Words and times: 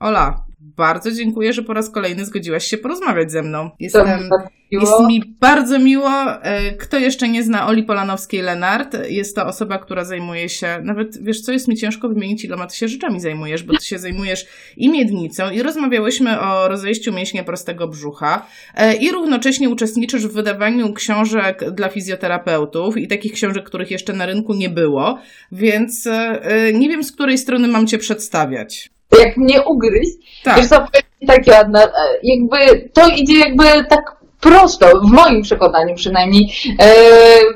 Ola, 0.00 0.44
bardzo 0.60 1.12
dziękuję, 1.12 1.52
że 1.52 1.62
po 1.62 1.74
raz 1.74 1.90
kolejny 1.90 2.24
zgodziłaś 2.24 2.64
się 2.64 2.78
porozmawiać 2.78 3.32
ze 3.32 3.42
mną. 3.42 3.70
Jestem, 3.80 4.30
jest 4.70 4.92
mi 5.08 5.36
bardzo 5.40 5.78
miło. 5.78 6.42
E, 6.42 6.72
kto 6.72 6.98
jeszcze 6.98 7.28
nie 7.28 7.42
zna 7.42 7.66
Oli 7.66 7.84
Polanowskiej-Lenart, 7.84 8.98
jest 9.08 9.36
to 9.36 9.46
osoba, 9.46 9.78
która 9.78 10.04
zajmuje 10.04 10.48
się, 10.48 10.80
nawet 10.82 11.24
wiesz 11.24 11.40
co, 11.40 11.52
jest 11.52 11.68
mi 11.68 11.76
ciężko 11.76 12.08
wymienić, 12.08 12.44
iloma 12.44 12.66
ty 12.66 12.76
się 12.76 12.88
rzeczami 12.88 13.20
zajmujesz, 13.20 13.62
bo 13.62 13.76
ty 13.76 13.84
się 13.84 13.98
zajmujesz 13.98 14.46
i 14.76 14.88
miednicą 14.88 15.50
i 15.50 15.62
rozmawiałyśmy 15.62 16.40
o 16.40 16.68
rozejściu 16.68 17.12
mięśnia 17.12 17.44
prostego 17.44 17.88
brzucha 17.88 18.46
e, 18.74 18.94
i 18.94 19.12
równocześnie 19.12 19.68
uczestniczysz 19.68 20.26
w 20.26 20.32
wydawaniu 20.32 20.92
książek 20.92 21.70
dla 21.70 21.88
fizjoterapeutów 21.88 22.96
i 22.96 23.08
takich 23.08 23.32
książek, 23.32 23.64
których 23.64 23.90
jeszcze 23.90 24.12
na 24.12 24.26
rynku 24.26 24.54
nie 24.54 24.68
było, 24.68 25.18
więc 25.52 26.06
e, 26.06 26.72
nie 26.72 26.88
wiem, 26.88 27.04
z 27.04 27.12
której 27.12 27.38
strony 27.38 27.68
mam 27.68 27.86
cię 27.86 27.98
przedstawiać 27.98 28.90
jak 29.18 29.36
mnie 29.36 29.62
ugryźć. 29.62 30.42
Tak. 30.44 30.56
Wiesz 30.56 30.68
co, 30.68 30.86
tak 31.26 31.46
Joanna, 31.46 31.80
jakby 32.22 32.88
to 32.92 33.08
idzie 33.08 33.38
jakby 33.38 33.64
tak 33.88 34.20
prosto, 34.40 34.86
w 35.00 35.10
moim 35.10 35.42
przekonaniu 35.42 35.94
przynajmniej, 35.94 36.52
e, 36.78 36.94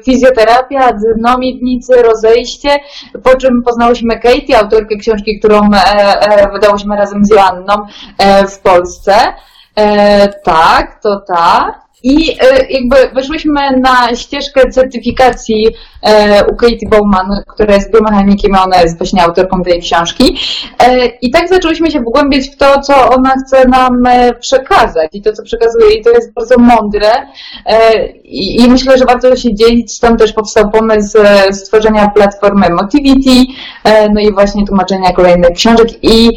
fizjoterapia, 0.05 0.93
dno 1.19 1.39
miednicy, 1.39 2.03
rozejście, 2.03 2.69
po 3.23 3.37
czym 3.37 3.63
poznałyśmy 3.63 4.21
Katie, 4.21 4.59
autorkę 4.59 4.97
książki, 4.97 5.39
którą 5.39 5.61
e, 5.73 5.79
e, 6.21 6.53
wydałyśmy 6.53 6.97
razem 6.97 7.25
z 7.25 7.31
Joanną 7.31 7.75
e, 8.19 8.47
w 8.47 8.59
Polsce. 8.59 9.15
E, 9.77 10.29
tak, 10.29 11.01
to 11.03 11.21
tak. 11.21 11.84
I 12.05 12.37
e, 12.41 12.67
jakby 12.71 12.97
weszłyśmy 13.15 13.61
na 13.81 14.17
ścieżkę 14.17 14.71
certyfikacji 14.71 15.69
e, 16.03 16.45
u 16.53 16.57
Katie 16.57 16.89
Bowman, 16.91 17.27
która 17.49 17.75
jest 17.75 17.93
biomechanikiem, 17.93 18.55
ona 18.65 18.83
jest 18.83 18.99
właśnie 18.99 19.23
autorką 19.23 19.63
tej 19.63 19.81
książki. 19.81 20.39
E, 20.79 21.07
I 21.07 21.31
tak 21.31 21.49
zaczęłyśmy 21.49 21.91
się 21.91 22.01
wgłębiać 22.01 22.49
w 22.49 22.57
to, 22.57 22.81
co 22.81 23.09
ona 23.09 23.35
chce 23.47 23.69
nam 23.69 24.03
przekazać 24.41 25.11
i 25.13 25.23
to, 25.23 25.33
co 25.33 25.43
przekazuje 25.43 25.95
i 25.95 26.05
to 26.05 26.11
jest 26.11 26.33
bardzo 26.33 26.59
mądre. 26.59 27.11
I 28.25 28.67
myślę, 28.69 28.99
że 28.99 29.05
warto 29.05 29.37
się 29.37 29.55
dzielić, 29.55 29.93
stąd 29.93 30.19
też 30.19 30.33
powstał 30.33 30.71
pomysł 30.71 31.19
stworzenia 31.53 32.09
platformy 32.09 32.71
Motivity, 32.71 33.53
no 34.15 34.21
i 34.21 34.33
właśnie 34.33 34.67
tłumaczenia 34.67 35.13
kolejnych 35.13 35.51
książek 35.51 35.89
i 36.03 36.31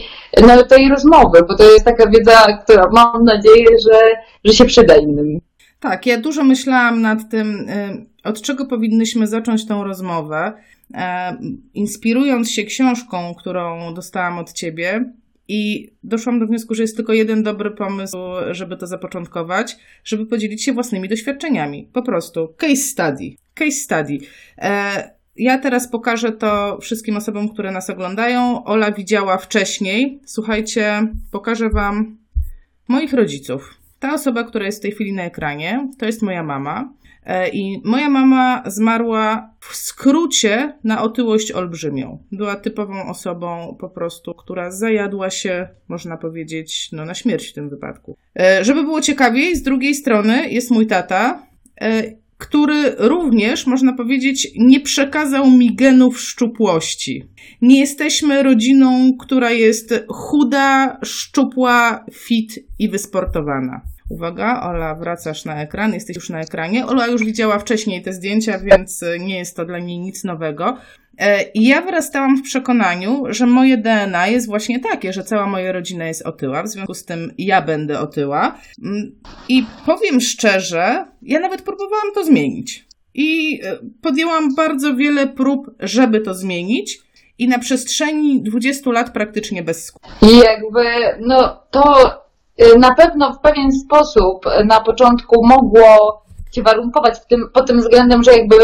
no, 0.47 0.64
tej 0.64 0.89
rozmowy, 0.89 1.44
bo 1.47 1.55
to 1.55 1.64
jest 1.64 1.86
taka 1.86 2.09
wiedza, 2.09 2.58
która 2.64 2.89
mam 2.92 3.23
nadzieję, 3.23 3.67
że, 3.89 3.99
że 4.45 4.53
się 4.53 4.66
przyda 4.66 4.95
innym. 4.95 5.39
Tak, 5.80 6.06
ja 6.06 6.22
dużo 6.22 6.44
myślałam 6.44 7.02
nad 7.02 7.30
tym, 7.30 7.70
y, 7.70 8.06
od 8.23 8.42
czego 8.42 8.66
powinnyśmy 8.66 9.28
zacząć 9.28 9.66
tą 9.66 9.83
rozmowę. 9.83 10.53
E, 10.94 11.38
inspirując 11.73 12.52
się 12.52 12.64
książką, 12.64 13.36
którą 13.36 13.94
dostałam 13.94 14.38
od 14.38 14.53
ciebie, 14.53 15.11
i 15.48 15.92
doszłam 16.03 16.39
do 16.39 16.48
wniosku, 16.48 16.75
że 16.75 16.81
jest 16.81 16.95
tylko 16.95 17.14
jeden 17.14 17.44
dobry 17.44 17.72
pomysł, 17.72 18.17
żeby 18.52 18.78
to 18.78 18.88
zapoczątkować, 18.88 19.78
żeby 20.03 20.25
podzielić 20.25 20.64
się 20.64 20.73
własnymi 20.73 21.09
doświadczeniami. 21.09 21.89
Po 21.94 22.02
prostu 22.02 22.53
case 22.58 22.75
study. 22.75 23.36
Case 23.53 23.72
study. 23.72 24.17
E, 24.58 25.17
ja 25.36 25.58
teraz 25.58 25.92
pokażę 25.92 26.31
to 26.31 26.78
wszystkim 26.81 27.17
osobom, 27.17 27.50
które 27.50 27.72
nas 27.72 27.89
oglądają. 27.89 28.64
Ola 28.64 28.92
widziała 28.92 29.38
wcześniej. 29.38 30.20
Słuchajcie, 30.25 31.08
pokażę 31.31 31.70
Wam 31.70 32.17
moich 32.88 33.14
rodziców. 33.14 33.78
Ta 34.00 34.14
osoba, 34.14 34.44
która 34.44 34.66
jest 34.66 34.80
w 34.80 34.81
tej 34.81 34.92
chwili 34.92 35.14
na 35.14 35.23
ekranie, 35.23 35.90
to 35.98 36.06
jest 36.06 36.22
moja 36.22 36.44
mama. 36.44 36.94
E, 37.28 37.50
I 37.50 37.81
moja 37.86 38.09
mama 38.09 38.64
zmarła 38.66 39.54
w 39.59 39.76
skrócie 39.76 40.73
na 40.84 41.02
otyłość 41.02 41.52
olbrzymią. 41.52 42.23
Była 42.31 42.56
typową 42.56 43.09
osobą 43.09 43.78
po 43.80 43.89
prostu, 43.89 44.34
która 44.34 44.72
zajadła 44.72 45.30
się, 45.30 45.67
można 45.88 46.17
powiedzieć, 46.17 46.89
no 46.92 47.06
na 47.06 47.14
śmierć 47.14 47.48
w 47.48 47.54
tym 47.54 47.70
wypadku. 47.70 48.17
E, 48.39 48.64
żeby 48.64 48.83
było 48.83 49.02
ciekawiej, 49.02 49.55
z 49.55 49.64
drugiej 49.64 49.95
strony 49.95 50.50
jest 50.50 50.71
mój 50.71 50.88
tata, 50.88 51.48
e, 51.82 52.04
który 52.38 52.95
również, 52.98 53.67
można 53.67 53.94
powiedzieć, 53.94 54.52
nie 54.58 54.80
przekazał 54.80 55.52
mi 55.52 55.76
genów 55.76 56.20
szczupłości. 56.21 57.23
Nie 57.61 57.80
jesteśmy 57.80 58.44
rodziną, 58.44 59.17
która 59.20 59.52
jest 59.52 59.94
chuda, 60.08 61.00
szczupła, 61.04 62.05
fit 62.11 62.60
i 62.80 62.89
wysportowana. 62.89 63.82
Uwaga, 64.10 64.62
Ola, 64.62 64.95
wracasz 64.95 65.45
na 65.45 65.62
ekran, 65.62 65.94
jesteś 65.94 66.16
już 66.16 66.30
na 66.30 66.42
ekranie. 66.42 66.86
Ola 66.86 67.08
już 67.08 67.23
widziała 67.23 67.60
wcześniej 67.60 68.02
te 68.02 68.14
zdjęcia, 68.14 68.60
więc 68.60 69.06
nie 69.20 69.38
jest 69.38 69.56
to 69.56 69.66
dla 69.66 69.80
niej 69.80 70.00
nic 70.00 70.23
nowego. 70.23 70.78
E, 71.18 71.44
I 71.44 71.68
ja 71.68 71.82
wyrastałam 71.82 72.38
w 72.38 72.42
przekonaniu, 72.42 73.23
że 73.30 73.45
moje 73.45 73.78
DNA 73.78 74.28
jest 74.28 74.48
właśnie 74.48 74.80
takie, 74.80 75.14
że 75.14 75.23
cała 75.23 75.48
moja 75.48 75.72
rodzina 75.72 76.08
jest 76.08 76.22
otyła, 76.22 76.64
w 76.64 76.68
związku 76.68 76.94
z 76.94 77.06
tym 77.06 77.34
ja 77.38 77.62
będę 77.62 78.00
otyła. 78.00 78.60
Mm, 78.84 79.16
I 79.50 79.66
powiem 79.86 80.22
szczerze, 80.22 81.06
ja 81.22 81.39
nawet 81.39 81.62
próbowałam 81.62 82.14
to 82.16 82.26
zmienić. 82.26 82.86
I 83.14 83.60
e, 83.64 83.78
podjęłam 84.02 84.56
bardzo 84.56 84.95
wiele 84.95 85.28
prób, 85.28 85.72
żeby 85.80 86.22
to 86.22 86.34
zmienić. 86.34 87.00
I 87.39 87.48
na 87.48 87.60
przestrzeni 87.60 88.42
20 88.42 88.92
lat 88.92 89.14
praktycznie 89.14 89.64
bez 89.64 89.86
skutku. 89.86 90.10
I 90.22 90.38
jakby, 90.38 90.84
no 91.20 91.64
to 91.72 92.27
na 92.80 92.95
pewno 92.95 93.34
w 93.34 93.40
pewien 93.40 93.72
sposób 93.72 94.45
na 94.66 94.80
początku 94.80 95.48
mogło 95.48 96.22
cię 96.52 96.64
warunkować 96.64 97.20
w 97.20 97.26
tym, 97.26 97.50
pod 97.54 97.68
tym 97.68 97.80
względem, 97.80 98.23
że 98.23 98.32
jakby 98.34 98.56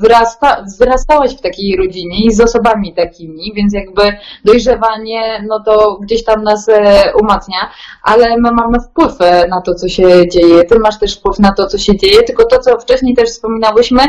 wyrasta, 0.00 0.64
wyrastałaś 0.78 1.36
w 1.36 1.40
takiej 1.40 1.76
rodzinie 1.76 2.26
i 2.26 2.32
z 2.32 2.40
osobami 2.40 2.94
takimi, 2.94 3.52
więc 3.54 3.74
jakby 3.74 4.02
dojrzewanie, 4.44 5.44
no 5.48 5.60
to 5.64 5.98
gdzieś 6.02 6.24
tam 6.24 6.42
nas 6.42 6.68
e, 6.68 7.12
umacnia, 7.22 7.70
ale 8.02 8.36
my 8.36 8.52
mamy 8.52 8.78
wpływ 8.80 9.20
e, 9.20 9.48
na 9.48 9.60
to, 9.60 9.74
co 9.74 9.88
się 9.88 10.28
dzieje. 10.28 10.64
Ty 10.64 10.78
masz 10.78 10.98
też 10.98 11.16
wpływ 11.16 11.38
na 11.38 11.52
to, 11.52 11.66
co 11.66 11.78
się 11.78 11.96
dzieje, 11.96 12.22
tylko 12.22 12.44
to, 12.44 12.58
co 12.58 12.78
wcześniej 12.78 13.14
też 13.14 13.28
wspominałyśmy, 13.28 14.02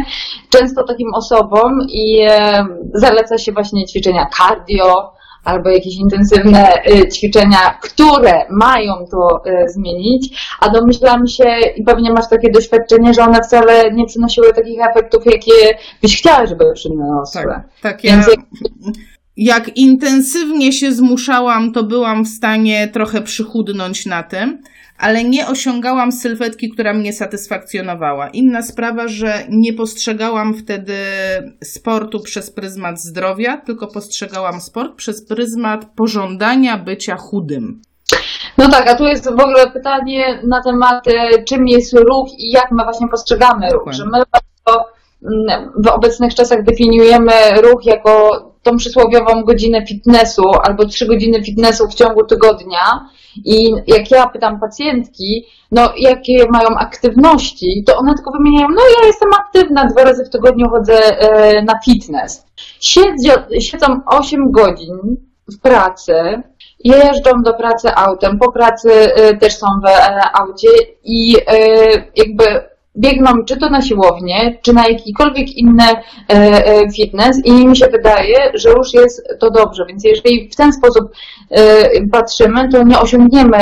często 0.49 0.83
takim 0.83 1.13
osobom 1.13 1.71
i 1.89 2.21
e, 2.29 2.65
zaleca 2.93 3.37
się 3.37 3.51
właśnie 3.51 3.85
ćwiczenia 3.85 4.27
cardio, 4.37 5.13
albo 5.43 5.69
jakieś 5.69 5.95
intensywne 5.95 6.73
y, 6.85 7.07
ćwiczenia, 7.07 7.77
które 7.81 8.45
mają 8.49 8.93
to 9.11 9.41
y, 9.45 9.69
zmienić, 9.69 10.47
a 10.59 10.69
domyślam 10.69 11.27
się 11.27 11.59
i 11.75 11.83
pewnie 11.83 12.11
masz 12.13 12.29
takie 12.29 12.51
doświadczenie, 12.51 13.13
że 13.13 13.21
one 13.21 13.43
wcale 13.43 13.91
nie 13.93 14.05
przynosiły 14.05 14.53
takich 14.53 14.79
efektów, 14.89 15.25
jakie 15.25 15.77
byś 16.01 16.17
chciała, 16.17 16.45
żeby 16.45 16.65
przyniosły. 16.73 17.41
Tak, 17.43 17.63
tak 17.81 18.03
ja... 18.03 18.23
Jak 19.37 19.77
intensywnie 19.77 20.73
się 20.73 20.91
zmuszałam, 20.91 21.71
to 21.71 21.83
byłam 21.83 22.25
w 22.25 22.27
stanie 22.27 22.87
trochę 22.87 23.21
przychudnąć 23.21 24.05
na 24.05 24.23
tym, 24.23 24.61
ale 25.01 25.23
nie 25.23 25.47
osiągałam 25.47 26.11
sylwetki, 26.11 26.69
która 26.69 26.93
mnie 26.93 27.13
satysfakcjonowała. 27.13 28.29
Inna 28.29 28.61
sprawa, 28.61 29.07
że 29.07 29.33
nie 29.49 29.73
postrzegałam 29.73 30.53
wtedy 30.53 30.95
sportu 31.63 32.19
przez 32.19 32.51
pryzmat 32.51 32.99
zdrowia, 32.99 33.57
tylko 33.57 33.87
postrzegałam 33.87 34.61
sport 34.61 34.95
przez 34.95 35.27
pryzmat 35.27 35.85
pożądania 35.95 36.77
bycia 36.77 37.15
chudym. 37.15 37.81
No 38.57 38.69
tak, 38.69 38.89
a 38.89 38.95
tu 38.95 39.03
jest 39.03 39.25
w 39.25 39.39
ogóle 39.39 39.71
pytanie 39.71 40.41
na 40.47 40.63
temat, 40.63 41.07
e, 41.07 41.43
czym 41.43 41.67
jest 41.67 41.93
ruch 41.93 42.27
i 42.37 42.51
jak 42.51 42.71
my 42.71 42.83
właśnie 42.83 43.07
postrzegamy 43.07 43.69
ruch. 43.69 43.93
Że 43.93 44.05
my 44.05 44.11
bardzo 44.11 44.85
mm, 45.23 45.71
w 45.83 45.87
obecnych 45.87 46.35
czasach 46.35 46.63
definiujemy 46.63 47.31
ruch 47.61 47.85
jako 47.85 48.50
tą 48.63 48.77
przysłowiową 48.77 49.43
godzinę 49.43 49.85
fitnessu 49.87 50.43
albo 50.63 50.85
trzy 50.85 51.05
godziny 51.05 51.43
fitnessu 51.43 51.87
w 51.87 51.93
ciągu 51.93 52.25
tygodnia 52.25 53.09
i 53.45 53.73
jak 53.87 54.11
ja 54.11 54.27
pytam 54.27 54.59
pacjentki, 54.59 55.45
no 55.71 55.93
jakie 55.97 56.45
mają 56.49 56.67
aktywności, 56.79 57.83
to 57.87 57.97
one 57.97 58.13
tylko 58.15 58.31
wymieniają, 58.31 58.67
no 58.69 58.81
ja 59.01 59.07
jestem 59.07 59.29
aktywna, 59.33 59.85
dwa 59.85 60.03
razy 60.03 60.25
w 60.25 60.29
tygodniu 60.29 60.69
chodzę 60.69 60.93
e, 60.93 61.63
na 61.63 61.73
fitness. 61.85 62.45
Siedzą, 62.79 63.33
siedzą 63.59 63.87
8 64.05 64.51
godzin 64.51 64.97
w 65.51 65.61
pracy, 65.61 66.13
jeżdżą 66.83 67.31
do 67.43 67.53
pracy 67.53 67.95
autem, 67.95 68.39
po 68.39 68.51
pracy 68.51 68.91
e, 68.91 69.37
też 69.37 69.57
są 69.57 69.67
w 69.83 69.87
e, 69.87 70.21
aucie 70.33 70.67
i 71.03 71.35
jakby 72.15 72.70
biegną 72.97 73.31
czy 73.45 73.57
to 73.57 73.69
na 73.69 73.81
siłownię, 73.81 74.59
czy 74.61 74.73
na 74.73 74.87
jakikolwiek 74.87 75.57
inny 75.57 75.83
e, 75.83 75.99
e, 76.29 76.91
fitness 76.95 77.45
i 77.45 77.67
mi 77.67 77.77
się 77.77 77.87
wydaje, 77.87 78.51
że 78.53 78.69
już 78.69 78.93
jest 78.93 79.27
to 79.39 79.51
dobrze, 79.51 79.85
więc 79.87 80.03
jeżeli 80.03 80.49
w 80.49 80.55
ten 80.55 80.73
sposób 80.73 81.11
e, 81.49 81.85
patrzymy, 82.11 82.69
to 82.69 82.83
nie 82.83 82.99
osiągniemy 82.99 83.57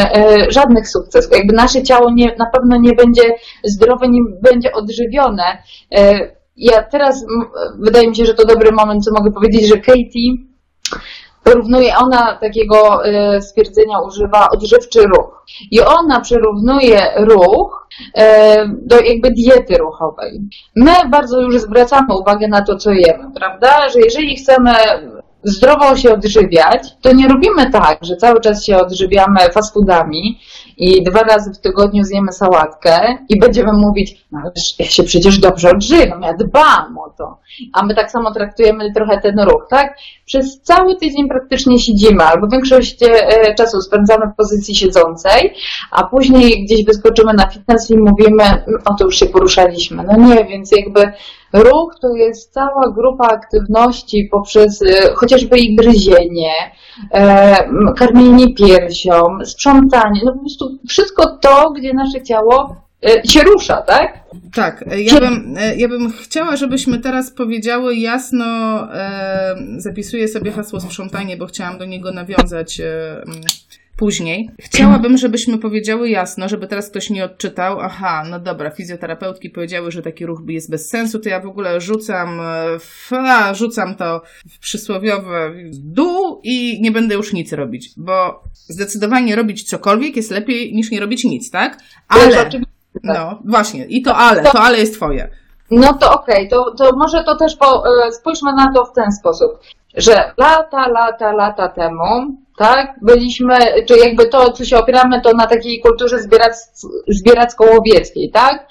żadnych 0.50 0.90
sukcesów. 0.90 1.32
Jakby 1.32 1.54
nasze 1.54 1.84
ciało 1.84 2.12
nie, 2.12 2.36
na 2.40 2.46
pewno 2.46 2.78
nie 2.78 2.94
będzie 2.94 3.24
zdrowe, 3.64 4.08
nie 4.08 4.20
będzie 4.42 4.72
odżywione. 4.72 5.44
Ja 6.58 6.84
teraz, 6.84 7.26
wydaje 7.80 8.10
mi 8.10 8.16
się, 8.16 8.26
że 8.26 8.34
to 8.34 8.46
dobry 8.46 8.72
moment, 8.72 9.04
co 9.04 9.12
mogę 9.14 9.32
powiedzieć, 9.32 9.68
że 9.68 9.78
Katie 9.78 10.49
porównuje, 11.50 11.98
ona 11.98 12.38
takiego 12.42 13.06
e, 13.06 13.42
stwierdzenia 13.42 14.00
używa 14.00 14.50
odżywczy 14.50 15.00
ruch. 15.00 15.46
I 15.72 15.82
ona 15.82 16.20
przyrównuje 16.20 17.02
ruch 17.18 17.88
e, 18.16 18.68
do 18.68 19.00
jakby 19.00 19.32
diety 19.32 19.78
ruchowej. 19.78 20.42
My 20.76 20.92
bardzo 21.10 21.42
już 21.42 21.62
zwracamy 21.62 22.18
uwagę 22.18 22.48
na 22.48 22.62
to, 22.62 22.76
co 22.76 22.92
jemy, 22.92 23.32
prawda? 23.36 23.90
Że 23.90 24.00
jeżeli 24.00 24.36
chcemy 24.36 24.72
zdrowo 25.44 25.98
się 25.98 26.14
odżywiać, 26.14 26.84
to 27.02 27.14
nie 27.14 27.28
robimy 27.28 27.72
tak, 27.72 27.98
że 28.02 28.16
cały 28.16 28.42
czas 28.42 28.66
się 28.66 28.78
odżywiamy 28.78 29.40
fast 29.54 29.74
foodami 29.74 30.40
i 30.78 31.04
dwa 31.04 31.20
razy 31.20 31.54
w 31.54 31.60
tygodniu 31.60 32.04
zjemy 32.04 32.32
sałatkę 32.32 33.18
i 33.30 33.40
będziemy 33.40 33.74
mówić, 33.74 34.26
no 34.32 34.40
ja 34.80 34.86
się 34.86 35.04
przecież 35.04 35.40
dobrze 35.40 35.72
odżywiam, 35.72 36.22
ja 36.22 36.34
dbam 36.34 36.98
o 36.98 37.10
to. 37.18 37.38
A 37.74 37.86
my 37.86 37.96
tak 37.96 38.12
samo 38.12 38.34
traktujemy 38.34 38.94
trochę 38.94 39.22
ten 39.22 39.40
ruch, 39.40 39.68
tak? 39.70 39.98
Przez 40.26 40.62
cały 40.62 40.96
tydzień 40.96 41.28
praktycznie 41.28 41.80
siedzimy, 41.80 42.24
albo 42.24 42.48
większość 42.48 43.04
e, 43.04 43.56
czasu 43.56 43.82
spędzamy 43.82 44.26
w 44.34 44.36
pozycji 44.36 44.76
siedzącej, 44.76 45.54
a 45.92 46.04
później 46.04 46.66
gdzieś 46.66 46.86
wyskoczymy 46.86 47.34
na 47.34 47.50
fitness 47.50 47.92
i 47.92 47.98
mówimy, 47.98 48.44
o 48.86 48.94
to 48.94 49.06
już 49.06 49.20
się 49.20 49.26
poruszaliśmy. 49.26 50.04
No 50.04 50.28
nie, 50.28 50.46
więc 50.46 50.72
jakby 50.72 51.12
ruch 51.54 51.96
to 52.02 52.16
jest 52.16 52.54
cała 52.54 52.92
grupa 52.96 53.28
aktywności 53.28 54.28
poprzez 54.32 54.82
e, 54.82 55.14
chociażby 55.16 55.60
i 55.60 55.76
gryzienie, 55.76 56.54
e, 57.12 57.58
karmienie 57.98 58.54
piersią, 58.54 59.24
sprzątanie, 59.46 60.22
no 60.26 60.34
po 60.34 60.40
prostu 60.40 60.78
wszystko 60.90 61.38
to, 61.38 61.72
gdzie 61.72 61.94
nasze 61.94 62.24
ciało 62.24 62.76
e, 63.06 63.28
się 63.28 63.42
rusza, 63.42 63.82
tak? 63.82 64.20
Tak, 64.54 64.86
ja 64.98 65.20
bym, 65.20 65.56
ja 65.78 65.88
bym 65.88 66.12
chciała, 66.12 66.56
żebyśmy 66.56 67.00
teraz 67.00 67.32
powiedziały 67.32 67.96
jasno, 67.96 68.46
zapisuję 69.78 70.28
sobie 70.28 70.52
hasło 70.52 70.80
sprzątanie, 70.80 71.38
bo 71.38 71.46
chciałam 71.46 71.78
do 71.78 71.86
niego 71.86 72.12
nawiązać 72.12 72.82
później. 74.00 74.50
Chciałabym, 74.60 75.18
żebyśmy 75.18 75.58
powiedziały 75.58 76.10
jasno, 76.10 76.50
żeby 76.50 76.68
teraz 76.68 76.90
ktoś 76.90 77.10
nie 77.10 77.26
odczytał, 77.26 77.80
aha, 77.80 78.24
no 78.30 78.40
dobra, 78.40 78.70
fizjoterapeutki 78.70 79.50
powiedziały, 79.50 79.92
że 79.92 80.02
taki 80.02 80.26
ruch 80.26 80.42
jest 80.48 80.72
bez 80.72 80.90
sensu, 80.90 81.20
to 81.20 81.30
ja 81.30 81.40
w 81.40 81.48
ogóle 81.48 81.82
rzucam, 81.82 82.42
fa, 82.80 83.54
rzucam 83.54 83.96
to 83.96 84.22
w 84.50 84.60
przysłowiowe 84.60 85.52
dół 85.72 86.42
i 86.44 86.82
nie 86.82 86.92
będę 86.92 87.16
już 87.16 87.34
nic 87.34 87.54
robić, 87.54 87.90
bo 87.98 88.44
zdecydowanie 88.54 89.36
robić 89.36 89.64
cokolwiek 89.64 90.16
jest 90.16 90.32
lepiej 90.32 90.74
niż 90.74 90.92
nie 90.92 91.00
robić 91.00 91.24
nic, 91.24 91.52
tak? 91.52 91.78
Ale, 92.08 92.50
no 93.04 93.40
właśnie, 93.46 93.86
i 93.86 94.02
to 94.02 94.16
ale, 94.16 94.44
to 94.44 94.60
ale 94.60 94.78
jest 94.78 94.94
twoje. 94.94 95.30
No 95.72 95.94
to 95.94 96.14
okej, 96.14 96.48
okay. 96.48 96.50
to, 96.50 96.72
to 96.78 96.96
może 96.98 97.24
to 97.24 97.36
też 97.36 97.56
po, 97.56 97.84
e, 97.88 98.12
spójrzmy 98.12 98.54
na 98.54 98.74
to 98.74 98.86
w 98.86 98.94
ten 98.94 99.12
sposób, 99.12 99.52
że 99.96 100.34
lata, 100.38 100.88
lata, 100.88 101.32
lata 101.32 101.70
temu 101.70 102.38
tak? 102.60 102.96
Byliśmy, 103.02 103.58
czy 103.88 103.98
jakby 103.98 104.28
to, 104.28 104.52
co 104.52 104.66
się 104.66 104.78
opieramy, 104.78 105.22
to 105.22 105.34
na 105.34 105.48
takiej 105.48 105.80
kulturze 105.82 106.18
zbieracko-łowieckiej, 107.08 108.32
tak? 108.32 108.68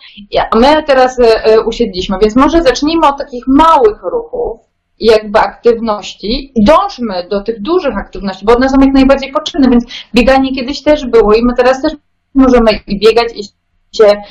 A 0.51 0.59
my 0.59 0.83
teraz 0.87 1.21
e, 1.21 1.45
e, 1.45 1.61
usiedliśmy, 1.61 2.17
więc 2.23 2.37
może 2.37 2.63
zacznijmy 2.63 3.07
od 3.07 3.19
takich 3.19 3.45
małych 3.47 4.03
ruchów, 4.03 4.61
jakby 5.01 5.39
aktywności 5.39 6.53
i 6.55 6.65
dążmy 6.65 7.29
do 7.31 7.43
tych 7.43 7.63
dużych 7.63 7.99
aktywności, 7.99 8.45
bo 8.47 8.57
one 8.57 8.69
są 8.69 8.77
jak 8.81 8.95
najbardziej 8.95 9.33
potrzebne, 9.33 9.71
więc 9.71 9.85
bieganie 10.15 10.55
kiedyś 10.55 10.83
też 10.83 11.07
było 11.07 11.35
i 11.35 11.45
my 11.45 11.53
teraz 11.57 11.83
też 11.83 11.93
możemy 12.35 12.71
i 12.87 13.01
biegać 13.01 13.29
i 13.35 13.43
się 13.97 14.23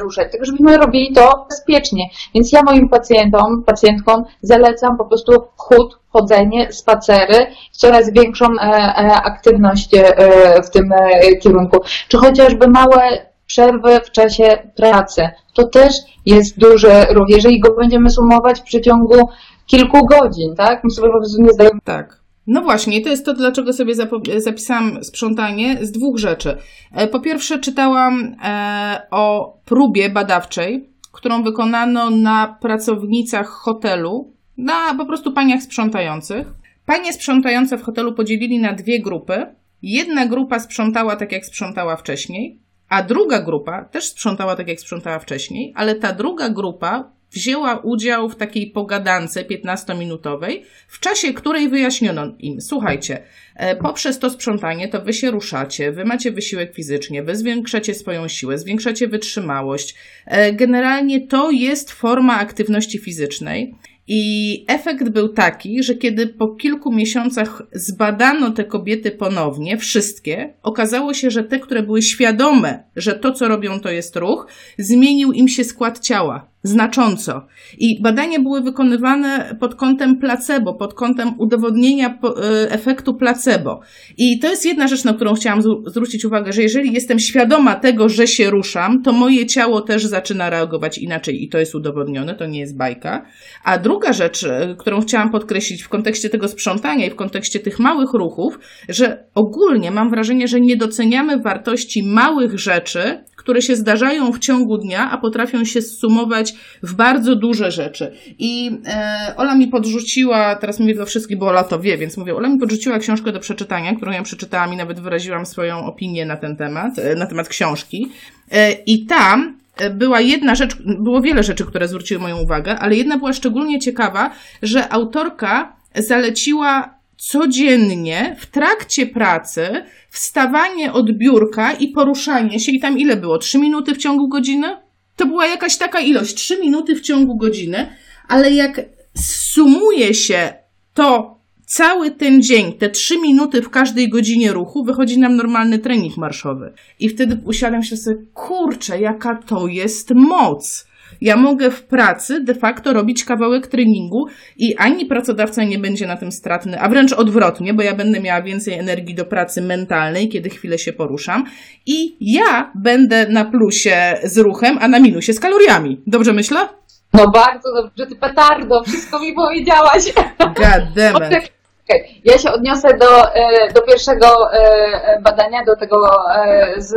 ruszać, 0.00 0.30
tylko 0.30 0.46
żebyśmy 0.46 0.76
robili 0.76 1.12
to 1.12 1.46
bezpiecznie. 1.50 2.04
Więc 2.34 2.52
ja 2.52 2.62
moim 2.62 2.88
pacjentom, 2.88 3.62
pacjentkom 3.66 4.24
zalecam 4.42 4.96
po 4.98 5.04
prostu 5.04 5.32
chód, 5.56 5.98
chodzenie, 6.08 6.72
spacery, 6.72 7.46
coraz 7.72 8.12
większą 8.12 8.46
e, 8.46 8.60
e 8.62 9.12
aktywność 9.12 9.94
e, 9.94 10.62
w 10.62 10.70
tym 10.70 10.92
e, 10.92 11.36
kierunku. 11.36 11.76
Czy 12.08 12.16
chociażby 12.16 12.68
małe 12.68 13.26
przerwy 13.46 14.00
w 14.04 14.10
czasie 14.10 14.58
pracy. 14.76 15.28
To 15.54 15.68
też 15.68 15.94
jest 16.26 16.58
duży 16.58 17.04
ruch. 17.10 17.28
Jeżeli 17.28 17.60
go 17.60 17.74
będziemy 17.74 18.10
sumować 18.10 18.60
w 18.60 18.62
przeciągu 18.62 19.28
kilku 19.66 20.06
godzin, 20.06 20.54
tak? 20.56 20.84
My 20.84 20.90
sobie 20.90 21.08
po 21.08 21.18
prostu 21.18 21.42
nie 21.42 21.52
zdajemy. 21.52 21.80
Tak. 21.84 22.23
No 22.46 22.62
właśnie, 22.62 23.00
to 23.02 23.08
jest 23.08 23.24
to, 23.24 23.34
dlaczego 23.34 23.72
sobie 23.72 23.94
zapisałam 24.36 25.04
sprzątanie 25.04 25.78
z 25.80 25.92
dwóch 25.92 26.18
rzeczy. 26.18 26.56
E, 26.92 27.08
po 27.08 27.20
pierwsze, 27.20 27.58
czytałam 27.58 28.36
e, 28.44 29.06
o 29.10 29.56
próbie 29.64 30.10
badawczej, 30.10 30.88
którą 31.12 31.42
wykonano 31.42 32.10
na 32.10 32.58
pracownicach 32.60 33.48
hotelu, 33.48 34.32
na 34.56 34.94
po 34.94 35.06
prostu 35.06 35.32
paniach 35.32 35.62
sprzątających. 35.62 36.46
Panie 36.86 37.12
sprzątające 37.12 37.78
w 37.78 37.82
hotelu 37.82 38.12
podzielili 38.12 38.58
na 38.58 38.72
dwie 38.72 39.00
grupy. 39.00 39.46
Jedna 39.82 40.26
grupa 40.26 40.58
sprzątała 40.58 41.16
tak, 41.16 41.32
jak 41.32 41.46
sprzątała 41.46 41.96
wcześniej, 41.96 42.58
a 42.88 43.02
druga 43.02 43.42
grupa 43.42 43.84
też 43.84 44.04
sprzątała 44.04 44.56
tak, 44.56 44.68
jak 44.68 44.80
sprzątała 44.80 45.18
wcześniej, 45.18 45.72
ale 45.76 45.94
ta 45.94 46.12
druga 46.12 46.48
grupa 46.48 47.10
wzięła 47.34 47.76
udział 47.76 48.28
w 48.28 48.36
takiej 48.36 48.66
pogadance 48.66 49.44
15-minutowej, 49.44 50.62
w 50.88 51.00
czasie 51.00 51.32
której 51.32 51.68
wyjaśniono 51.68 52.34
im, 52.38 52.60
słuchajcie, 52.60 53.22
e, 53.56 53.76
poprzez 53.76 54.18
to 54.18 54.30
sprzątanie 54.30 54.88
to 54.88 55.02
wy 55.02 55.12
się 55.12 55.30
ruszacie, 55.30 55.92
wy 55.92 56.04
macie 56.04 56.32
wysiłek 56.32 56.74
fizycznie, 56.74 57.22
wy 57.22 57.36
zwiększacie 57.36 57.94
swoją 57.94 58.28
siłę, 58.28 58.58
zwiększacie 58.58 59.08
wytrzymałość. 59.08 59.94
E, 60.26 60.52
generalnie 60.52 61.26
to 61.26 61.50
jest 61.50 61.90
forma 61.90 62.38
aktywności 62.38 62.98
fizycznej. 62.98 63.74
I 64.06 64.64
efekt 64.68 65.08
był 65.08 65.28
taki, 65.28 65.82
że 65.82 65.94
kiedy 65.94 66.26
po 66.26 66.48
kilku 66.48 66.92
miesiącach 66.92 67.62
zbadano 67.72 68.50
te 68.50 68.64
kobiety 68.64 69.10
ponownie, 69.10 69.78
wszystkie, 69.78 70.54
okazało 70.62 71.14
się, 71.14 71.30
że 71.30 71.44
te, 71.44 71.58
które 71.58 71.82
były 71.82 72.02
świadome, 72.02 72.84
że 72.96 73.14
to, 73.14 73.32
co 73.32 73.48
robią, 73.48 73.80
to 73.80 73.90
jest 73.90 74.16
ruch, 74.16 74.46
zmienił 74.78 75.32
im 75.32 75.48
się 75.48 75.64
skład 75.64 75.98
ciała 75.98 76.53
znacząco. 76.64 77.46
I 77.78 78.02
badania 78.02 78.40
były 78.40 78.60
wykonywane 78.60 79.56
pod 79.60 79.74
kątem 79.74 80.18
placebo, 80.18 80.74
pod 80.74 80.94
kątem 80.94 81.34
udowodnienia 81.38 82.08
e, 82.08 82.70
efektu 82.70 83.14
placebo. 83.14 83.80
I 84.16 84.38
to 84.38 84.48
jest 84.48 84.66
jedna 84.66 84.88
rzecz, 84.88 85.04
na 85.04 85.14
którą 85.14 85.34
chciałam 85.34 85.62
zwrócić 85.86 86.24
uwagę, 86.24 86.52
że 86.52 86.62
jeżeli 86.62 86.92
jestem 86.92 87.18
świadoma 87.18 87.74
tego, 87.74 88.08
że 88.08 88.26
się 88.26 88.50
ruszam, 88.50 89.02
to 89.02 89.12
moje 89.12 89.46
ciało 89.46 89.80
też 89.80 90.06
zaczyna 90.06 90.50
reagować 90.50 90.98
inaczej 90.98 91.44
i 91.44 91.48
to 91.48 91.58
jest 91.58 91.74
udowodnione, 91.74 92.34
to 92.34 92.46
nie 92.46 92.60
jest 92.60 92.76
bajka. 92.76 93.26
A 93.64 93.78
druga 93.78 94.12
rzecz, 94.12 94.44
e, 94.44 94.76
którą 94.78 95.00
chciałam 95.00 95.30
podkreślić 95.30 95.82
w 95.82 95.88
kontekście 95.88 96.30
tego 96.30 96.48
sprzątania 96.48 97.06
i 97.06 97.10
w 97.10 97.16
kontekście 97.16 97.60
tych 97.60 97.78
małych 97.78 98.12
ruchów, 98.12 98.58
że 98.88 99.24
ogólnie 99.34 99.90
mam 99.90 100.10
wrażenie, 100.10 100.48
że 100.48 100.60
nie 100.60 100.76
doceniamy 100.76 101.40
wartości 101.40 102.02
małych 102.02 102.58
rzeczy, 102.58 103.24
które 103.44 103.62
się 103.62 103.76
zdarzają 103.76 104.32
w 104.32 104.38
ciągu 104.38 104.78
dnia, 104.78 105.10
a 105.10 105.18
potrafią 105.18 105.64
się 105.64 105.82
zsumować 105.82 106.54
w 106.82 106.94
bardzo 106.94 107.36
duże 107.36 107.70
rzeczy. 107.70 108.12
I 108.38 108.70
e, 108.86 109.34
Ola 109.36 109.54
mi 109.54 109.68
podrzuciła, 109.68 110.56
teraz 110.56 110.80
mówię 110.80 110.94
dla 110.94 111.04
wszystkich, 111.04 111.38
bo 111.38 111.46
Ola 111.46 111.64
to 111.64 111.80
wie, 111.80 111.98
więc 111.98 112.16
mówię, 112.16 112.36
Ola 112.36 112.48
mi 112.48 112.58
podrzuciła 112.58 112.98
książkę 112.98 113.32
do 113.32 113.40
przeczytania, 113.40 113.96
którą 113.96 114.12
ja 114.12 114.22
przeczytałam 114.22 114.72
i 114.72 114.76
nawet 114.76 115.00
wyraziłam 115.00 115.46
swoją 115.46 115.86
opinię 115.86 116.26
na 116.26 116.36
ten 116.36 116.56
temat, 116.56 116.98
e, 116.98 117.14
na 117.14 117.26
temat 117.26 117.48
książki. 117.48 118.08
E, 118.52 118.72
I 118.72 119.06
tam 119.06 119.58
e, 119.76 119.90
była 119.90 120.20
jedna 120.20 120.54
rzecz, 120.54 120.76
było 120.82 121.20
wiele 121.20 121.42
rzeczy, 121.42 121.64
które 121.64 121.88
zwróciły 121.88 122.20
moją 122.20 122.38
uwagę, 122.38 122.78
ale 122.78 122.96
jedna 122.96 123.18
była 123.18 123.32
szczególnie 123.32 123.78
ciekawa, 123.78 124.30
że 124.62 124.92
autorka 124.92 125.76
zaleciła 125.94 126.93
codziennie 127.16 128.36
w 128.38 128.46
trakcie 128.46 129.06
pracy 129.06 129.84
wstawanie 130.10 130.92
od 130.92 131.12
biurka 131.12 131.72
i 131.72 131.88
poruszanie 131.88 132.60
się. 132.60 132.72
I 132.72 132.80
tam 132.80 132.98
ile 132.98 133.16
było? 133.16 133.38
Trzy 133.38 133.58
minuty 133.58 133.94
w 133.94 133.98
ciągu 133.98 134.28
godziny? 134.28 134.76
To 135.16 135.26
była 135.26 135.46
jakaś 135.46 135.76
taka 135.76 136.00
ilość, 136.00 136.34
trzy 136.34 136.60
minuty 136.60 136.94
w 136.94 137.00
ciągu 137.00 137.36
godziny, 137.36 137.86
ale 138.28 138.50
jak 138.50 138.80
sumuje 139.14 140.14
się 140.14 140.52
to 140.94 141.38
cały 141.66 142.10
ten 142.10 142.42
dzień, 142.42 142.72
te 142.72 142.90
trzy 142.90 143.18
minuty 143.18 143.62
w 143.62 143.70
każdej 143.70 144.08
godzinie 144.08 144.52
ruchu, 144.52 144.84
wychodzi 144.84 145.18
nam 145.18 145.36
normalny 145.36 145.78
trening 145.78 146.16
marszowy. 146.16 146.72
I 147.00 147.08
wtedy 147.08 147.40
usiadłem 147.44 147.82
się 147.82 147.96
sobie, 147.96 148.16
kurczę, 148.34 149.00
jaka 149.00 149.34
to 149.46 149.66
jest 149.66 150.10
moc 150.14 150.86
ja 151.20 151.36
mogę 151.36 151.70
w 151.70 151.82
pracy 151.82 152.44
de 152.44 152.54
facto 152.54 152.92
robić 152.92 153.24
kawałek 153.24 153.66
treningu 153.66 154.26
i 154.56 154.76
ani 154.76 155.06
pracodawca 155.06 155.64
nie 155.64 155.78
będzie 155.78 156.06
na 156.06 156.16
tym 156.16 156.32
stratny, 156.32 156.80
a 156.80 156.88
wręcz 156.88 157.12
odwrotnie, 157.12 157.74
bo 157.74 157.82
ja 157.82 157.94
będę 157.94 158.20
miała 158.20 158.42
więcej 158.42 158.74
energii 158.74 159.14
do 159.14 159.24
pracy 159.24 159.62
mentalnej, 159.62 160.28
kiedy 160.28 160.50
chwilę 160.50 160.78
się 160.78 160.92
poruszam 160.92 161.44
i 161.86 162.16
ja 162.20 162.72
będę 162.74 163.28
na 163.28 163.44
plusie 163.44 164.18
z 164.22 164.38
ruchem, 164.38 164.78
a 164.80 164.88
na 164.88 165.00
minusie 165.00 165.32
z 165.32 165.40
kaloriami. 165.40 166.02
Dobrze 166.06 166.32
myślę? 166.32 166.68
No 167.14 167.30
bardzo 167.30 167.74
dobrze, 167.74 168.06
ty 168.06 168.16
petardo, 168.16 168.82
wszystko 168.82 169.20
mi 169.20 169.32
powiedziałaś. 169.32 170.12
God 170.38 170.94
damn 170.94 171.32
it. 171.32 171.54
Okay. 171.88 172.00
Ja 172.24 172.38
się 172.38 172.52
odniosę 172.52 172.88
do, 172.98 173.34
e, 173.34 173.72
do 173.72 173.82
pierwszego 173.82 174.52
e, 174.52 175.20
badania, 175.22 175.64
do 175.64 175.76
tego 175.76 175.96
e, 176.36 176.74
z 176.76 176.94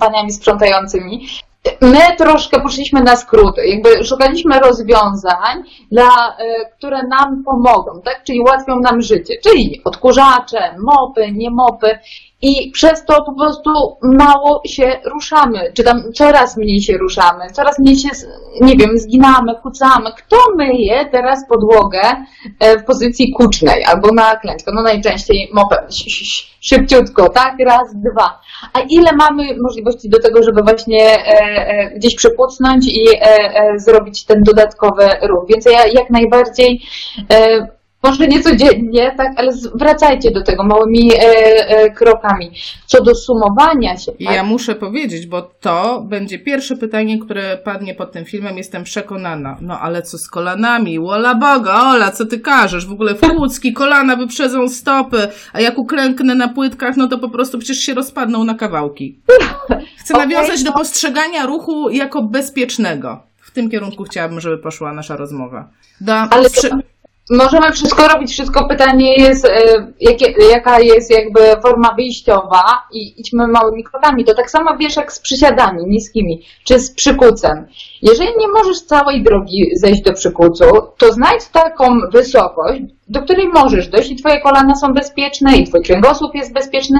paniami 0.00 0.32
sprzątającymi. 0.32 1.26
My 1.80 2.16
troszkę 2.18 2.60
poszliśmy 2.60 3.02
na 3.02 3.16
skrót, 3.16 3.56
jakby 3.64 4.04
szukaliśmy 4.04 4.60
rozwiązań, 4.60 5.62
dla, 5.92 6.36
e, 6.38 6.70
które 6.76 7.02
nam 7.02 7.44
pomogą, 7.44 8.00
tak? 8.04 8.22
czyli 8.24 8.40
ułatwią 8.40 8.80
nam 8.80 9.02
życie, 9.02 9.34
czyli 9.42 9.80
odkurzacze, 9.84 10.76
mopy, 10.78 11.32
nie 11.32 11.50
mopy 11.50 11.98
i 12.42 12.70
przez 12.70 13.04
to 13.04 13.22
po 13.22 13.34
prostu 13.34 13.70
mało 14.02 14.62
się 14.66 15.00
ruszamy, 15.04 15.72
czy 15.74 15.84
tam 15.84 16.02
coraz 16.14 16.56
mniej 16.56 16.80
się 16.80 16.98
ruszamy, 16.98 17.50
coraz 17.52 17.78
mniej 17.78 17.96
się, 17.96 18.08
nie 18.60 18.76
wiem, 18.76 18.98
zginamy, 18.98 19.54
kucamy. 19.62 20.10
Kto 20.16 20.36
myje 20.56 21.06
teraz 21.12 21.48
podłogę 21.48 22.00
e, 22.60 22.78
w 22.78 22.84
pozycji 22.84 23.32
kucznej 23.32 23.84
albo 23.84 24.12
na 24.12 24.36
klęczkę? 24.36 24.72
No 24.74 24.82
najczęściej 24.82 25.50
mopem, 25.52 25.78
szybciutko, 26.60 27.28
tak? 27.28 27.54
Raz, 27.66 27.94
dwa. 27.94 28.40
A 28.72 28.80
ile 28.80 29.12
mamy 29.12 29.42
możliwości 29.62 30.08
do 30.08 30.22
tego, 30.22 30.42
żeby 30.42 30.62
właśnie 30.62 31.04
e, 31.04 31.26
e, 31.26 31.90
gdzieś 31.90 32.14
przykucnąć 32.14 32.86
i 32.86 33.06
zrobić 33.76 34.24
ten 34.24 34.42
dodatkowy 34.42 35.08
ruch? 35.22 35.44
Więc 35.48 35.64
ja 35.64 35.86
jak 35.86 36.10
najbardziej 36.10 36.80
może 38.02 38.28
nie 38.28 38.42
codziennie, 38.42 39.14
tak, 39.16 39.32
ale 39.36 39.52
wracajcie 39.74 40.30
do 40.30 40.42
tego 40.42 40.64
małymi 40.64 41.12
e, 41.14 41.18
e, 41.68 41.90
krokami. 41.90 42.50
Co 42.86 43.02
do 43.02 43.14
sumowania 43.14 43.96
się. 43.96 44.12
Tak? 44.12 44.20
Ja 44.20 44.42
muszę 44.42 44.74
powiedzieć, 44.74 45.26
bo 45.26 45.42
to 45.42 46.00
będzie 46.00 46.38
pierwsze 46.38 46.76
pytanie, 46.76 47.18
które 47.18 47.56
padnie 47.56 47.94
pod 47.94 48.12
tym 48.12 48.24
filmem, 48.24 48.56
jestem 48.56 48.84
przekonana. 48.84 49.56
No 49.60 49.80
ale 49.80 50.02
co 50.02 50.18
z 50.18 50.28
kolanami? 50.28 51.00
Wola 51.00 51.34
Boga, 51.34 51.74
Ola, 51.74 52.10
co 52.10 52.26
ty 52.26 52.40
każesz? 52.40 52.86
W 52.86 52.92
ogóle 52.92 53.14
wchódzki, 53.14 53.72
kolana 53.72 54.16
wyprzedzą 54.16 54.68
stopy, 54.68 55.28
a 55.52 55.60
jak 55.60 55.78
uklęknę 55.78 56.34
na 56.34 56.48
płytkach, 56.48 56.96
no 56.96 57.08
to 57.08 57.18
po 57.18 57.28
prostu 57.28 57.58
przecież 57.58 57.78
się 57.78 57.94
rozpadną 57.94 58.44
na 58.44 58.54
kawałki. 58.54 59.18
Chcę 59.98 60.14
okay, 60.14 60.26
nawiązać 60.26 60.62
do 60.62 60.72
postrzegania 60.72 61.46
ruchu 61.46 61.90
jako 61.90 62.22
bezpiecznego. 62.22 63.22
W 63.36 63.50
tym 63.50 63.70
kierunku 63.70 64.04
chciałabym, 64.04 64.40
żeby 64.40 64.58
poszła 64.58 64.92
nasza 64.92 65.16
rozmowa. 65.16 65.68
Do 66.00 66.14
ale 66.14 66.50
to 66.50 66.68
możemy 67.30 67.72
wszystko 67.72 68.08
robić, 68.08 68.32
wszystko 68.32 68.68
pytanie 68.68 69.14
jest, 69.14 69.44
e, 69.44 69.92
jakie, 70.00 70.34
jaka 70.50 70.80
jest 70.80 71.10
jakby 71.10 71.40
forma 71.62 71.94
wyjściowa 71.94 72.64
i 72.92 73.20
idźmy 73.20 73.46
małymi 73.46 73.84
krokami. 73.84 74.24
To 74.24 74.34
tak 74.34 74.50
samo 74.50 74.76
wiesz 74.76 74.96
jak 74.96 75.12
z 75.12 75.20
przysiadami 75.20 75.86
niskimi, 75.86 76.42
czy 76.64 76.80
z 76.80 76.90
przykucem. 76.90 77.66
Jeżeli 78.02 78.30
nie 78.38 78.48
możesz 78.48 78.80
całej 78.80 79.22
drogi 79.22 79.70
zejść 79.74 80.02
do 80.02 80.12
przykucu, 80.12 80.64
to 80.98 81.12
znajdź 81.12 81.48
taką 81.52 81.98
wysokość, 82.12 82.80
do 83.08 83.22
której 83.22 83.48
możesz 83.48 83.88
dojść 83.88 84.10
i 84.10 84.16
twoje 84.16 84.40
kolana 84.40 84.74
są 84.74 84.94
bezpieczne 84.94 85.56
i 85.56 85.66
twój 85.66 85.82
kręgosłup 85.82 86.34
jest 86.34 86.52
bezpieczny 86.52 86.98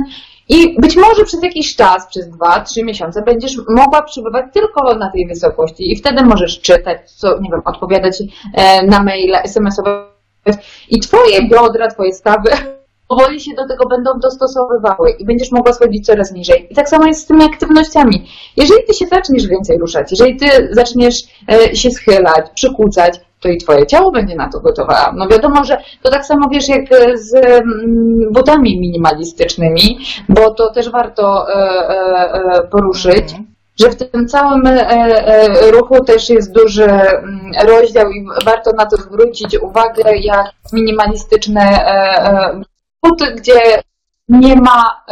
i 0.48 0.80
być 0.80 0.96
może 0.96 1.24
przez 1.24 1.42
jakiś 1.42 1.76
czas, 1.76 2.06
przez 2.06 2.30
dwa, 2.30 2.60
trzy 2.60 2.84
miesiące 2.84 3.22
będziesz 3.22 3.56
mogła 3.68 4.02
przebywać 4.02 4.46
tylko 4.52 4.94
na 4.94 5.10
tej 5.10 5.26
wysokości 5.26 5.92
i 5.92 5.96
wtedy 5.96 6.22
możesz 6.22 6.60
czytać, 6.60 7.10
co, 7.10 7.40
nie 7.40 7.50
wiem, 7.50 7.62
odpowiadać 7.64 8.22
e, 8.54 8.86
na 8.86 9.02
maile, 9.02 9.34
SMS-owe 9.44 10.15
i 10.88 11.00
twoje 11.00 11.48
biodra, 11.48 11.88
twoje 11.88 12.12
stawy 12.12 12.50
powoli 13.08 13.40
się 13.40 13.54
do 13.54 13.68
tego 13.68 13.86
będą 13.88 14.10
dostosowywały 14.22 15.10
i 15.10 15.24
będziesz 15.24 15.52
mogła 15.52 15.72
schodzić 15.72 16.06
coraz 16.06 16.32
niżej. 16.32 16.66
I 16.70 16.74
tak 16.74 16.88
samo 16.88 17.06
jest 17.06 17.20
z 17.20 17.26
tymi 17.26 17.44
aktywnościami. 17.44 18.28
Jeżeli 18.56 18.84
ty 18.86 18.94
się 18.94 19.06
zaczniesz 19.06 19.46
więcej 19.46 19.78
ruszać, 19.78 20.10
jeżeli 20.10 20.36
ty 20.36 20.68
zaczniesz 20.70 21.22
e, 21.52 21.76
się 21.76 21.90
schylać, 21.90 22.50
przykłócać, 22.54 23.20
to 23.40 23.48
i 23.48 23.58
twoje 23.58 23.86
ciało 23.86 24.12
będzie 24.12 24.36
na 24.36 24.48
to 24.48 24.60
gotowe. 24.60 24.94
No 25.14 25.28
wiadomo, 25.28 25.64
że 25.64 25.78
to 26.02 26.10
tak 26.10 26.26
samo 26.26 26.48
wiesz 26.48 26.68
jak 26.68 26.84
z 27.14 27.34
mm, 27.34 28.32
butami 28.32 28.80
minimalistycznymi, 28.80 29.98
bo 30.28 30.50
to 30.50 30.72
też 30.72 30.90
warto 30.90 31.46
e, 31.48 31.54
e, 31.54 32.68
poruszyć. 32.70 33.34
Że 33.80 33.90
w 33.90 33.96
tym 33.96 34.28
całym 34.28 34.66
e, 34.66 34.88
e, 34.88 35.70
ruchu 35.70 36.04
też 36.04 36.30
jest 36.30 36.52
duży 36.52 36.84
mm, 36.84 37.52
rozdział 37.66 38.10
i 38.10 38.26
warto 38.44 38.70
na 38.72 38.86
to 38.86 38.96
zwrócić 38.96 39.58
uwagę, 39.58 40.02
jak 40.20 40.52
minimalistyczne 40.72 41.62
e, 41.62 42.60
buty, 43.02 43.24
gdzie 43.34 43.82
nie 44.28 44.56
ma 44.56 45.04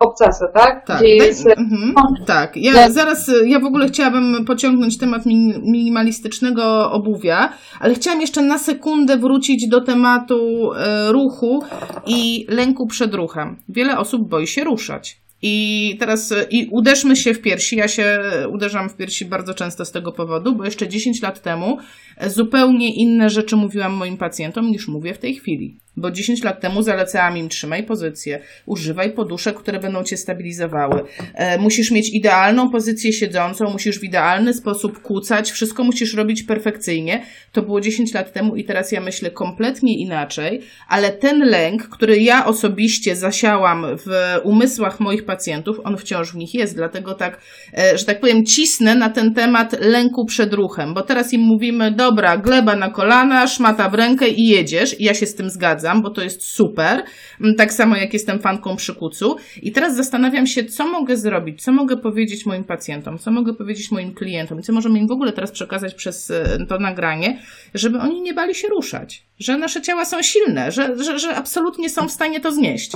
obcasa, 0.00 0.48
tak? 0.48 0.86
Tak, 0.86 1.02
jest... 1.02 1.46
mhm, 1.46 1.94
tak. 2.26 2.56
Ja 2.56 2.90
zaraz, 2.90 3.30
ja 3.46 3.60
w 3.60 3.64
ogóle 3.64 3.88
chciałabym 3.88 4.44
pociągnąć 4.44 4.98
temat 4.98 5.26
minimalistycznego 5.26 6.92
obuwia, 6.92 7.52
ale 7.80 7.94
chciałam 7.94 8.20
jeszcze 8.20 8.42
na 8.42 8.58
sekundę 8.58 9.16
wrócić 9.16 9.68
do 9.68 9.80
tematu 9.80 10.70
ruchu 11.08 11.64
i 12.06 12.46
lęku 12.48 12.86
przed 12.86 13.14
ruchem. 13.14 13.56
Wiele 13.68 13.98
osób 13.98 14.28
boi 14.28 14.46
się 14.46 14.64
ruszać. 14.64 15.21
I 15.42 15.96
teraz 16.00 16.34
i 16.50 16.68
uderzmy 16.70 17.16
się 17.16 17.34
w 17.34 17.40
piersi. 17.40 17.76
Ja 17.76 17.88
się 17.88 18.20
uderzam 18.52 18.88
w 18.88 18.96
piersi 18.96 19.24
bardzo 19.24 19.54
często 19.54 19.84
z 19.84 19.92
tego 19.92 20.12
powodu, 20.12 20.56
bo 20.56 20.64
jeszcze 20.64 20.88
10 20.88 21.22
lat 21.22 21.42
temu 21.42 21.78
zupełnie 22.26 22.94
inne 22.94 23.30
rzeczy 23.30 23.56
mówiłam 23.56 23.92
moim 23.92 24.16
pacjentom 24.16 24.70
niż 24.70 24.88
mówię 24.88 25.14
w 25.14 25.18
tej 25.18 25.34
chwili. 25.34 25.81
Bo 25.96 26.10
10 26.10 26.44
lat 26.44 26.60
temu 26.60 26.82
zalecałam 26.82 27.36
im 27.36 27.48
trzymaj 27.48 27.82
pozycję, 27.82 28.40
używaj 28.66 29.12
poduszek, 29.12 29.56
które 29.56 29.80
będą 29.80 30.04
cię 30.04 30.16
stabilizowały. 30.16 31.02
E, 31.34 31.58
musisz 31.58 31.90
mieć 31.90 32.14
idealną 32.14 32.70
pozycję 32.70 33.12
siedzącą, 33.12 33.64
musisz 33.72 33.98
w 33.98 34.04
idealny 34.04 34.54
sposób 34.54 35.02
kłócać, 35.02 35.50
wszystko 35.50 35.84
musisz 35.84 36.14
robić 36.14 36.42
perfekcyjnie. 36.42 37.24
To 37.52 37.62
było 37.62 37.80
10 37.80 38.14
lat 38.14 38.32
temu 38.32 38.56
i 38.56 38.64
teraz 38.64 38.92
ja 38.92 39.00
myślę 39.00 39.30
kompletnie 39.30 39.98
inaczej, 39.98 40.60
ale 40.88 41.10
ten 41.10 41.38
lęk, 41.38 41.88
który 41.88 42.18
ja 42.18 42.46
osobiście 42.46 43.16
zasiałam 43.16 43.86
w 43.96 44.10
umysłach 44.44 45.00
moich 45.00 45.24
pacjentów, 45.24 45.80
on 45.84 45.96
wciąż 45.96 46.32
w 46.32 46.36
nich 46.36 46.54
jest, 46.54 46.76
dlatego 46.76 47.14
tak, 47.14 47.40
e, 47.78 47.98
że 47.98 48.04
tak 48.04 48.20
powiem, 48.20 48.44
cisnę 48.44 48.94
na 48.94 49.10
ten 49.10 49.34
temat 49.34 49.80
lęku 49.80 50.26
przed 50.26 50.54
ruchem, 50.54 50.94
bo 50.94 51.02
teraz 51.02 51.32
im 51.32 51.40
mówimy, 51.40 51.90
dobra, 51.90 52.36
gleba 52.36 52.76
na 52.76 52.90
kolana, 52.90 53.46
szmata 53.46 53.88
w 53.88 53.94
rękę 53.94 54.28
i 54.28 54.46
jedziesz, 54.46 55.00
i 55.00 55.04
ja 55.04 55.14
się 55.14 55.26
z 55.26 55.34
tym 55.34 55.50
zgadzam 55.50 55.81
bo 56.02 56.10
to 56.10 56.22
jest 56.22 56.42
super. 56.42 57.04
Mm, 57.40 57.54
tak 57.56 57.72
samo 57.72 57.96
jak 57.96 58.12
jestem 58.12 58.38
fanką 58.38 58.76
przykucu. 58.76 59.36
I 59.62 59.72
teraz 59.72 59.96
zastanawiam 59.96 60.46
się, 60.46 60.64
co 60.64 60.86
mogę 60.86 61.16
zrobić, 61.16 61.62
co 61.64 61.72
mogę 61.72 61.96
powiedzieć 61.96 62.46
moim 62.46 62.64
pacjentom, 62.64 63.18
co 63.18 63.30
mogę 63.30 63.54
powiedzieć 63.54 63.90
moim 63.90 64.14
klientom 64.14 64.62
co 64.62 64.72
możemy 64.72 64.98
im 64.98 65.06
w 65.08 65.12
ogóle 65.12 65.32
teraz 65.32 65.50
przekazać 65.50 65.94
przez 65.94 66.30
e, 66.30 66.66
to 66.68 66.78
nagranie, 66.78 67.38
żeby 67.74 67.98
oni 67.98 68.22
nie 68.22 68.34
bali 68.34 68.54
się 68.54 68.68
ruszać, 68.68 69.22
że 69.38 69.58
nasze 69.58 69.82
ciała 69.82 70.04
są 70.04 70.22
silne, 70.22 70.72
że, 70.72 71.04
że, 71.04 71.18
że 71.18 71.36
absolutnie 71.36 71.90
są 71.90 72.08
w 72.08 72.10
stanie 72.10 72.40
to 72.40 72.52
znieść. 72.52 72.92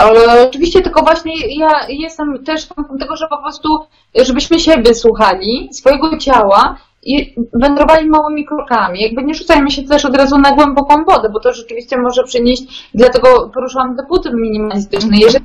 Ale 0.00 0.48
oczywiście, 0.48 0.82
tylko 0.82 1.02
właśnie 1.02 1.32
ja 1.58 1.70
jestem 1.88 2.44
też 2.44 2.66
fanką 2.66 2.98
tego, 2.98 3.16
że 3.16 3.26
po 3.28 3.42
prostu, 3.42 3.68
żebyśmy 4.14 4.58
siebie 4.58 4.94
słuchali, 4.94 5.68
swojego 5.72 6.18
ciała 6.18 6.76
i 7.06 7.34
wędrowali 7.52 8.08
małymi 8.08 8.46
krokami. 8.46 9.02
Jakby 9.02 9.22
nie 9.22 9.34
rzucajmy 9.34 9.70
się 9.70 9.82
też 9.82 10.04
od 10.04 10.16
razu 10.16 10.38
na 10.38 10.52
głęboką 10.52 11.04
wodę, 11.04 11.28
bo 11.28 11.40
to 11.40 11.52
rzeczywiście 11.52 11.98
może 11.98 12.24
przynieść, 12.24 12.90
dlatego 12.94 13.50
poruszałam 13.54 13.96
deputy 13.96 14.30
minimalistyczne. 14.34 15.16
Jeżeli 15.18 15.44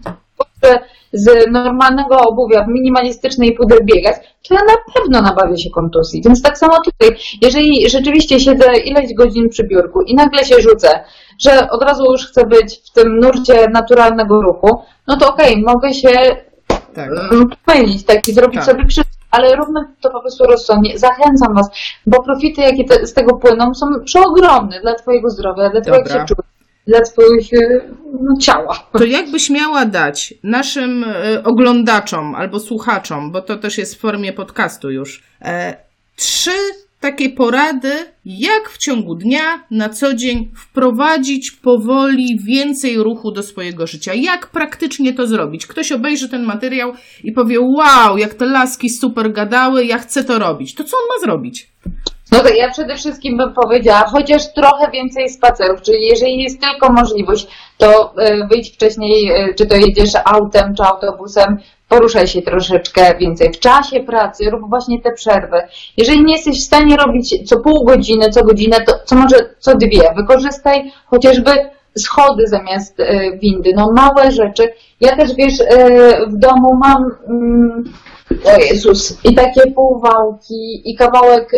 z 1.13 1.51
normalnego 1.51 2.17
obuwia 2.19 2.63
w 2.63 2.67
minimalistycznej 2.67 3.53
puder 3.53 3.85
biegać, 3.85 4.15
to 4.47 4.53
ja 4.53 4.59
na 4.59 4.93
pewno 4.93 5.21
nabawię 5.21 5.57
się 5.57 5.69
kontuzji. 5.69 6.21
Więc 6.25 6.41
tak 6.41 6.57
samo 6.57 6.73
tutaj, 6.85 7.17
jeżeli 7.41 7.89
rzeczywiście 7.89 8.39
siedzę 8.39 8.77
ileś 8.77 9.13
godzin 9.13 9.49
przy 9.49 9.67
biurku 9.67 10.01
i 10.01 10.15
nagle 10.15 10.45
się 10.45 10.61
rzucę, 10.61 11.03
że 11.39 11.69
od 11.69 11.83
razu 11.83 12.11
już 12.11 12.27
chcę 12.27 12.45
być 12.45 12.81
w 12.89 12.91
tym 12.93 13.19
nurcie 13.19 13.67
naturalnego 13.69 14.41
ruchu, 14.41 14.81
no 15.07 15.17
to 15.17 15.29
okej, 15.33 15.51
okay, 15.51 15.73
mogę 15.73 15.93
się 15.93 16.09
tak. 16.93 17.09
pomylić, 17.65 18.05
tak, 18.05 18.27
i 18.27 18.33
zrobić 18.33 18.55
tak. 18.55 18.65
sobie 18.65 18.85
krzywdę 18.85 19.20
ale 19.31 19.55
róbmy 19.55 19.79
to 20.01 20.09
po 20.09 20.21
prostu 20.21 20.43
rozsądnie. 20.43 20.99
Zachęcam 20.99 21.55
Was, 21.55 21.69
bo 22.05 22.23
profity, 22.23 22.61
jakie 22.61 22.83
te, 22.83 23.07
z 23.07 23.13
tego 23.13 23.35
płyną, 23.35 23.73
są 23.73 23.85
przeogromne 24.05 24.81
dla 24.81 24.95
Twojego 24.95 25.29
zdrowia, 25.29 25.69
dla 25.69 25.81
Twoich 25.81 26.03
przeczuć 26.03 26.37
dla 26.87 27.01
Twoich 27.01 27.53
e, 27.53 27.81
no, 28.21 28.37
ciała. 28.41 28.89
To 28.91 29.03
jakbyś 29.03 29.49
miała 29.49 29.85
dać 29.85 30.33
naszym 30.43 31.03
e, 31.03 31.43
oglądaczom 31.43 32.35
albo 32.35 32.59
słuchaczom, 32.59 33.31
bo 33.31 33.41
to 33.41 33.57
też 33.57 33.77
jest 33.77 33.95
w 33.95 33.99
formie 33.99 34.33
podcastu 34.33 34.91
już, 34.91 35.23
e, 35.41 35.77
trzy 36.15 36.57
takie 37.01 37.29
porady, 37.29 37.91
jak 38.25 38.69
w 38.69 38.77
ciągu 38.77 39.15
dnia, 39.15 39.63
na 39.71 39.89
co 39.89 40.13
dzień 40.13 40.51
wprowadzić 40.55 41.51
powoli 41.51 42.39
więcej 42.45 42.97
ruchu 42.97 43.31
do 43.31 43.43
swojego 43.43 43.87
życia. 43.87 44.13
Jak 44.13 44.47
praktycznie 44.47 45.13
to 45.13 45.27
zrobić? 45.27 45.67
Ktoś 45.67 45.91
obejrzy 45.91 46.29
ten 46.29 46.43
materiał 46.43 46.93
i 47.23 47.31
powie: 47.31 47.59
Wow, 47.59 48.17
jak 48.17 48.33
te 48.33 48.45
laski 48.45 48.89
super 48.89 49.31
gadały, 49.31 49.85
ja 49.85 49.97
chcę 49.97 50.23
to 50.23 50.39
robić. 50.39 50.75
To 50.75 50.83
co 50.83 50.97
on 50.97 51.03
ma 51.03 51.25
zrobić? 51.25 51.69
No 52.31 52.39
to 52.39 52.49
ja 52.49 52.71
przede 52.71 52.95
wszystkim 52.95 53.37
bym 53.37 53.53
powiedziała, 53.53 54.03
chociaż 54.07 54.53
trochę 54.53 54.91
więcej 54.91 55.29
spacerów, 55.29 55.81
czyli 55.81 56.05
jeżeli 56.05 56.43
jest 56.43 56.61
tylko 56.61 56.93
możliwość, 56.93 57.47
to 57.77 58.13
e, 58.17 58.47
wyjdź 58.47 58.73
wcześniej, 58.73 59.31
e, 59.31 59.53
czy 59.53 59.65
to 59.65 59.75
jedziesz 59.75 60.11
autem, 60.25 60.75
czy 60.75 60.83
autobusem, 60.83 61.57
poruszaj 61.91 62.27
się 62.27 62.41
troszeczkę 62.41 63.17
więcej 63.17 63.53
w 63.53 63.59
czasie 63.59 63.99
pracy, 63.99 64.49
rób 64.49 64.69
właśnie 64.69 65.01
te 65.01 65.11
przerwy. 65.11 65.57
Jeżeli 65.97 66.23
nie 66.23 66.33
jesteś 66.33 66.59
w 66.59 66.65
stanie 66.65 66.97
robić 66.97 67.49
co 67.49 67.59
pół 67.59 67.83
godziny, 67.83 68.29
co 68.29 68.43
godzinę, 68.43 68.77
to 68.85 68.93
co 69.05 69.15
może 69.15 69.35
co 69.59 69.75
dwie. 69.75 70.13
Wykorzystaj 70.15 70.91
chociażby 71.05 71.51
schody 71.97 72.47
zamiast 72.47 72.99
e, 72.99 73.37
windy, 73.37 73.71
no 73.75 73.91
małe 73.95 74.31
rzeczy. 74.31 74.73
Ja 75.01 75.15
też 75.15 75.35
wiesz, 75.35 75.53
w 76.27 76.37
domu 76.37 76.79
mam 76.83 77.11
mm, 77.27 77.83
o 78.45 78.59
Jezus, 78.59 79.25
i 79.25 79.35
takie 79.35 79.71
półwałki, 79.71 80.81
i 80.85 80.95
kawałek 80.95 81.51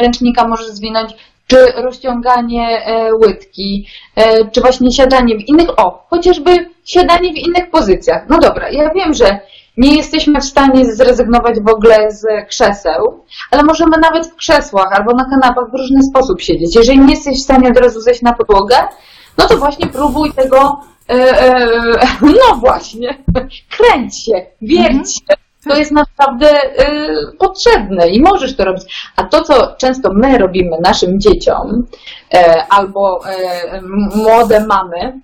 ręcznika 0.00 0.48
możesz 0.48 0.66
zwinąć, 0.66 1.14
czy 1.46 1.72
rozciąganie 1.82 2.86
e, 2.86 3.14
łydki, 3.14 3.86
e, 4.16 4.50
czy 4.50 4.60
właśnie 4.60 4.92
siadanie 4.92 5.36
w 5.36 5.48
innych, 5.48 5.78
o, 5.78 6.06
chociażby 6.10 6.71
siadanie 6.84 7.32
w 7.32 7.36
innych 7.36 7.70
pozycjach. 7.70 8.22
No 8.28 8.38
dobra, 8.38 8.70
ja 8.70 8.90
wiem, 8.94 9.14
że 9.14 9.40
nie 9.76 9.96
jesteśmy 9.96 10.40
w 10.40 10.44
stanie 10.44 10.94
zrezygnować 10.94 11.60
w 11.60 11.68
ogóle 11.68 12.10
z 12.10 12.24
krzeseł, 12.48 13.24
ale 13.50 13.62
możemy 13.62 13.96
nawet 14.02 14.26
w 14.26 14.36
krzesłach 14.36 14.92
albo 14.92 15.12
na 15.12 15.24
kanapach 15.24 15.70
w 15.70 15.74
różny 15.74 16.02
sposób 16.02 16.40
siedzieć. 16.40 16.76
Jeżeli 16.76 16.98
nie 16.98 17.14
jesteś 17.14 17.38
w 17.38 17.44
stanie 17.44 17.68
od 17.68 17.78
razu 17.78 18.00
zejść 18.00 18.22
na 18.22 18.32
podłogę, 18.32 18.76
no 19.38 19.46
to 19.46 19.56
właśnie 19.56 19.86
próbuj 19.86 20.32
tego, 20.32 20.80
e, 21.08 21.14
e, 21.14 21.66
no 22.48 22.56
właśnie, 22.60 23.18
kręć 23.70 24.24
się, 24.24 24.46
wierć 24.62 24.86
mhm. 24.86 25.04
się. 25.04 25.42
To 25.68 25.76
jest 25.76 25.92
naprawdę 25.92 26.48
e, 26.50 26.86
potrzebne 27.38 28.08
i 28.08 28.22
możesz 28.22 28.56
to 28.56 28.64
robić. 28.64 29.12
A 29.16 29.24
to, 29.24 29.42
co 29.42 29.76
często 29.76 30.12
my 30.12 30.38
robimy 30.38 30.76
naszym 30.82 31.20
dzieciom 31.20 31.86
e, 32.34 32.64
albo 32.70 33.20
e, 33.26 33.80
młode 34.14 34.66
mamy, 34.66 35.20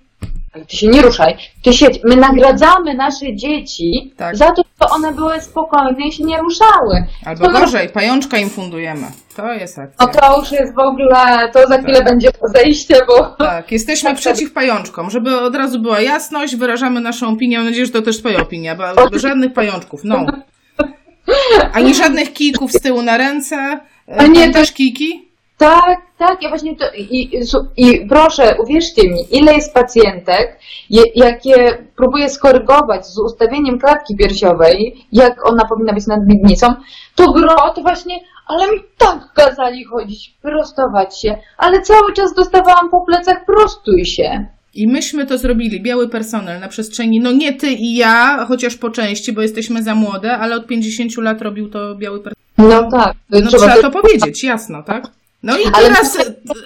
ty 0.67 0.77
się 0.77 0.87
nie 0.87 1.01
ruszaj, 1.01 1.37
ty 1.63 1.73
siedź. 1.73 1.99
My 2.03 2.15
nagradzamy 2.15 2.93
nasze 2.93 3.35
dzieci 3.35 4.13
tak. 4.17 4.35
za 4.35 4.51
to, 4.51 4.63
że 4.81 4.89
one 4.89 5.11
były 5.11 5.41
spokojne 5.41 6.07
i 6.07 6.11
się 6.11 6.23
nie 6.23 6.37
ruszały. 6.37 7.03
Albo 7.25 7.45
to 7.45 7.51
gorzej, 7.51 7.89
pajączka 7.89 8.37
im 8.37 8.49
fundujemy. 8.49 9.07
To 9.35 9.53
jest 9.53 9.79
akcja. 9.79 10.05
No 10.05 10.13
to 10.13 10.39
już 10.39 10.51
jest 10.51 10.75
w 10.75 10.79
ogóle, 10.79 11.49
to 11.53 11.67
za 11.67 11.77
chwilę 11.77 11.97
tak. 11.97 12.05
będzie 12.05 12.29
zejście, 12.55 12.95
bo... 13.07 13.23
Tak, 13.23 13.71
jesteśmy 13.71 14.09
tak, 14.09 14.19
przeciw 14.19 14.53
pajączkom. 14.53 15.09
Żeby 15.09 15.39
od 15.39 15.55
razu 15.55 15.79
była 15.79 16.01
jasność, 16.01 16.55
wyrażamy 16.55 17.01
naszą 17.01 17.29
opinię. 17.29 17.57
Mam 17.57 17.65
nadzieję, 17.65 17.85
że 17.85 17.91
to 17.91 18.01
też 18.01 18.17
twoja 18.17 18.39
opinia, 18.41 18.75
bo 18.75 19.19
żadnych 19.19 19.53
pajączków, 19.53 20.01
no. 20.03 20.25
Ani 21.73 21.95
żadnych 21.95 22.33
kijków 22.33 22.71
z 22.71 22.81
tyłu 22.81 23.01
na 23.01 23.17
ręce. 23.17 23.79
A 24.17 24.27
nie, 24.27 24.51
też 24.51 24.71
kijki? 24.71 25.28
Tak, 25.59 25.97
tak, 26.17 26.43
ja 26.43 26.49
właśnie 26.49 26.75
to 26.75 26.85
i, 26.97 27.43
i 27.77 28.07
proszę, 28.09 28.55
uwierzcie 28.63 29.09
mi, 29.09 29.37
ile 29.37 29.53
jest 29.53 29.73
pacjentek, 29.73 30.59
je, 30.89 31.03
jak 31.15 31.45
je 31.45 31.85
próbuję 31.95 32.29
skorygować 32.29 33.07
z 33.07 33.19
ustawieniem 33.19 33.79
klatki 33.79 34.15
piersiowej, 34.15 35.05
jak 35.11 35.49
ona 35.49 35.65
powinna 35.65 35.93
być 35.93 36.07
nad 36.07 36.27
miednicą, 36.27 36.73
to 37.15 37.31
gro, 37.31 37.73
to 37.75 37.81
właśnie, 37.81 38.19
ale 38.47 38.71
mi 38.71 38.79
tak 38.97 39.33
kazali 39.33 39.83
chodzić, 39.83 40.33
prostować 40.41 41.19
się, 41.21 41.37
ale 41.57 41.81
cały 41.81 42.13
czas 42.13 42.33
dostawałam 42.33 42.89
po 42.89 43.01
plecach, 43.01 43.45
prostuj 43.45 44.05
się. 44.05 44.45
I 44.73 44.87
myśmy 44.87 45.25
to 45.25 45.37
zrobili, 45.37 45.81
biały 45.81 46.09
personel 46.09 46.59
na 46.59 46.67
przestrzeni, 46.67 47.19
no 47.19 47.31
nie 47.31 47.53
ty 47.53 47.67
i 47.67 47.95
ja, 47.95 48.45
chociaż 48.47 48.75
po 48.75 48.89
części, 48.89 49.33
bo 49.33 49.41
jesteśmy 49.41 49.83
za 49.83 49.95
młode, 49.95 50.37
ale 50.37 50.55
od 50.55 50.67
50 50.67 51.17
lat 51.17 51.41
robił 51.41 51.69
to 51.69 51.95
biały 51.95 52.19
personel. 52.19 52.39
No 52.57 52.91
tak. 52.91 53.13
No 53.29 53.51
trzeba 53.51 53.81
to 53.81 53.91
powiedzieć, 53.91 54.43
jasno, 54.43 54.83
tak? 54.83 55.18
No 55.43 55.57
i 55.57 55.71
teraz 55.71 56.17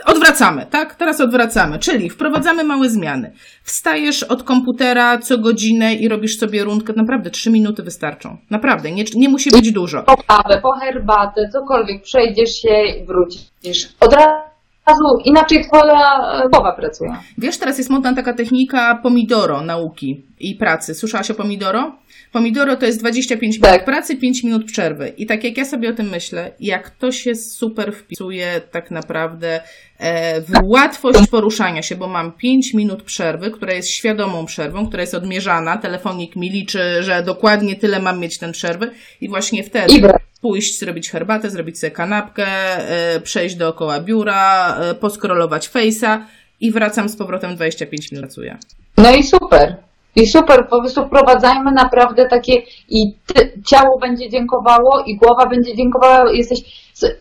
odwracamy, 0.06 0.65
tak? 0.70 0.96
Teraz 0.96 1.22
odwracamy, 1.22 1.80
czyli 1.80 2.10
wprowadzamy 2.10 2.63
małe 2.63 2.89
zmiany. 2.89 3.32
Wstajesz 3.63 4.24
od 4.24 4.44
komputera 4.44 5.18
co 5.18 5.38
godzinę 5.38 5.94
i 5.94 6.08
robisz 6.08 6.39
sobie 6.39 6.63
rundkę. 6.63 6.94
Naprawdę 6.96 7.30
trzy 7.30 7.50
minuty 7.50 7.84
wystarczą. 7.84 8.38
Naprawdę, 8.50 8.92
nie, 8.92 9.03
nie 9.15 9.30
musi 9.30 9.51
być 9.51 9.72
dużo. 9.72 10.03
Po 10.03 10.18
kawę, 10.27 10.62
po 10.62 10.72
herbatę, 10.72 11.50
cokolwiek, 11.53 12.03
przejdziesz 12.03 12.56
się 12.62 12.84
i 12.86 13.06
wrócisz. 13.06 13.89
Od 14.00 14.13
razu 14.13 15.18
inaczej 15.25 15.65
twoja 15.65 16.22
głowa 16.51 16.72
pracuje. 16.72 17.15
Wiesz, 17.38 17.58
teraz 17.58 17.77
jest 17.77 17.89
modna 17.89 18.13
taka 18.13 18.34
technika 18.34 19.00
pomidoro 19.03 19.62
nauki 19.62 20.24
i 20.44 20.56
pracy. 20.56 20.96
Słyszałaś 20.96 21.32
o 21.32 21.34
pomidoro? 21.34 21.96
Pomidoro 22.32 22.76
to 22.76 22.86
jest 22.86 23.00
25 23.00 23.56
minut 23.56 23.70
tak. 23.70 23.86
pracy, 23.86 24.18
5 24.18 24.44
minut 24.44 24.66
przerwy. 24.66 25.14
I 25.18 25.26
tak 25.26 25.44
jak 25.44 25.58
ja 25.58 25.66
sobie 25.66 25.90
o 25.90 25.94
tym 25.94 26.10
myślę, 26.10 26.52
jak 26.60 26.90
to 26.90 27.12
się 27.12 27.36
super 27.36 27.94
wpisuje 27.94 28.62
tak 28.72 28.92
naprawdę 28.92 29.62
e, 29.98 30.42
w 30.42 30.52
łatwość 30.64 31.28
poruszania 31.28 31.82
się, 31.82 31.96
bo 31.96 32.08
mam 32.08 32.32
5 32.32 32.74
minut 32.74 33.04
przerwy, 33.04 33.52
która 33.52 33.74
jest 33.74 33.90
świadomą 33.90 34.46
przerwą, 34.46 34.88
która 34.88 35.02
jest 35.02 35.14
odmierzana, 35.14 35.78
telefonik 35.78 36.36
mi 36.36 36.50
liczy, 36.50 37.04
że 37.04 37.24
dokładnie 37.24 37.76
tyle 37.76 38.00
mam 38.00 38.20
mieć 38.20 38.38
ten 38.38 38.52
przerwy 38.52 38.92
i 39.22 39.30
właśnie 39.30 39.64
wtedy 39.64 39.94
pójść, 40.42 40.80
zrobić 40.80 41.10
herbatę, 41.10 41.50
zrobić 41.50 41.80
sobie 41.80 41.92
kanapkę, 41.92 42.46
e, 42.46 43.20
przejść 43.20 43.56
dookoła 43.56 44.00
biura, 44.00 44.76
e, 44.76 44.96
poskrolować 44.96 45.70
face'a 45.70 46.20
i 46.60 46.72
wracam 46.72 47.10
z 47.10 47.16
powrotem 47.16 47.56
25 47.56 48.12
minut 48.12 48.25
pracuję. 48.25 48.58
No 48.98 49.16
i 49.16 49.24
super. 49.24 49.75
I 50.16 50.28
super, 50.28 50.68
po 50.70 50.80
prostu 50.80 51.06
wprowadzajmy 51.06 51.72
naprawdę 51.72 52.26
takie 52.26 52.62
i 52.90 53.14
ty, 53.26 53.62
ciało 53.66 54.00
będzie 54.00 54.30
dziękowało 54.30 55.04
i 55.06 55.16
głowa 55.16 55.46
będzie 55.46 55.76
dziękowała. 55.76 56.32
Jesteś, 56.32 56.62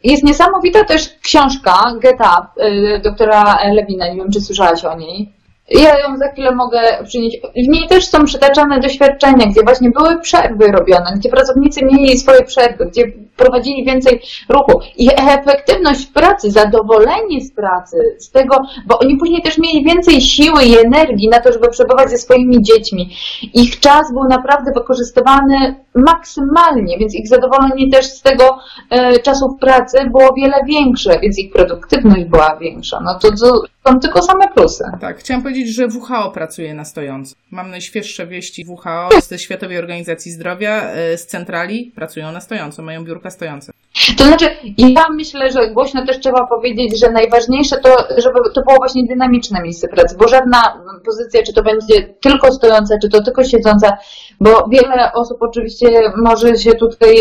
jest 0.04 0.24
niesamowita 0.24 0.84
też 0.84 1.18
książka 1.22 1.94
Get 2.00 2.20
Up 2.20 2.66
y, 2.66 3.00
doktora 3.04 3.58
Lewina, 3.72 4.08
nie 4.08 4.16
wiem 4.16 4.30
czy 4.30 4.40
słyszałaś 4.40 4.84
o 4.84 4.96
niej. 4.96 5.32
Ja 5.74 5.98
ją 5.98 6.16
za 6.16 6.28
chwilę 6.28 6.54
mogę 6.54 6.80
przynieść. 7.04 7.40
W 7.40 7.68
niej 7.68 7.88
też 7.88 8.06
są 8.06 8.24
przytaczane 8.24 8.80
doświadczenia, 8.80 9.46
gdzie 9.46 9.62
właśnie 9.62 9.90
były 9.90 10.20
przerwy 10.20 10.72
robione, 10.72 11.12
gdzie 11.16 11.28
pracownicy 11.28 11.84
mieli 11.84 12.18
swoje 12.18 12.42
przerwy, 12.44 12.86
gdzie 12.86 13.02
prowadzili 13.36 13.84
więcej 13.84 14.22
ruchu. 14.48 14.80
I 14.96 15.08
efektywność 15.16 16.06
pracy, 16.06 16.50
zadowolenie 16.50 17.40
z 17.40 17.52
pracy, 17.52 17.96
z 18.18 18.30
tego, 18.30 18.56
bo 18.86 18.98
oni 18.98 19.16
później 19.16 19.42
też 19.42 19.58
mieli 19.58 19.84
więcej 19.84 20.20
siły 20.20 20.64
i 20.64 20.78
energii 20.86 21.28
na 21.28 21.40
to, 21.40 21.52
żeby 21.52 21.68
przebywać 21.68 22.10
ze 22.10 22.18
swoimi 22.18 22.62
dziećmi. 22.62 23.10
Ich 23.54 23.80
czas 23.80 24.12
był 24.12 24.24
naprawdę 24.24 24.72
wykorzystywany 24.72 25.74
maksymalnie, 25.94 26.98
więc 26.98 27.14
ich 27.14 27.28
zadowolenie 27.28 27.90
też 27.90 28.06
z 28.06 28.22
tego 28.22 28.58
e, 28.90 29.18
czasu 29.18 29.48
w 29.48 29.60
pracy 29.60 29.98
było 30.12 30.34
wiele 30.34 30.56
większe, 30.66 31.20
więc 31.20 31.38
ich 31.38 31.52
produktywność 31.52 32.24
była 32.24 32.56
większa. 32.56 33.00
No 33.04 33.18
to, 33.18 33.30
to 33.30 33.62
są 33.88 34.00
tylko 34.00 34.22
same 34.22 34.48
plusy. 34.48 34.84
Tak, 35.00 35.18
chciałam 35.18 35.42
powiedzieć, 35.42 35.61
że 35.68 35.86
WHO 35.86 36.30
pracuje 36.30 36.74
na 36.74 36.84
stojąco. 36.84 37.34
Mam 37.50 37.70
najświeższe 37.70 38.26
wieści 38.26 38.66
WHO 38.68 39.08
z 39.20 39.40
Światowej 39.40 39.78
Organizacji 39.78 40.32
Zdrowia, 40.32 40.82
e, 40.82 41.18
z 41.18 41.26
centrali, 41.26 41.92
pracują 41.94 42.32
na 42.32 42.40
stojąco, 42.40 42.82
mają 42.82 43.04
biurka 43.04 43.30
stojące. 43.30 43.72
To 44.18 44.24
znaczy, 44.24 44.46
ja 44.78 45.08
myślę, 45.10 45.50
że 45.50 45.70
głośno 45.70 46.06
też 46.06 46.20
trzeba 46.20 46.46
powiedzieć, 46.46 47.00
że 47.00 47.10
najważniejsze 47.10 47.76
to, 47.78 47.96
żeby 48.18 48.38
to 48.54 48.62
było 48.62 48.76
właśnie 48.76 49.06
dynamiczne 49.06 49.62
miejsce 49.62 49.88
pracy, 49.88 50.16
bo 50.18 50.28
żadna 50.28 50.82
pozycja, 51.04 51.42
czy 51.42 51.52
to 51.52 51.62
będzie 51.62 52.14
tylko 52.20 52.52
stojąca, 52.52 52.94
czy 53.02 53.08
to 53.08 53.22
tylko 53.22 53.44
siedząca, 53.44 53.96
bo 54.40 54.68
wiele 54.68 55.12
osób 55.12 55.38
oczywiście 55.40 56.12
może 56.16 56.56
się 56.56 56.74
tutaj 56.74 57.16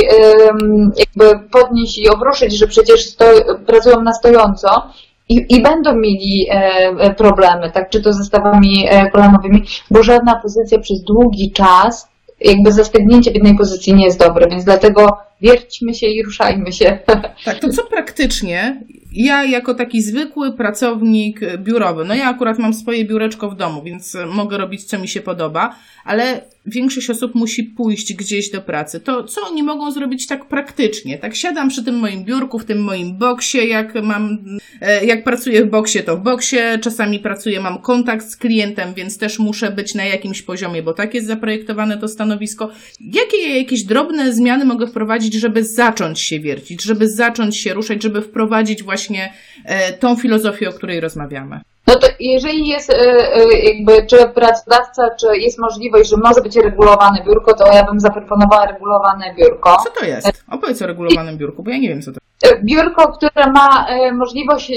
jakby 0.96 1.48
podnieść 1.52 1.98
i 1.98 2.10
obruszyć, 2.10 2.58
że 2.58 2.68
przecież 2.68 3.06
sto, 3.06 3.26
pracują 3.66 4.02
na 4.02 4.14
stojąco 4.14 4.92
i, 5.32 5.46
i 5.50 5.62
będą 5.62 5.96
mieli 5.96 6.48
e, 6.50 6.54
e, 7.00 7.14
problemy, 7.14 7.72
tak, 7.72 7.90
czy 7.90 8.02
to 8.02 8.14
ze 8.14 8.24
stawami 8.24 8.86
e, 8.90 9.10
kolanowymi, 9.10 9.64
bo 9.92 10.04
żadna 10.04 10.36
pozycja 10.36 10.80
przez 10.80 11.04
długi 11.04 11.52
czas, 11.52 12.08
jakby 12.42 12.72
zastygnięcie 12.72 13.32
w 13.32 13.36
jednej 13.36 13.58
pozycji 13.58 13.94
nie 13.94 14.06
jest 14.06 14.20
dobre, 14.20 14.50
więc 14.50 14.64
dlatego 14.64 15.18
wierćmy 15.42 15.94
się 15.94 16.08
i 16.08 16.24
ruszajmy 16.24 16.72
się. 16.72 17.00
Tak, 17.46 17.60
to 17.60 17.70
co 17.70 17.84
praktycznie 17.84 18.82
ja 19.14 19.44
jako 19.44 19.74
taki 19.74 20.02
zwykły 20.02 20.54
pracownik 20.54 21.40
biurowy, 21.58 22.06
no 22.06 22.16
ja 22.16 22.30
akurat 22.30 22.60
mam 22.60 22.74
swoje 22.74 23.06
biureczko 23.06 23.50
w 23.50 23.56
domu, 23.56 23.82
więc 23.84 24.18
mogę 24.28 24.58
robić 24.58 24.84
co 24.84 25.00
mi 25.00 25.08
się 25.08 25.22
podoba, 25.22 25.76
ale 26.06 26.42
większość 26.66 27.10
osób 27.10 27.36
musi 27.36 27.64
pójść 27.64 28.14
gdzieś 28.14 28.50
do 28.50 28.62
pracy. 28.62 29.00
To 29.00 29.24
co 29.24 29.42
oni 29.48 29.64
mogą 29.64 29.92
zrobić 29.92 30.28
tak 30.28 30.46
praktycznie? 30.46 31.18
Tak 31.18 31.36
siadam 31.36 31.70
przy 31.70 31.84
tym 31.84 31.96
moim 31.96 32.24
biurku, 32.24 32.60
w 32.60 32.66
tym 32.66 32.84
moim 32.84 33.18
boksie, 33.18 33.68
jak 33.68 34.04
mam, 34.04 34.38
e, 34.82 35.06
jak 35.06 35.24
pracuję 35.24 35.66
w 35.66 35.70
boksie, 35.70 36.04
to 36.04 36.18
w 36.18 36.24
boksie, 36.24 36.58
czasami 36.82 37.20
pracuję, 37.20 37.60
mam 37.60 37.82
kontakt 37.82 38.30
z 38.30 38.38
klientem, 38.38 38.94
więc 38.94 39.18
też 39.18 39.40
muszę 39.40 39.72
być 39.72 39.96
na 39.96 40.06
jakimś 40.06 40.42
poziomie, 40.42 40.84
bo 40.84 40.94
tak 40.94 41.14
jest 41.14 41.28
zaprojektowane 41.28 41.98
to 41.98 42.08
stanowisko. 42.08 42.72
Jakie 43.00 43.58
jakieś 43.58 43.84
drobne 43.84 44.34
zmiany 44.34 44.66
mogę 44.66 44.88
wprowadzić, 44.88 45.34
żeby 45.34 45.64
zacząć 45.64 46.22
się 46.22 46.40
wiercić, 46.40 46.84
żeby 46.84 47.10
zacząć 47.10 47.58
się 47.58 47.74
ruszać, 47.74 48.04
żeby 48.04 48.22
wprowadzić 48.22 48.84
właśnie 48.84 49.34
e, 49.66 49.94
tą 49.94 50.16
filozofię, 50.16 50.70
o 50.70 50.74
której 50.74 51.00
rozmawiamy? 51.00 51.62
No 51.88 51.96
to 51.96 52.08
jeżeli 52.20 52.68
jest 52.68 52.90
e, 52.90 52.96
e, 53.36 53.44
jakby, 53.54 54.06
czy 54.06 54.18
pracodawca, 54.28 55.16
czy 55.20 55.38
jest 55.38 55.60
możliwość, 55.60 56.10
że 56.10 56.18
może 56.18 56.42
być 56.42 56.56
regulowane 56.56 57.24
biurko, 57.26 57.54
to 57.54 57.74
ja 57.74 57.84
bym 57.84 58.00
zaproponowała 58.00 58.66
regulowane 58.66 59.34
biurko. 59.38 59.78
Co 59.84 60.00
to 60.00 60.06
jest? 60.06 60.44
Opowiedz 60.52 60.82
o 60.82 60.88
regulowanym 60.88 61.38
biurku, 61.38 61.64
bo 61.64 61.72
ja 61.72 61.78
nie 61.78 61.90
wiem, 61.90 62.02
co 62.02 62.12
to 62.12 62.18
jest. 62.44 62.64
Biurko, 62.64 63.14
które 63.14 63.52
ma 63.52 63.88
możliwość 64.14 64.72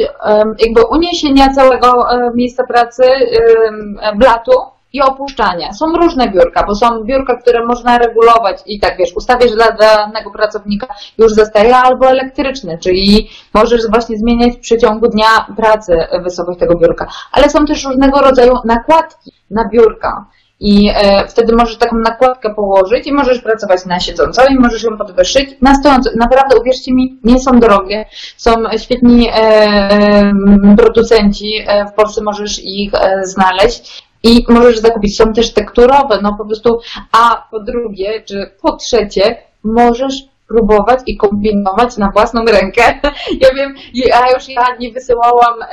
jakby 0.58 0.86
uniesienia 0.90 1.54
całego 1.54 2.04
miejsca 2.34 2.64
pracy, 2.66 3.02
blatu, 4.16 4.52
i 4.94 5.02
opuszczania. 5.02 5.72
Są 5.72 5.86
różne 5.86 6.28
biurka, 6.28 6.64
bo 6.66 6.74
są 6.74 7.04
biurka, 7.04 7.36
które 7.36 7.66
można 7.66 7.98
regulować 7.98 8.58
i 8.66 8.80
tak 8.80 8.96
wiesz, 8.98 9.12
ustawiasz 9.16 9.50
dla 9.50 9.72
danego 9.72 10.30
pracownika 10.30 10.86
już 11.18 11.32
zostaje, 11.32 11.76
albo 11.76 12.06
elektryczne, 12.06 12.78
czyli 12.78 13.28
możesz 13.54 13.90
właśnie 13.90 14.18
zmieniać 14.18 14.56
w 14.56 14.60
przeciągu 14.60 15.08
dnia 15.08 15.46
pracy 15.56 15.96
wysokość 16.22 16.58
tego 16.58 16.74
biurka. 16.74 17.06
Ale 17.32 17.50
są 17.50 17.66
też 17.66 17.84
różnego 17.84 18.20
rodzaju 18.20 18.54
nakładki 18.64 19.32
na 19.50 19.68
biurka. 19.68 20.26
I 20.60 20.90
e, 20.94 21.28
wtedy 21.28 21.56
możesz 21.56 21.76
taką 21.76 21.96
nakładkę 21.96 22.54
położyć 22.54 23.06
i 23.06 23.12
możesz 23.12 23.40
pracować 23.40 23.86
na 23.86 24.00
siedząco 24.00 24.46
i 24.46 24.54
możesz 24.54 24.82
ją 24.82 24.98
podwyższyć 24.98 25.56
na 25.60 25.74
stojąco. 25.74 26.10
Naprawdę, 26.16 26.60
uwierzcie 26.60 26.94
mi, 26.94 27.18
nie 27.24 27.40
są 27.40 27.60
drogie. 27.60 28.04
Są 28.36 28.50
świetni 28.78 29.28
e, 29.28 29.32
e, 29.32 30.32
producenci, 30.76 31.66
w 31.92 31.92
Polsce 31.92 32.22
możesz 32.22 32.60
ich 32.64 32.92
znaleźć 33.22 34.04
i 34.24 34.44
możesz 34.48 34.78
zakupić. 34.78 35.16
Są 35.16 35.32
też 35.32 35.52
tekturowe, 35.52 36.18
no 36.22 36.34
po 36.38 36.44
prostu, 36.44 36.80
a 37.12 37.46
po 37.50 37.60
drugie, 37.60 38.22
czy 38.22 38.50
po 38.62 38.76
trzecie, 38.76 39.36
możesz 39.64 40.14
próbować 40.48 41.00
i 41.06 41.16
kombinować 41.16 41.96
na 41.96 42.10
własną 42.10 42.44
rękę. 42.44 42.82
Ja 43.40 43.54
wiem, 43.54 43.74
ja 43.94 44.30
już 44.34 44.48
ja 44.48 44.76
nie 44.80 44.92
wysyłałam 44.92 45.62
e, 45.62 45.66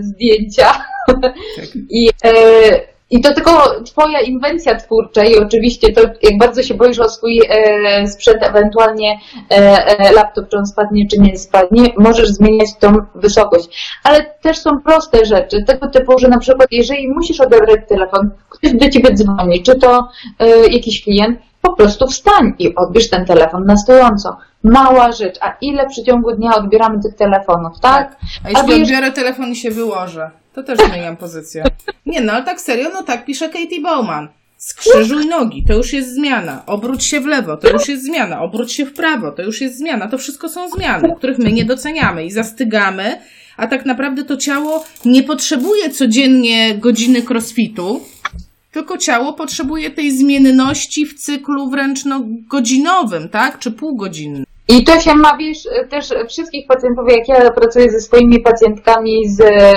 zdjęcia 0.00 0.72
tak. 1.06 1.32
i 1.90 2.10
e, 2.24 2.89
i 3.10 3.20
to 3.20 3.34
tylko 3.34 3.82
Twoja 3.84 4.20
inwencja 4.20 4.74
twórcza 4.74 5.24
i 5.24 5.36
oczywiście 5.36 5.92
to, 5.92 6.00
jak 6.22 6.38
bardzo 6.38 6.62
się 6.62 6.74
boisz 6.74 6.98
o 6.98 7.08
swój 7.08 7.40
e, 7.48 8.06
sprzęt, 8.08 8.42
ewentualnie 8.42 9.18
e, 9.50 9.54
e, 9.86 10.12
laptop, 10.12 10.48
czy 10.48 10.56
on 10.56 10.66
spadnie, 10.66 11.06
czy 11.08 11.18
nie 11.18 11.38
spadnie, 11.38 11.92
możesz 11.98 12.28
zmieniać 12.28 12.68
tą 12.80 12.96
wysokość. 13.14 13.98
Ale 14.04 14.24
też 14.42 14.58
są 14.58 14.70
proste 14.84 15.26
rzeczy, 15.26 15.64
tego 15.66 15.88
typu, 15.88 16.18
że 16.18 16.28
na 16.28 16.38
przykład 16.38 16.68
jeżeli 16.70 17.08
musisz 17.08 17.40
odebrać 17.40 17.80
telefon, 17.88 18.30
ktoś 18.48 18.72
do 18.72 18.88
Ciebie 18.88 19.14
dzwoni, 19.14 19.62
czy 19.62 19.74
to 19.74 20.08
e, 20.38 20.66
jakiś 20.66 21.04
klient, 21.04 21.38
po 21.62 21.72
prostu 21.72 22.06
wstań 22.06 22.54
i 22.58 22.74
odbierz 22.74 23.10
ten 23.10 23.26
telefon 23.26 23.64
na 23.64 23.76
stojąco. 23.76 24.36
Mała 24.64 25.12
rzecz. 25.12 25.38
A 25.40 25.56
ile 25.60 25.86
w 25.86 25.90
przeciągu 25.90 26.32
dnia 26.32 26.54
odbieramy 26.54 27.02
tych 27.02 27.14
telefonów, 27.14 27.80
tak? 27.80 28.10
tak. 28.10 28.20
A 28.44 28.48
jeśli 28.48 28.64
A 28.64 28.66
wiesz... 28.66 28.82
odbiorę 28.82 29.12
telefon 29.12 29.48
i 29.48 29.56
się 29.56 29.70
wyłożę? 29.70 30.30
To 30.54 30.62
też 30.62 30.78
zmieniam 30.78 31.16
pozycję. 31.16 31.64
Nie 32.06 32.20
no, 32.20 32.32
ale 32.32 32.44
tak 32.44 32.60
serio, 32.60 32.90
no 32.92 33.02
tak 33.02 33.24
pisze 33.24 33.48
Katie 33.48 33.80
Bowman. 33.82 34.28
Skrzyżuj 34.56 35.26
nogi, 35.26 35.64
to 35.68 35.74
już 35.74 35.92
jest 35.92 36.14
zmiana. 36.14 36.62
Obróć 36.66 37.04
się 37.04 37.20
w 37.20 37.26
lewo, 37.26 37.56
to 37.56 37.70
już 37.70 37.88
jest 37.88 38.04
zmiana. 38.04 38.42
Obróć 38.42 38.72
się 38.72 38.86
w 38.86 38.92
prawo, 38.92 39.32
to 39.32 39.42
już 39.42 39.60
jest 39.60 39.78
zmiana. 39.78 40.08
To 40.08 40.18
wszystko 40.18 40.48
są 40.48 40.70
zmiany, 40.70 41.14
których 41.16 41.38
my 41.38 41.52
nie 41.52 41.64
doceniamy 41.64 42.24
i 42.24 42.30
zastygamy, 42.30 43.20
a 43.56 43.66
tak 43.66 43.86
naprawdę 43.86 44.24
to 44.24 44.36
ciało 44.36 44.84
nie 45.04 45.22
potrzebuje 45.22 45.90
codziennie 45.90 46.74
godziny 46.74 47.22
crossfitu, 47.30 48.00
tylko 48.72 48.98
ciało 48.98 49.32
potrzebuje 49.32 49.90
tej 49.90 50.18
zmienności 50.18 51.06
w 51.06 51.14
cyklu 51.14 51.70
wręcz 51.70 52.04
no, 52.04 52.20
godzinowym, 52.26 53.28
tak? 53.28 53.58
Czy 53.58 53.70
półgodzinnym. 53.70 54.44
I 54.70 54.84
to 54.84 55.00
się 55.00 55.14
ma, 55.14 55.36
wiesz, 55.36 55.68
też 55.90 56.14
wszystkich 56.28 56.66
pacjentów, 56.66 57.04
jak 57.08 57.28
ja 57.28 57.50
pracuję 57.50 57.90
ze 57.90 58.00
swoimi 58.00 58.40
pacjentkami 58.40 59.28
z 59.28 59.40
e, 59.40 59.72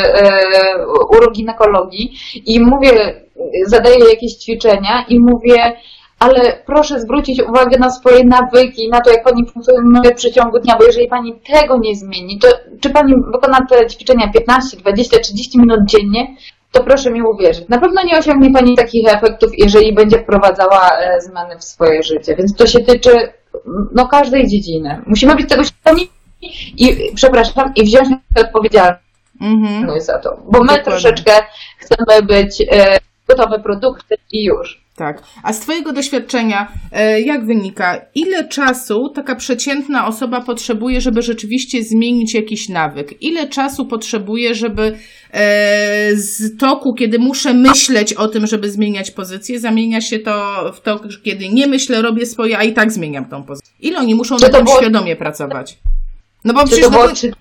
uroginekologii 1.09 2.13
i 2.45 2.59
mówię, 2.59 3.21
zadaję 3.67 3.97
jakieś 4.09 4.33
ćwiczenia 4.33 5.05
i 5.09 5.19
mówię, 5.19 5.77
ale 6.19 6.63
proszę 6.65 6.99
zwrócić 6.99 7.41
uwagę 7.41 7.77
na 7.79 7.89
swoje 7.89 8.23
nawyki, 8.23 8.89
na 8.89 9.01
to, 9.01 9.11
jak 9.11 9.23
Pani 9.23 9.45
funkcjonuje 9.45 10.11
w 10.11 10.15
przeciągu 10.15 10.59
dnia, 10.59 10.77
bo 10.77 10.85
jeżeli 10.85 11.07
Pani 11.07 11.33
tego 11.53 11.77
nie 11.77 11.95
zmieni, 11.95 12.39
to 12.39 12.47
czy 12.81 12.89
Pani 12.89 13.13
wykona 13.33 13.57
te 13.69 13.87
ćwiczenia 13.87 14.31
15, 14.33 14.77
20, 14.77 15.19
30 15.19 15.59
minut 15.59 15.79
dziennie, 15.85 16.35
to 16.71 16.83
proszę 16.83 17.11
mi 17.11 17.21
uwierzyć. 17.21 17.69
Na 17.69 17.79
pewno 17.79 18.03
nie 18.03 18.17
osiągnie 18.17 18.51
Pani 18.51 18.75
takich 18.75 19.13
efektów, 19.13 19.51
jeżeli 19.57 19.93
będzie 19.93 20.19
wprowadzała 20.19 20.89
e, 20.99 21.21
zmiany 21.21 21.57
w 21.57 21.63
swoje 21.63 22.03
życie. 22.03 22.35
Więc 22.35 22.55
to 22.55 22.67
się 22.67 22.79
tyczy 22.79 23.33
no, 23.91 24.07
każdej 24.07 24.47
dziedziny. 24.47 25.01
Musimy 25.05 25.35
być 25.35 25.49
tego 25.49 25.63
świadomi 25.63 26.09
i, 26.77 27.11
przepraszam, 27.15 27.73
i 27.75 27.83
wziąć 27.83 28.07
odpowiedzialność 28.35 29.01
mhm. 29.41 30.01
za 30.01 30.19
to. 30.19 30.29
Bo 30.29 30.59
my 30.59 30.59
Dokładnie. 30.59 30.83
troszeczkę 30.83 31.31
chcemy 31.77 32.21
być 32.23 32.61
e, 32.71 32.97
gotowe 33.27 33.59
produkty 33.59 34.15
i 34.31 34.43
już. 34.43 34.82
Tak. 34.95 35.23
A 35.43 35.53
z 35.53 35.59
Twojego 35.59 35.93
doświadczenia, 35.93 36.71
e, 36.91 37.21
jak 37.21 37.45
wynika, 37.45 38.01
ile 38.15 38.47
czasu 38.47 39.09
taka 39.09 39.35
przeciętna 39.35 40.07
osoba 40.07 40.41
potrzebuje, 40.41 41.01
żeby 41.01 41.21
rzeczywiście 41.21 41.83
zmienić 41.83 42.33
jakiś 42.33 42.69
nawyk? 42.69 43.21
Ile 43.21 43.47
czasu 43.47 43.85
potrzebuje, 43.85 44.55
żeby 44.55 44.97
e, 45.31 46.15
z 46.15 46.57
toku, 46.57 46.93
kiedy 46.93 47.19
muszę 47.19 47.53
myśleć 47.53 48.13
o 48.13 48.27
tym, 48.27 48.47
żeby 48.47 48.71
zmieniać 48.71 49.11
pozycję, 49.11 49.59
zamienia 49.59 50.01
się 50.01 50.19
to 50.19 50.53
w 50.75 50.81
to, 50.81 50.99
kiedy 51.23 51.49
nie 51.49 51.67
myślę, 51.67 52.01
robię 52.01 52.25
swoje, 52.25 52.57
a 52.57 52.63
i 52.63 52.73
tak 52.73 52.91
zmieniam 52.91 53.25
tą 53.25 53.43
pozycję? 53.43 53.73
Ile 53.79 53.99
oni 53.99 54.15
muszą 54.15 54.37
na 54.37 54.49
tym 54.49 54.65
było... 54.65 54.77
świadomie 54.77 55.15
pracować? 55.15 55.77
No 56.45 56.53
bo 56.53 56.61
czy 56.61 56.67
przecież... 56.67 56.85
To 56.85 56.91
było, 56.91 57.07
czy 57.15 57.31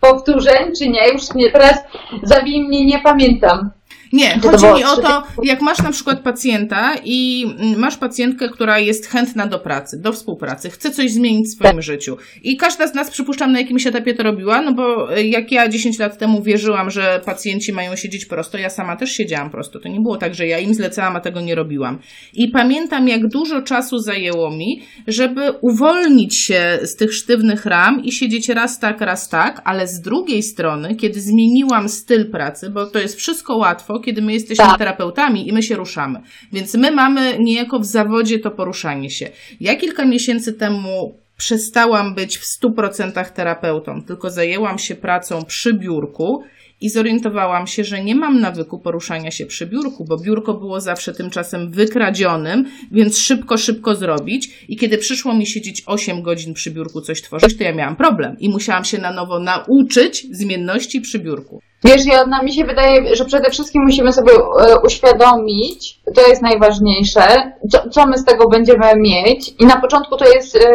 powtórzeń, 0.00 0.72
czy 0.78 0.88
nie? 0.88 1.08
Już 1.12 1.34
nie, 1.34 1.50
teraz 1.50 1.78
zabij 2.22 2.62
mnie, 2.62 2.86
nie 2.86 2.98
pamiętam. 2.98 3.70
Nie, 4.12 4.40
chodzi 4.42 4.66
mi 4.66 4.84
o 4.84 4.96
to, 4.96 5.22
jak 5.42 5.60
masz 5.60 5.78
na 5.78 5.92
przykład 5.92 6.20
pacjenta 6.20 6.94
i 7.04 7.46
mm, 7.58 7.78
masz 7.78 7.96
pacjentkę, 7.96 8.48
która 8.48 8.78
jest 8.78 9.06
chętna 9.06 9.46
do 9.46 9.58
pracy, 9.58 10.00
do 10.00 10.12
współpracy, 10.12 10.70
chce 10.70 10.90
coś 10.90 11.10
zmienić 11.10 11.46
w 11.48 11.52
swoim 11.52 11.72
tak. 11.72 11.82
życiu. 11.82 12.16
I 12.42 12.56
każda 12.56 12.86
z 12.86 12.94
nas, 12.94 13.10
przypuszczam, 13.10 13.52
na 13.52 13.60
jakimś 13.60 13.86
etapie 13.86 14.14
to 14.14 14.22
robiła, 14.22 14.62
no 14.62 14.72
bo 14.72 15.16
e, 15.16 15.22
jak 15.22 15.52
ja 15.52 15.68
10 15.68 15.98
lat 15.98 16.18
temu 16.18 16.42
wierzyłam, 16.42 16.90
że 16.90 17.20
pacjenci 17.24 17.72
mają 17.72 17.96
siedzieć 17.96 18.26
prosto, 18.26 18.58
ja 18.58 18.70
sama 18.70 18.96
też 18.96 19.12
siedziałam 19.12 19.50
prosto. 19.50 19.80
To 19.80 19.88
nie 19.88 20.00
było 20.00 20.16
tak, 20.16 20.34
że 20.34 20.46
ja 20.46 20.58
im 20.58 20.74
zlecałam, 20.74 21.16
a 21.16 21.20
tego 21.20 21.40
nie 21.40 21.54
robiłam. 21.54 21.98
I 22.34 22.48
pamiętam, 22.48 23.08
jak 23.08 23.28
dużo 23.28 23.62
czasu 23.62 23.98
zajęło 23.98 24.50
mi, 24.50 24.82
żeby 25.06 25.52
uwolnić 25.60 26.36
się 26.38 26.78
z 26.82 26.96
tych 26.96 27.14
sztywnych 27.14 27.66
ram 27.66 28.04
i 28.04 28.12
siedzieć 28.12 28.48
raz 28.48 28.78
tak, 28.78 29.00
raz 29.00 29.28
tak, 29.28 29.62
ale 29.64 29.88
z 29.88 30.00
drugiej 30.00 30.42
strony, 30.42 30.94
kiedy 30.94 31.20
zmieniłam 31.20 31.88
styl 31.88 32.30
pracy, 32.30 32.70
bo 32.70 32.86
to 32.86 32.98
jest 32.98 33.16
wszystko 33.16 33.56
łatwo, 33.56 33.99
kiedy 34.00 34.22
my 34.22 34.32
jesteśmy 34.32 34.64
tak. 34.64 34.78
terapeutami 34.78 35.48
i 35.48 35.52
my 35.52 35.62
się 35.62 35.76
ruszamy. 35.76 36.20
Więc 36.52 36.74
my 36.74 36.90
mamy 36.90 37.38
niejako 37.38 37.78
w 37.78 37.84
zawodzie 37.84 38.38
to 38.38 38.50
poruszanie 38.50 39.10
się. 39.10 39.30
Ja 39.60 39.76
kilka 39.76 40.04
miesięcy 40.04 40.52
temu 40.52 41.14
przestałam 41.36 42.14
być 42.14 42.38
w 42.38 42.44
100% 42.60 43.24
terapeutą, 43.30 44.02
tylko 44.02 44.30
zajęłam 44.30 44.78
się 44.78 44.94
pracą 44.94 45.44
przy 45.44 45.74
biurku 45.74 46.44
i 46.80 46.90
zorientowałam 46.90 47.66
się, 47.66 47.84
że 47.84 48.04
nie 48.04 48.14
mam 48.14 48.40
nawyku 48.40 48.78
poruszania 48.78 49.30
się 49.30 49.46
przy 49.46 49.66
biurku, 49.66 50.04
bo 50.04 50.16
biurko 50.18 50.54
było 50.54 50.80
zawsze 50.80 51.12
tymczasem 51.12 51.70
wykradzionym, 51.70 52.64
więc 52.92 53.18
szybko, 53.18 53.58
szybko 53.58 53.94
zrobić. 53.94 54.66
I 54.68 54.76
kiedy 54.76 54.98
przyszło 54.98 55.34
mi 55.34 55.46
siedzieć 55.46 55.82
8 55.86 56.22
godzin 56.22 56.54
przy 56.54 56.70
biurku 56.70 57.00
coś 57.00 57.22
tworzyć, 57.22 57.56
to 57.56 57.64
ja 57.64 57.74
miałam 57.74 57.96
problem 57.96 58.36
i 58.38 58.48
musiałam 58.48 58.84
się 58.84 58.98
na 58.98 59.12
nowo 59.12 59.40
nauczyć 59.40 60.26
zmienności 60.30 61.00
przy 61.00 61.18
biurku. 61.18 61.60
Wiesz, 61.84 62.06
ja, 62.06 62.26
na 62.26 62.42
mi 62.42 62.52
się 62.52 62.64
wydaje, 62.64 63.16
że 63.16 63.24
przede 63.24 63.50
wszystkim 63.50 63.82
musimy 63.82 64.12
sobie 64.12 64.32
e, 64.32 64.80
uświadomić, 64.80 66.00
to 66.14 66.28
jest 66.28 66.42
najważniejsze, 66.42 67.52
co, 67.70 67.90
co 67.90 68.06
my 68.06 68.18
z 68.18 68.24
tego 68.24 68.48
będziemy 68.48 68.96
mieć. 68.96 69.54
I 69.58 69.66
na 69.66 69.80
początku 69.80 70.16
to 70.16 70.28
jest 70.28 70.56
e, 70.56 70.60
e, 70.60 70.68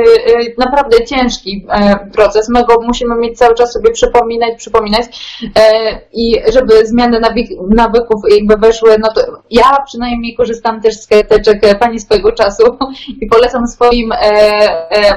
naprawdę 0.58 1.06
ciężki 1.06 1.68
proces. 2.14 2.50
My 2.50 2.66
go 2.66 2.82
musimy 2.82 3.16
mieć 3.16 3.38
cały 3.38 3.56
czas 3.56 3.74
sobie 3.74 3.92
przypominać, 3.92 4.58
przypominać 4.58 5.06
i 6.14 6.42
żeby 6.54 6.88
zmiany 6.88 7.20
nawyków 7.70 8.22
jakby 8.30 8.58
weszły, 8.58 8.96
no 9.00 9.14
to 9.14 9.22
ja 9.52 9.78
przynajmniej 9.86 10.36
korzystam 10.36 10.82
też 10.82 11.02
z 11.02 11.08
karteczek 11.08 11.80
pani 11.80 12.00
swojego 12.00 12.32
czasu 12.32 12.64
i 13.22 13.28
polecam 13.28 13.68
swoim 13.68 14.10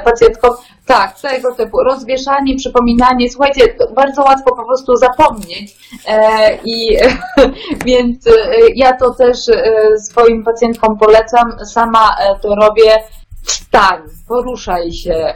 pacjentkom, 0.05 0.51
tak, 0.89 1.21
tego 1.21 1.55
typu. 1.55 1.85
Rozwieszanie, 1.85 2.57
przypominanie. 2.57 3.31
Słuchajcie, 3.31 3.75
bardzo 3.97 4.23
łatwo 4.23 4.57
po 4.57 4.65
prostu 4.65 4.97
zapomnieć. 4.97 5.77
E, 6.07 6.59
I 6.65 6.97
więc 7.87 8.27
e, 8.27 8.33
ja 8.75 8.97
to 8.97 9.15
też 9.15 9.49
e, 9.49 9.73
swoim 9.99 10.45
pacjentkom 10.45 10.99
polecam. 10.99 11.65
Sama 11.65 12.17
e, 12.21 12.39
to 12.39 12.55
robię. 12.55 13.03
Wstań, 13.43 14.03
poruszaj 14.29 14.93
się. 14.93 15.35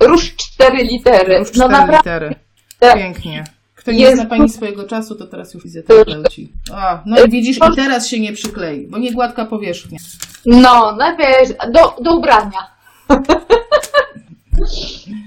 Rusz 0.00 0.36
cztery 0.36 0.76
litery. 0.76 1.38
Rusz 1.38 1.48
no 1.48 1.54
cztery 1.54 1.72
no 1.72 1.78
naprawdę. 1.78 1.98
litery. 1.98 2.34
Pięknie. 2.94 3.44
Kto 3.74 3.92
nie 3.92 3.98
jest... 3.98 4.16
zna 4.16 4.26
Pani 4.26 4.48
swojego 4.48 4.84
czasu, 4.84 5.14
to 5.14 5.26
teraz 5.26 5.54
już 5.54 5.64
widzę 5.64 5.82
terapeuci. 5.82 6.52
A, 6.74 7.02
no 7.06 7.24
i 7.24 7.30
widzisz, 7.30 7.56
i 7.56 7.76
teraz 7.76 8.06
się 8.06 8.20
nie 8.20 8.32
przyklei, 8.32 8.86
bo 8.86 8.98
nie 8.98 9.12
gładka 9.12 9.44
powierzchnia. 9.44 9.98
No, 10.46 10.96
najpierw 10.96 11.72
do, 11.72 11.96
do 12.00 12.16
ubrania. 12.16 12.58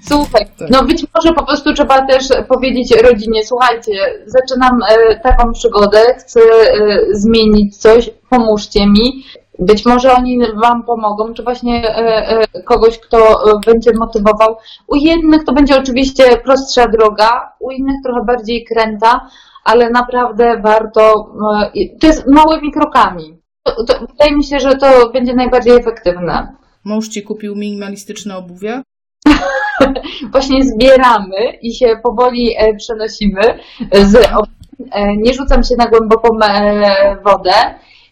Słuchaj, 0.01 0.45
tak. 0.59 0.69
no 0.69 0.83
być 0.83 1.05
może 1.15 1.33
po 1.33 1.45
prostu 1.45 1.73
trzeba 1.73 2.05
też 2.07 2.27
powiedzieć 2.47 2.91
rodzinie, 3.01 3.45
słuchajcie, 3.45 3.91
zaczynam 4.25 4.79
e, 4.89 5.19
taką 5.19 5.51
przygodę, 5.53 5.99
chcę 6.19 6.39
e, 6.39 6.99
zmienić 7.11 7.77
coś, 7.77 8.09
pomóżcie 8.29 8.87
mi. 8.87 9.23
Być 9.59 9.85
może 9.85 10.13
oni 10.13 10.39
Wam 10.63 10.83
pomogą, 10.83 11.33
czy 11.33 11.43
właśnie 11.43 11.95
e, 11.95 12.61
kogoś, 12.65 12.99
kto 12.99 13.43
będzie 13.65 13.91
motywował. 13.99 14.57
U 14.87 14.95
jednych 14.95 15.43
to 15.43 15.53
będzie 15.53 15.77
oczywiście 15.77 16.23
prostsza 16.37 16.87
droga, 16.87 17.51
u 17.59 17.71
innych 17.71 17.95
trochę 18.05 18.25
bardziej 18.25 18.65
kręta, 18.65 19.27
ale 19.63 19.89
naprawdę 19.89 20.61
warto, 20.61 21.33
to 22.01 22.07
jest 22.07 22.27
małymi 22.27 22.71
krokami. 22.71 23.37
To, 23.63 23.83
to, 23.83 23.93
wydaje 23.99 24.35
mi 24.35 24.43
się, 24.43 24.59
że 24.59 24.75
to 24.75 25.09
będzie 25.09 25.33
najbardziej 25.33 25.75
efektywne. 25.75 26.55
Mąż 26.83 27.07
Ci 27.07 27.23
kupił 27.23 27.55
minimalistyczne 27.55 28.37
obuwie? 28.37 28.81
właśnie 30.31 30.63
zbieramy 30.63 31.51
i 31.61 31.73
się 31.73 31.99
powoli 32.03 32.55
e, 32.57 32.75
przenosimy. 32.75 33.41
Z, 33.91 34.15
e, 34.91 35.17
nie 35.17 35.33
rzucam 35.33 35.63
się 35.63 35.75
na 35.77 35.87
głęboką 35.87 36.29
e, 36.43 37.17
wodę, 37.23 37.51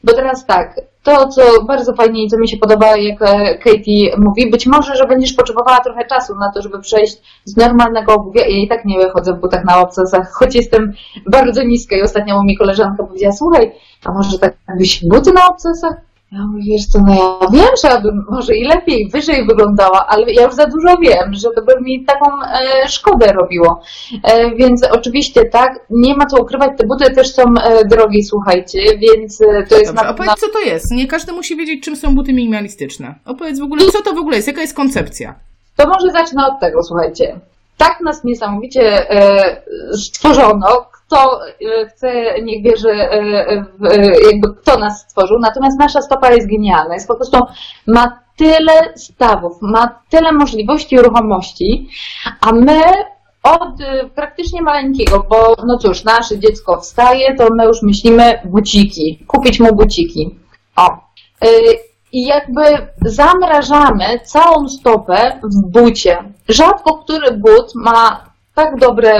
bo 0.04 0.14
teraz 0.14 0.46
tak, 0.46 0.76
to, 1.04 1.28
co 1.28 1.42
bardzo 1.64 1.94
fajnie 1.94 2.24
i 2.24 2.28
co 2.28 2.38
mi 2.38 2.50
się 2.50 2.58
podoba, 2.58 2.98
jak 2.98 3.20
Katie 3.64 4.18
mówi, 4.18 4.52
być 4.52 4.68
może, 4.68 4.96
że 4.96 5.08
będziesz 5.08 5.34
potrzebowała 5.34 5.80
trochę 5.80 6.06
czasu 6.06 6.36
na 6.36 6.52
to, 6.52 6.62
żeby 6.62 6.80
przejść 6.80 7.18
z 7.46 7.58
normalnego 7.58 8.14
obuwia. 8.14 8.42
Ja 8.42 8.48
i 8.48 8.68
tak 8.68 8.86
nie 8.86 9.10
chodzę 9.10 9.34
w 9.34 9.40
butach 9.40 9.66
na 9.66 9.80
obcasach, 9.80 10.32
choć 10.40 10.56
jestem 10.56 10.94
bardzo 11.28 11.64
niska 11.64 11.96
i 11.96 12.02
ostatnio 12.02 12.44
mi 12.44 12.58
koleżanka 12.58 13.04
powiedziała, 13.04 13.34
słuchaj, 13.34 13.72
a 14.06 14.12
może 14.12 14.40
tak 14.40 14.56
byś 14.78 15.06
buty 15.06 15.34
na 15.34 15.48
obcasach? 15.48 15.96
Ja 16.32 16.46
mówię, 16.46 16.64
wiesz 16.66 16.86
co, 16.86 17.00
no 17.08 17.14
ja 17.14 17.50
wiem, 17.52 17.70
że 17.84 17.88
ja 17.88 18.02
bym 18.02 18.26
może 18.30 18.56
i 18.56 18.64
lepiej, 18.64 19.10
wyżej 19.10 19.46
wyglądała, 19.46 20.08
ale 20.08 20.34
ja 20.34 20.44
już 20.46 20.54
za 20.54 20.66
dużo 20.66 20.98
wiem, 20.98 21.34
że 21.34 21.50
to 21.56 21.62
by 21.62 21.82
mi 21.82 22.06
taką 22.06 22.26
e, 22.44 22.90
szkodę 22.90 23.34
robiło. 23.34 23.82
E, 24.24 24.56
więc 24.56 24.84
oczywiście 24.92 25.46
tak, 25.46 25.80
nie 25.90 26.16
ma 26.16 26.26
co 26.26 26.42
ukrywać, 26.42 26.72
te 26.78 26.88
buty 26.88 27.16
też 27.16 27.34
są 27.34 27.44
e, 27.44 27.86
drogie, 27.86 28.24
słuchajcie, 28.24 28.98
więc 28.98 29.42
e, 29.42 29.46
to 29.46 29.78
jest... 29.78 29.92
Dobrze, 29.94 29.94
na... 29.94 30.10
opowiedz 30.10 30.40
co 30.40 30.50
to 30.50 30.60
jest. 30.60 30.92
Nie 30.92 31.08
każdy 31.08 31.32
musi 31.32 31.56
wiedzieć, 31.56 31.84
czym 31.84 31.96
są 31.96 32.16
buty 32.16 32.34
minimalistyczne. 32.34 33.16
Opowiedz 33.26 33.60
w 33.60 33.64
ogóle, 33.64 33.86
co 33.86 34.02
to 34.02 34.14
w 34.14 34.18
ogóle 34.18 34.36
jest, 34.36 34.48
jaka 34.48 34.62
jest 34.62 34.76
koncepcja? 34.76 35.36
To 35.76 35.88
może 35.88 36.12
zacznę 36.12 36.48
od 36.48 36.60
tego, 36.60 36.84
słuchajcie. 36.84 37.40
Tak 37.78 38.02
nas 38.02 38.24
niesamowicie 38.24 39.12
e, 39.12 39.62
stworzono, 39.94 40.86
kto 41.08 41.40
e, 41.46 41.86
chce, 41.86 42.42
niech 42.42 42.64
wierzy, 42.64 42.92
e, 42.92 43.56
jakby 44.32 44.54
kto 44.62 44.80
nas 44.80 45.02
stworzył. 45.02 45.40
Natomiast 45.40 45.80
nasza 45.80 46.02
stopa 46.02 46.32
jest 46.32 46.50
genialna. 46.50 46.94
Jest 46.94 47.08
po 47.08 47.16
prostu, 47.16 47.38
ma 47.88 48.20
tyle 48.38 48.94
stawów, 48.96 49.58
ma 49.62 50.00
tyle 50.10 50.32
możliwości 50.32 51.02
ruchomości, 51.02 51.90
a 52.42 52.52
my 52.52 52.82
od 53.44 53.82
e, 53.82 54.10
praktycznie 54.16 54.62
maleńkiego, 54.62 55.26
bo 55.30 55.56
no 55.66 55.78
cóż, 55.78 56.04
nasze 56.04 56.40
dziecko 56.40 56.82
wstaje, 56.82 57.36
to 57.36 57.48
my 57.58 57.66
już 57.66 57.82
myślimy 57.82 58.40
buciki, 58.46 59.26
kupić 59.28 59.60
mu 59.60 59.76
buciki. 59.76 60.40
O. 60.76 61.06
I 62.12 62.26
jakby 62.26 62.62
zamrażamy 63.02 64.20
całą 64.24 64.70
stopę 64.70 65.40
w 65.44 65.72
bucie. 65.72 66.18
Rzadko 66.50 66.94
który 66.94 67.32
but 67.32 67.76
ma 67.76 68.26
tak 68.56 68.80
dobre 68.80 69.20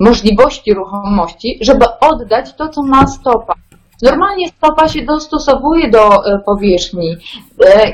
możliwości 0.00 0.74
ruchomości, 0.74 1.58
żeby 1.60 1.84
oddać 2.00 2.54
to, 2.54 2.68
co 2.68 2.82
ma 2.82 3.06
stopa. 3.06 3.54
Normalnie 4.02 4.48
stopa 4.48 4.88
się 4.88 5.02
dostosowuje 5.02 5.90
do 5.90 6.26
y, 6.26 6.38
powierzchni 6.46 7.10
y, 7.10 7.16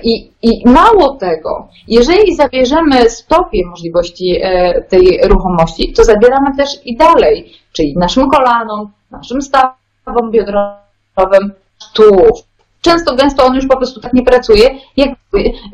i, 0.02 0.30
i 0.42 0.68
mało 0.68 1.16
tego, 1.16 1.68
jeżeli 1.88 2.36
zabierzemy 2.36 3.10
stopie 3.10 3.66
możliwości 3.66 4.40
tej 4.88 5.20
ruchomości, 5.28 5.92
to 5.92 6.04
zabieramy 6.04 6.56
też 6.56 6.70
i 6.84 6.96
dalej, 6.96 7.52
czyli 7.72 7.94
naszym 7.96 8.30
kolanom, 8.30 8.90
naszym 9.10 9.42
stawom 9.42 10.30
biodrowym, 10.30 11.52
tułów, 11.94 12.47
często 12.80 13.16
gęsto 13.16 13.44
on 13.44 13.54
już 13.54 13.66
po 13.66 13.76
prostu 13.76 14.00
tak 14.00 14.12
nie 14.12 14.22
pracuje. 14.22 14.70
Jak, 14.96 15.10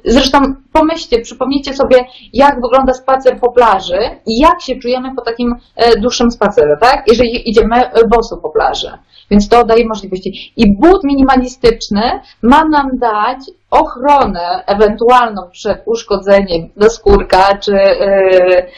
zresztą 0.05 0.38
pomyślcie, 0.73 1.21
przypomnijcie 1.21 1.75
sobie, 1.75 2.05
jak 2.33 2.55
wygląda 2.55 2.93
spacer 2.93 3.40
po 3.40 3.53
plaży 3.53 3.99
i 4.27 4.38
jak 4.38 4.61
się 4.62 4.77
czujemy 4.77 5.14
po 5.14 5.23
takim 5.23 5.55
e, 5.77 6.01
dłuższym 6.01 6.31
spacerze, 6.31 6.77
tak? 6.81 7.05
Jeżeli 7.07 7.51
idziemy 7.51 7.77
e, 7.77 8.09
boso 8.09 8.37
po 8.37 8.51
plaży. 8.51 8.90
Więc 9.31 9.49
to 9.49 9.64
daje 9.64 9.87
możliwości. 9.88 10.53
I 10.57 10.77
but 10.77 11.05
minimalistyczny 11.05 12.21
ma 12.43 12.64
nam 12.64 12.90
dać 12.99 13.38
ochronę 13.71 14.64
ewentualną 14.67 15.43
przed 15.53 15.83
uszkodzeniem 15.87 16.69
do 16.77 16.90
skórka, 16.90 17.59
czy 17.59 17.73
e, 17.73 18.69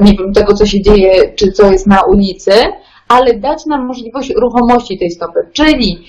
nie 0.00 0.12
wiem, 0.12 0.32
tego, 0.32 0.54
co 0.54 0.66
się 0.66 0.82
dzieje, 0.82 1.32
czy 1.34 1.52
co 1.52 1.72
jest 1.72 1.86
na 1.86 2.02
ulicy, 2.02 2.52
ale 3.08 3.34
dać 3.34 3.66
nam 3.66 3.86
możliwość 3.86 4.32
ruchomości 4.36 4.98
tej 4.98 5.10
stopy. 5.10 5.40
Czyli 5.52 6.04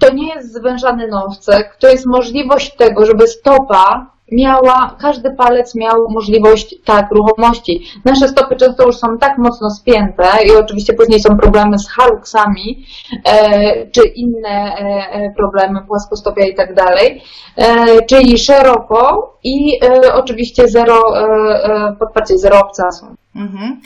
to 0.00 0.14
nie 0.14 0.34
jest 0.34 0.54
zwężany 0.54 1.08
nowcek, 1.08 1.76
to 1.80 1.88
jest 1.88 2.06
możliwość 2.06 2.76
tego, 2.76 3.06
żeby 3.06 3.26
stopa 3.26 4.18
miała, 4.32 4.96
każdy 5.00 5.30
palec 5.30 5.74
miał 5.74 6.10
możliwość, 6.10 6.74
tak, 6.84 7.10
ruchomości. 7.10 7.82
Nasze 8.04 8.28
stopy 8.28 8.56
często 8.56 8.86
już 8.86 8.96
są 8.96 9.18
tak 9.18 9.38
mocno 9.38 9.70
spięte 9.70 10.24
i 10.46 10.50
oczywiście 10.50 10.92
później 10.92 11.20
są 11.20 11.36
problemy 11.36 11.78
z 11.78 11.88
haluksami, 11.88 12.86
e, 13.24 13.86
czy 13.86 14.02
inne 14.08 14.48
e, 14.48 14.78
e 15.12 15.34
problemy, 15.36 15.80
płaskostopia 15.86 16.46
i 16.46 16.54
tak 16.54 16.74
dalej, 16.74 17.22
e, 17.56 18.02
czyli 18.02 18.38
szeroko 18.38 19.32
i 19.44 19.78
e, 19.84 20.14
oczywiście 20.14 20.68
zero, 20.68 21.02
e, 21.18 21.96
podparcie 21.98 22.38
zero 22.38 22.60
obcasu. 22.60 23.06
Mhm. 23.36 23.80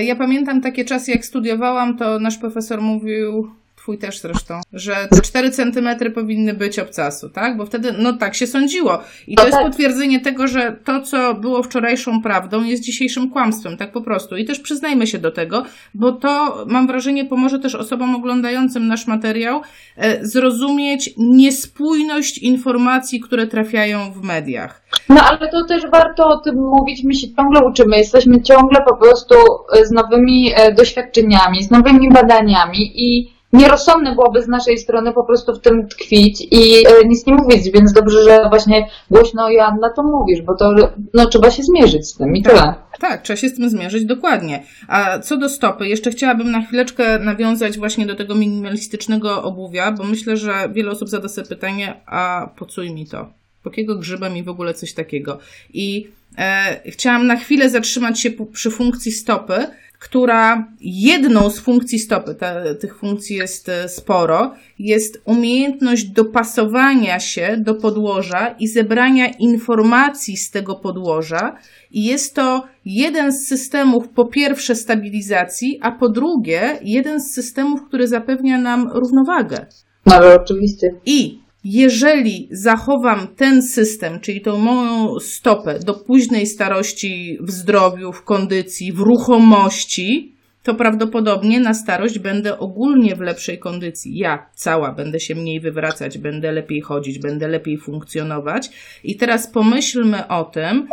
Ja 0.00 0.16
pamiętam 0.16 0.60
takie 0.60 0.84
czasy, 0.84 1.10
jak 1.10 1.24
studiowałam, 1.24 1.98
to 1.98 2.18
nasz 2.18 2.38
profesor 2.38 2.82
mówił, 2.82 3.50
twój 3.86 3.98
też 3.98 4.20
zresztą, 4.20 4.60
że 4.72 5.08
te 5.10 5.20
4 5.20 5.50
centymetry 5.50 6.10
powinny 6.10 6.54
być 6.54 6.78
obcasu, 6.78 7.28
tak? 7.30 7.56
Bo 7.56 7.66
wtedy, 7.66 7.94
no 7.98 8.12
tak 8.12 8.34
się 8.34 8.46
sądziło. 8.46 8.98
I 9.26 9.34
to 9.34 9.46
jest 9.46 9.58
potwierdzenie 9.58 10.20
tego, 10.20 10.48
że 10.48 10.76
to, 10.84 11.00
co 11.00 11.34
było 11.34 11.62
wczorajszą 11.62 12.22
prawdą, 12.22 12.64
jest 12.64 12.82
dzisiejszym 12.82 13.30
kłamstwem, 13.30 13.76
tak 13.76 13.92
po 13.92 14.00
prostu. 14.00 14.36
I 14.36 14.44
też 14.44 14.60
przyznajmy 14.60 15.06
się 15.06 15.18
do 15.18 15.30
tego, 15.30 15.64
bo 15.94 16.12
to, 16.12 16.64
mam 16.68 16.86
wrażenie, 16.86 17.24
pomoże 17.24 17.58
też 17.58 17.74
osobom 17.74 18.14
oglądającym 18.14 18.86
nasz 18.86 19.06
materiał 19.06 19.60
e, 19.96 20.26
zrozumieć 20.26 21.10
niespójność 21.16 22.38
informacji, 22.38 23.20
które 23.20 23.46
trafiają 23.46 24.12
w 24.12 24.22
mediach. 24.22 24.82
No 25.08 25.20
ale 25.20 25.50
to 25.50 25.64
też 25.64 25.82
warto 25.92 26.28
o 26.28 26.36
tym 26.36 26.54
mówić, 26.54 27.04
my 27.04 27.14
się 27.14 27.26
ciągle 27.36 27.60
uczymy, 27.66 27.96
jesteśmy 27.96 28.42
ciągle 28.42 28.80
po 28.88 28.96
prostu 28.96 29.34
z 29.82 29.90
nowymi 29.90 30.52
e, 30.54 30.74
doświadczeniami, 30.74 31.62
z 31.62 31.70
nowymi 31.70 32.10
badaniami 32.10 32.92
i 32.94 33.35
nierozsądne 33.52 34.14
byłoby 34.14 34.42
z 34.42 34.48
naszej 34.48 34.78
strony 34.78 35.12
po 35.12 35.24
prostu 35.24 35.54
w 35.54 35.60
tym 35.60 35.88
tkwić 35.88 36.48
i 36.50 36.86
e, 36.86 37.08
nic 37.08 37.26
nie 37.26 37.34
mówić, 37.34 37.70
więc 37.70 37.92
dobrze, 37.92 38.22
że 38.22 38.48
właśnie 38.48 38.88
głośno 39.10 39.50
Joanna 39.50 39.90
to 39.96 40.02
mówisz, 40.02 40.42
bo 40.42 40.54
to 40.54 40.74
no, 41.14 41.26
trzeba 41.26 41.50
się 41.50 41.62
zmierzyć 41.62 42.08
z 42.08 42.16
tym 42.16 42.36
i 42.36 42.42
tak, 42.42 42.52
tyle. 42.52 42.74
Tak, 43.00 43.22
trzeba 43.22 43.36
się 43.36 43.48
z 43.48 43.56
tym 43.56 43.70
zmierzyć 43.70 44.04
dokładnie. 44.04 44.62
A 44.88 45.18
co 45.18 45.36
do 45.36 45.48
stopy, 45.48 45.88
jeszcze 45.88 46.10
chciałabym 46.10 46.50
na 46.50 46.62
chwileczkę 46.62 47.18
nawiązać 47.18 47.78
właśnie 47.78 48.06
do 48.06 48.14
tego 48.14 48.34
minimalistycznego 48.34 49.42
obuwia, 49.42 49.92
bo 49.92 50.04
myślę, 50.04 50.36
że 50.36 50.68
wiele 50.72 50.90
osób 50.90 51.08
zada 51.08 51.28
sobie 51.28 51.48
pytanie, 51.48 52.00
a 52.06 52.50
po 52.56 52.66
mi 52.82 53.06
to? 53.06 53.30
Po 53.62 53.70
jakiego 53.70 53.96
grzyba 53.98 54.28
mi 54.28 54.42
w 54.42 54.48
ogóle 54.48 54.74
coś 54.74 54.94
takiego? 54.94 55.38
I 55.72 56.08
e, 56.38 56.80
chciałam 56.90 57.26
na 57.26 57.36
chwilę 57.36 57.70
zatrzymać 57.70 58.20
się 58.20 58.30
przy 58.52 58.70
funkcji 58.70 59.12
stopy, 59.12 59.66
która 59.98 60.72
jedną 60.80 61.50
z 61.50 61.60
funkcji 61.60 61.98
stopy, 61.98 62.34
ta, 62.34 62.74
tych 62.74 62.98
funkcji 62.98 63.36
jest 63.36 63.68
e, 63.68 63.88
sporo, 63.88 64.54
jest 64.78 65.22
umiejętność 65.24 66.04
dopasowania 66.04 67.20
się 67.20 67.56
do 67.58 67.74
podłoża 67.74 68.54
i 68.58 68.68
zebrania 68.68 69.26
informacji 69.38 70.36
z 70.36 70.50
tego 70.50 70.74
podłoża. 70.74 71.56
I 71.90 72.04
jest 72.04 72.34
to 72.34 72.64
jeden 72.84 73.32
z 73.32 73.46
systemów, 73.46 74.08
po 74.08 74.24
pierwsze, 74.24 74.74
stabilizacji, 74.74 75.78
a 75.82 75.92
po 75.92 76.08
drugie, 76.08 76.78
jeden 76.82 77.20
z 77.20 77.34
systemów, 77.34 77.80
który 77.88 78.08
zapewnia 78.08 78.58
nam 78.58 78.90
równowagę. 78.92 79.66
No, 80.06 80.14
ale 80.14 80.34
oczywiście. 80.34 80.86
I 81.06 81.45
jeżeli 81.68 82.48
zachowam 82.50 83.28
ten 83.36 83.62
system, 83.62 84.20
czyli 84.20 84.40
tą 84.40 84.58
moją 84.58 85.20
stopę 85.20 85.78
do 85.78 85.94
późnej 85.94 86.46
starości 86.46 87.38
w 87.40 87.50
zdrowiu, 87.50 88.12
w 88.12 88.24
kondycji, 88.24 88.92
w 88.92 89.00
ruchomości, 89.00 90.36
to 90.62 90.74
prawdopodobnie 90.74 91.60
na 91.60 91.74
starość 91.74 92.18
będę 92.18 92.58
ogólnie 92.58 93.16
w 93.16 93.20
lepszej 93.20 93.58
kondycji. 93.58 94.18
Ja 94.18 94.46
cała 94.54 94.92
będę 94.92 95.20
się 95.20 95.34
mniej 95.34 95.60
wywracać, 95.60 96.18
będę 96.18 96.52
lepiej 96.52 96.80
chodzić, 96.80 97.18
będę 97.18 97.48
lepiej 97.48 97.78
funkcjonować. 97.78 98.70
I 99.04 99.16
teraz 99.16 99.50
pomyślmy 99.50 100.28
o 100.28 100.44
tym, 100.44 100.88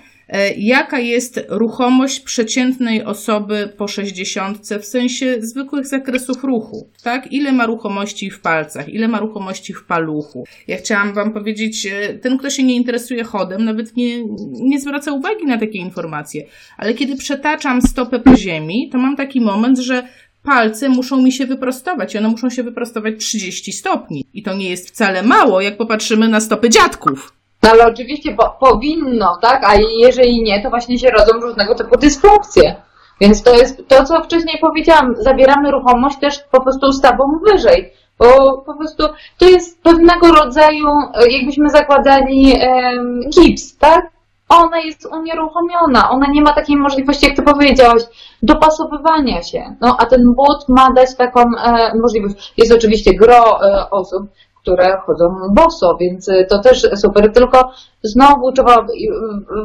jaka 0.58 1.00
jest 1.00 1.46
ruchomość 1.50 2.20
przeciętnej 2.20 3.04
osoby 3.04 3.74
po 3.78 3.88
60 3.88 4.60
w 4.82 4.86
sensie 4.86 5.36
zwykłych 5.40 5.88
zakresów 5.88 6.44
ruchu, 6.44 6.90
tak? 7.04 7.34
Ile 7.34 7.52
ma 7.52 7.66
ruchomości 7.66 8.30
w 8.30 8.42
palcach, 8.42 8.90
ile 8.90 9.08
ma 9.08 9.20
ruchomości 9.20 9.74
w 9.74 9.84
paluchu. 9.84 10.44
Ja 10.68 10.78
chciałam 10.78 11.14
Wam 11.14 11.34
powiedzieć, 11.34 11.86
e, 11.86 12.14
ten, 12.14 12.38
kto 12.38 12.50
się 12.50 12.64
nie 12.64 12.76
interesuje 12.76 13.24
chodem, 13.24 13.66
nawet 13.66 13.98
nie, 13.98 14.24
nie 14.52 14.80
zwraca 14.80 15.12
uwagi 15.12 15.46
na 15.46 15.58
takie 15.58 15.80
informacje, 15.80 16.46
ale 16.78 16.94
kiedy 16.94 17.16
przetaczam 17.16 17.82
stopę 17.82 18.20
po 18.20 18.36
ziemi, 18.36 18.90
to 18.92 18.98
mam 18.98 19.16
taki 19.16 19.42
moment, 19.42 19.80
że 19.80 20.08
palce 20.44 20.90
muszą 20.90 21.22
mi 21.22 21.32
się 21.32 21.46
wyprostować 21.46 22.16
i 22.16 22.18
one 22.18 22.28
muszą 22.28 22.50
się 22.50 22.64
wyprostować 22.64 23.14
30 23.20 23.74
stopni. 23.74 24.26
I 24.34 24.44
to 24.44 24.54
nie 24.54 24.70
jest 24.70 24.88
wcale 24.88 25.24
mało, 25.24 25.62
jak 25.62 25.78
popatrzymy 25.78 26.28
na 26.28 26.40
stopy 26.40 26.70
dziadków. 26.70 27.34
No 27.64 27.70
ale 27.70 27.88
oczywiście 27.88 28.36
bo, 28.36 28.58
powinno, 28.60 29.38
tak? 29.42 29.64
A 29.64 29.76
jeżeli 29.76 30.44
nie, 30.44 30.64
to 30.64 30.70
właśnie 30.70 31.00
się 31.00 31.10
rodzą 31.12 31.40
różnego 31.40 31.76
typu 31.76 31.98
dysfunkcje. 31.98 32.76
Więc 33.22 33.44
to 33.44 33.54
jest 33.54 33.88
to, 33.88 34.04
co 34.04 34.24
wcześniej 34.24 34.58
powiedziałam, 34.62 35.16
zabieramy 35.20 35.72
ruchomość 35.72 36.20
też 36.20 36.40
po 36.52 36.62
prostu 36.62 36.88
ustawą 36.88 37.24
wyżej. 37.52 37.94
Bo 38.20 38.58
po 38.58 38.74
prostu 38.74 39.04
to 39.38 39.46
jest 39.46 39.84
pewnego 39.84 40.32
rodzaju, 40.32 40.88
jakbyśmy 41.30 41.70
zakładali 41.70 42.54
um, 42.54 43.20
gips, 43.30 43.78
tak? 43.78 44.14
Ona 44.50 44.80
jest 44.80 45.06
unieruchomiona, 45.06 46.10
ona 46.10 46.28
nie 46.28 46.42
ma 46.42 46.54
takiej 46.54 46.78
możliwości, 46.78 47.26
jak 47.26 47.36
ty 47.36 47.42
powiedziałaś, 47.42 48.02
dopasowywania 48.44 49.44
się. 49.44 49.76
No 49.82 49.96
a 50.00 50.06
ten 50.06 50.34
but 50.34 50.70
ma 50.70 50.94
dać 50.94 51.16
taką 51.16 51.42
e, 51.42 51.98
możliwość. 52.02 52.54
Jest 52.58 52.72
oczywiście 52.72 53.14
gro 53.14 53.60
e, 53.64 53.90
osób, 53.90 54.24
które 54.64 54.98
chodzą 55.06 55.26
boso, 55.56 55.98
więc 56.00 56.30
to 56.50 56.60
też 56.60 56.88
super. 56.96 57.34
Tylko 57.34 57.72
znowu 58.04 58.52
trzeba, 58.52 58.86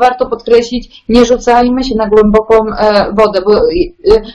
warto 0.01 0.27
podkreślić, 0.27 1.05
nie 1.09 1.25
rzucajmy 1.25 1.85
się 1.85 1.95
na 1.95 2.09
głęboką 2.09 2.55
e, 2.79 3.13
wodę, 3.13 3.41
bo 3.47 3.53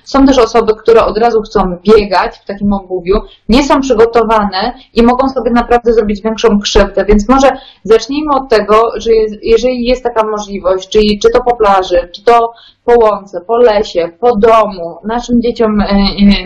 są 0.03 0.25
też 0.25 0.37
osoby, 0.37 0.73
które 0.75 1.05
od 1.05 1.17
razu 1.17 1.41
chcą 1.41 1.77
biegać 1.83 2.37
w 2.37 2.45
takim 2.45 2.73
obuwiu, 2.73 3.15
nie 3.49 3.63
są 3.63 3.81
przygotowane 3.81 4.73
i 4.93 5.03
mogą 5.03 5.29
sobie 5.29 5.51
naprawdę 5.51 5.93
zrobić 5.93 6.21
większą 6.21 6.59
krzywdę, 6.59 7.05
więc 7.05 7.29
może 7.29 7.49
zacznijmy 7.83 8.35
od 8.35 8.49
tego, 8.49 8.91
że 8.95 9.11
jeżeli 9.41 9.85
jest 9.85 10.03
taka 10.03 10.27
możliwość, 10.27 10.89
czyli 10.89 11.19
czy 11.19 11.29
to 11.29 11.43
po 11.43 11.55
plaży, 11.55 12.09
czy 12.15 12.23
to 12.23 12.53
po 12.85 12.93
łące, 12.99 13.41
po 13.41 13.57
lesie, 13.57 14.09
po 14.19 14.35
domu, 14.35 14.97
naszym 15.03 15.41
dzieciom 15.41 15.81
e, 15.81 15.85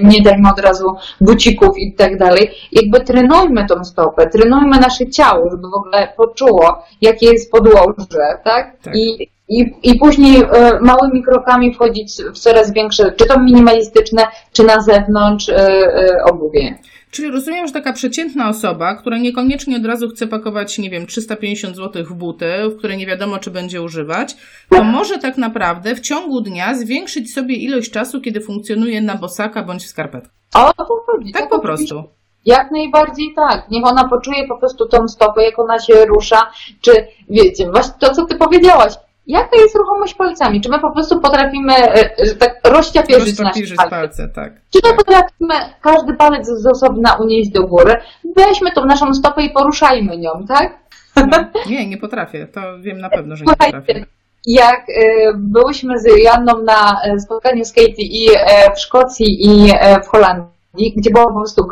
nie 0.04 0.21
dajmy 0.21 0.50
od 0.50 0.60
razu 0.60 0.86
bucików 1.21 1.78
i 1.78 1.93
tak 1.93 2.17
dalej, 2.17 2.52
jakby 2.71 3.00
trenujmy 3.00 3.65
tą 3.65 3.84
stopę, 3.84 4.30
trenujmy 4.30 4.80
nasze 4.80 5.10
ciało, 5.10 5.50
żeby 5.50 5.63
w 5.69 5.73
ogóle 5.73 6.13
poczuło, 6.17 6.84
jakie 7.02 7.26
jest 7.26 7.52
podłoże, 7.52 8.39
tak? 8.43 8.78
tak. 8.84 8.95
I, 8.95 9.37
i, 9.50 9.74
I 9.84 10.00
później 10.00 10.42
e, 10.42 10.80
małymi 10.82 11.24
krokami 11.24 11.74
wchodzić 11.74 12.14
w 12.34 12.40
coraz 12.40 12.74
większe, 12.74 13.12
czy 13.12 13.26
to 13.26 13.40
minimalistyczne, 13.40 14.28
czy 14.54 14.64
na 14.64 14.82
zewnątrz 14.82 15.50
e, 15.50 15.56
e, 15.56 16.24
obuwie. 16.24 16.78
Czyli 17.12 17.32
rozumiem, 17.32 17.68
że 17.68 17.74
taka 17.74 17.94
przeciętna 17.94 18.50
osoba, 18.50 18.96
która 18.96 19.18
niekoniecznie 19.18 19.78
od 19.78 19.86
razu 19.86 20.10
chce 20.10 20.28
pakować, 20.28 20.78
nie 20.78 20.90
wiem, 20.90 21.08
350 21.08 21.76
zł 21.76 22.06
w 22.06 22.14
buty, 22.14 22.46
w 22.70 22.78
które 22.78 22.98
nie 22.98 23.06
wiadomo, 23.06 23.40
czy 23.40 23.52
będzie 23.52 23.82
używać, 23.82 24.36
to 24.70 24.84
może 24.84 25.18
tak 25.18 25.38
naprawdę 25.38 25.96
w 25.96 26.00
ciągu 26.00 26.42
dnia 26.42 26.76
zwiększyć 26.76 27.34
sobie 27.34 27.56
ilość 27.56 27.92
czasu, 27.92 28.22
kiedy 28.22 28.42
funkcjonuje 28.42 29.02
na 29.02 29.16
bosaka 29.16 29.64
bądź 29.64 29.84
w 29.84 29.88
skarpetkę. 29.88 30.30
O 30.56 30.74
to 30.74 30.86
chodzi. 31.06 31.32
Tak, 31.32 31.42
tak 31.42 31.52
po 31.52 31.60
prostu. 31.60 32.04
Jak 32.46 32.72
najbardziej 32.72 33.34
tak. 33.36 33.70
Niech 33.72 33.86
ona 33.86 34.08
poczuje 34.08 34.48
po 34.48 34.58
prostu 34.58 34.86
tą 34.86 35.08
stopę, 35.08 35.44
jak 35.44 35.60
ona 35.60 35.80
się 35.80 36.06
rusza, 36.06 36.50
czy 36.82 37.08
wiecie, 37.30 37.72
właśnie 37.72 37.94
to, 38.00 38.14
co 38.14 38.26
ty 38.26 38.36
powiedziałaś. 38.36 38.94
Jaka 39.28 39.58
jest 39.58 39.76
ruchomość 39.76 40.13
palcami? 40.13 40.62
Czy 40.62 40.70
my 40.70 40.80
po 40.80 40.92
prostu 40.92 41.22
potrafimy 41.22 41.74
e, 41.76 42.36
tak 42.36 42.60
rozciapierzyć 42.63 43.40
nasze 43.40 43.76
palce? 43.76 43.90
palce 43.90 44.30
tak. 44.30 44.54
Czy 44.54 44.80
my 44.84 44.90
tak. 44.90 44.98
potrafimy 44.98 45.56
każdy 45.82 46.13
palec 46.13 46.48
z 46.48 46.66
osobna 46.66 47.13
unieść 47.13 47.50
do 47.50 47.63
góry? 47.63 47.96
Weźmy 48.36 48.72
tą 48.72 48.86
naszą 48.86 49.13
stopę 49.13 49.44
i 49.44 49.50
poruszajmy 49.50 50.18
nią, 50.18 50.30
tak? 50.48 50.80
No, 51.16 51.38
nie, 51.72 51.88
nie 51.88 51.98
potrafię. 51.98 52.48
To 52.48 52.62
wiem 52.80 53.00
na 53.00 53.10
pewno, 53.10 53.36
że 53.36 53.46
nie 53.46 53.54
potrafię 53.56 54.06
jak 54.48 54.90
y, 54.90 54.94
byłyśmy 55.36 56.00
z 56.00 56.06
Janną 56.24 56.63
na 56.63 57.02
e, 57.04 57.20
spotkaniu 57.20 57.66
z 57.66 57.74
Katie 57.74 57.94
i 57.98 58.28
w 58.76 58.80
Szkocji 58.80 59.46
i 59.46 59.72
w 60.04 60.08
Holandii, 60.08 60.94
gdzie 60.98 61.10
było 61.10 61.26
po 61.28 61.40
prostu 61.40 61.68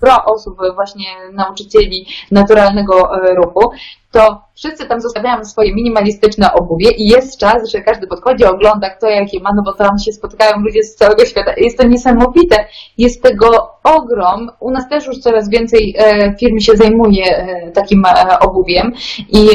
pro 0.00 0.24
osób, 0.24 0.56
właśnie 0.74 1.06
nauczycieli 1.32 2.06
naturalnego 2.30 2.94
e, 3.16 3.34
ruchu, 3.34 3.70
to 4.10 4.42
wszyscy 4.54 4.86
tam 4.86 5.00
zostawiają 5.00 5.44
swoje 5.44 5.74
minimalistyczne 5.74 6.52
obuwie 6.52 6.90
i 6.90 7.08
jest 7.08 7.38
czas, 7.38 7.70
że 7.70 7.80
każdy 7.80 8.06
podchodzi, 8.06 8.44
ogląda 8.44 8.90
kto 8.90 9.08
jakie 9.08 9.40
ma, 9.40 9.50
no 9.56 9.62
bo 9.62 9.72
tam 9.72 9.98
się 9.98 10.12
spotkają 10.12 10.60
ludzie 10.60 10.82
z 10.82 10.94
całego 10.94 11.24
świata. 11.24 11.52
Jest 11.56 11.78
to 11.78 11.86
niesamowite. 11.86 12.64
Jest 12.98 13.22
tego 13.22 13.70
ogrom. 13.84 14.50
U 14.60 14.70
nas 14.70 14.88
też 14.88 15.06
już 15.06 15.18
coraz 15.18 15.48
więcej 15.48 15.94
e, 15.98 16.34
firm 16.36 16.58
się 16.58 16.76
zajmuje 16.76 17.36
e, 17.36 17.70
takim 17.70 18.02
obuwiem 18.40 18.92
i 19.28 19.48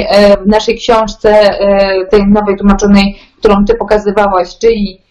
w 0.45 0.47
naszej 0.47 0.77
książce, 0.77 1.59
tej 2.11 2.27
nowej 2.27 2.57
tłumaczonej, 2.57 3.19
którą 3.39 3.65
ty 3.65 3.75
pokazywałaś, 3.75 4.57
czyli 4.57 5.01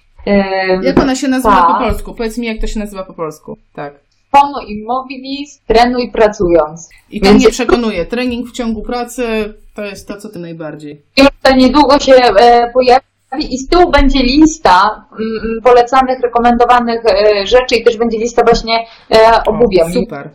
jak 0.83 0.99
ona 0.99 1.15
się 1.15 1.29
nazywa 1.29 1.57
ta, 1.57 1.75
po 1.75 1.79
polsku? 1.79 2.15
Powiedz 2.15 2.39
mi, 2.39 2.47
jak 2.47 2.61
to 2.61 2.67
się 2.67 2.81
nazywa 2.81 3.05
po 3.05 3.13
polsku. 3.15 3.57
Tak. 3.75 4.08
Pono 4.31 4.61
immobilis, 4.61 5.61
trenuj 5.67 6.11
pracując. 6.13 6.89
I 7.11 7.21
to 7.21 7.27
Więc... 7.27 7.43
mnie 7.43 7.53
przekonuje. 7.53 8.07
Trening 8.07 8.49
w 8.49 8.53
ciągu 8.53 8.83
pracy 8.83 9.55
to 9.75 9.85
jest 9.85 10.09
to, 10.09 10.17
co 10.17 10.29
ty 10.29 10.39
najbardziej. 10.39 11.03
Już 11.17 11.29
to 11.43 11.57
niedługo 11.57 11.99
się 11.99 12.15
e, 12.15 12.71
pojawi 12.73 13.55
i 13.55 13.59
z 13.59 13.69
tyłu 13.69 13.91
będzie 13.91 14.23
lista 14.23 15.05
mm, 15.13 15.63
polecanych, 15.63 16.21
rekomendowanych 16.21 17.07
e, 17.07 17.47
rzeczy 17.47 17.77
i 17.77 17.85
też 17.85 17.97
będzie 17.97 18.19
lista 18.19 18.43
właśnie 18.45 18.87
e, 19.11 19.45
obuwiem. 19.47 19.87
O, 19.87 19.93
super. 19.93 20.31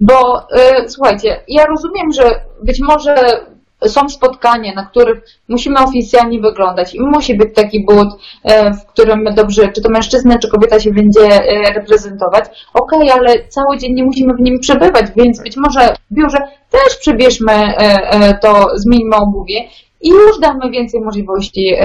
Bo 0.00 0.46
słuchajcie, 0.88 1.40
ja 1.48 1.66
rozumiem, 1.66 2.12
że 2.12 2.40
być 2.62 2.80
może 2.80 3.14
są 3.86 4.08
spotkania, 4.08 4.74
na 4.74 4.86
których 4.86 5.20
musimy 5.48 5.78
oficjalnie 5.78 6.40
wyglądać 6.40 6.94
i 6.94 7.00
musi 7.00 7.34
być 7.34 7.54
taki 7.54 7.84
but, 7.84 8.08
e, 8.44 8.72
w 8.72 8.86
którym 8.86 9.24
dobrze, 9.34 9.68
czy 9.68 9.82
to 9.82 9.88
mężczyzna, 9.88 10.38
czy 10.38 10.48
kobieta 10.48 10.80
się 10.80 10.90
będzie 10.90 11.20
e, 11.20 11.72
reprezentować. 11.72 12.44
Okej, 12.74 13.10
okay, 13.10 13.12
ale 13.12 13.48
cały 13.48 13.78
dzień 13.78 13.94
nie 13.94 14.04
musimy 14.04 14.34
w 14.34 14.40
nim 14.40 14.60
przebywać, 14.60 15.06
więc 15.16 15.42
być 15.42 15.56
może 15.56 15.94
w 16.10 16.14
biurze 16.14 16.38
też 16.70 16.96
przebierzmy 17.00 17.52
e, 17.52 18.38
to, 18.38 18.66
zmieńmy 18.74 19.16
obuwie 19.16 19.60
i 20.00 20.08
już 20.08 20.38
damy 20.40 20.70
więcej 20.70 21.00
możliwości 21.00 21.76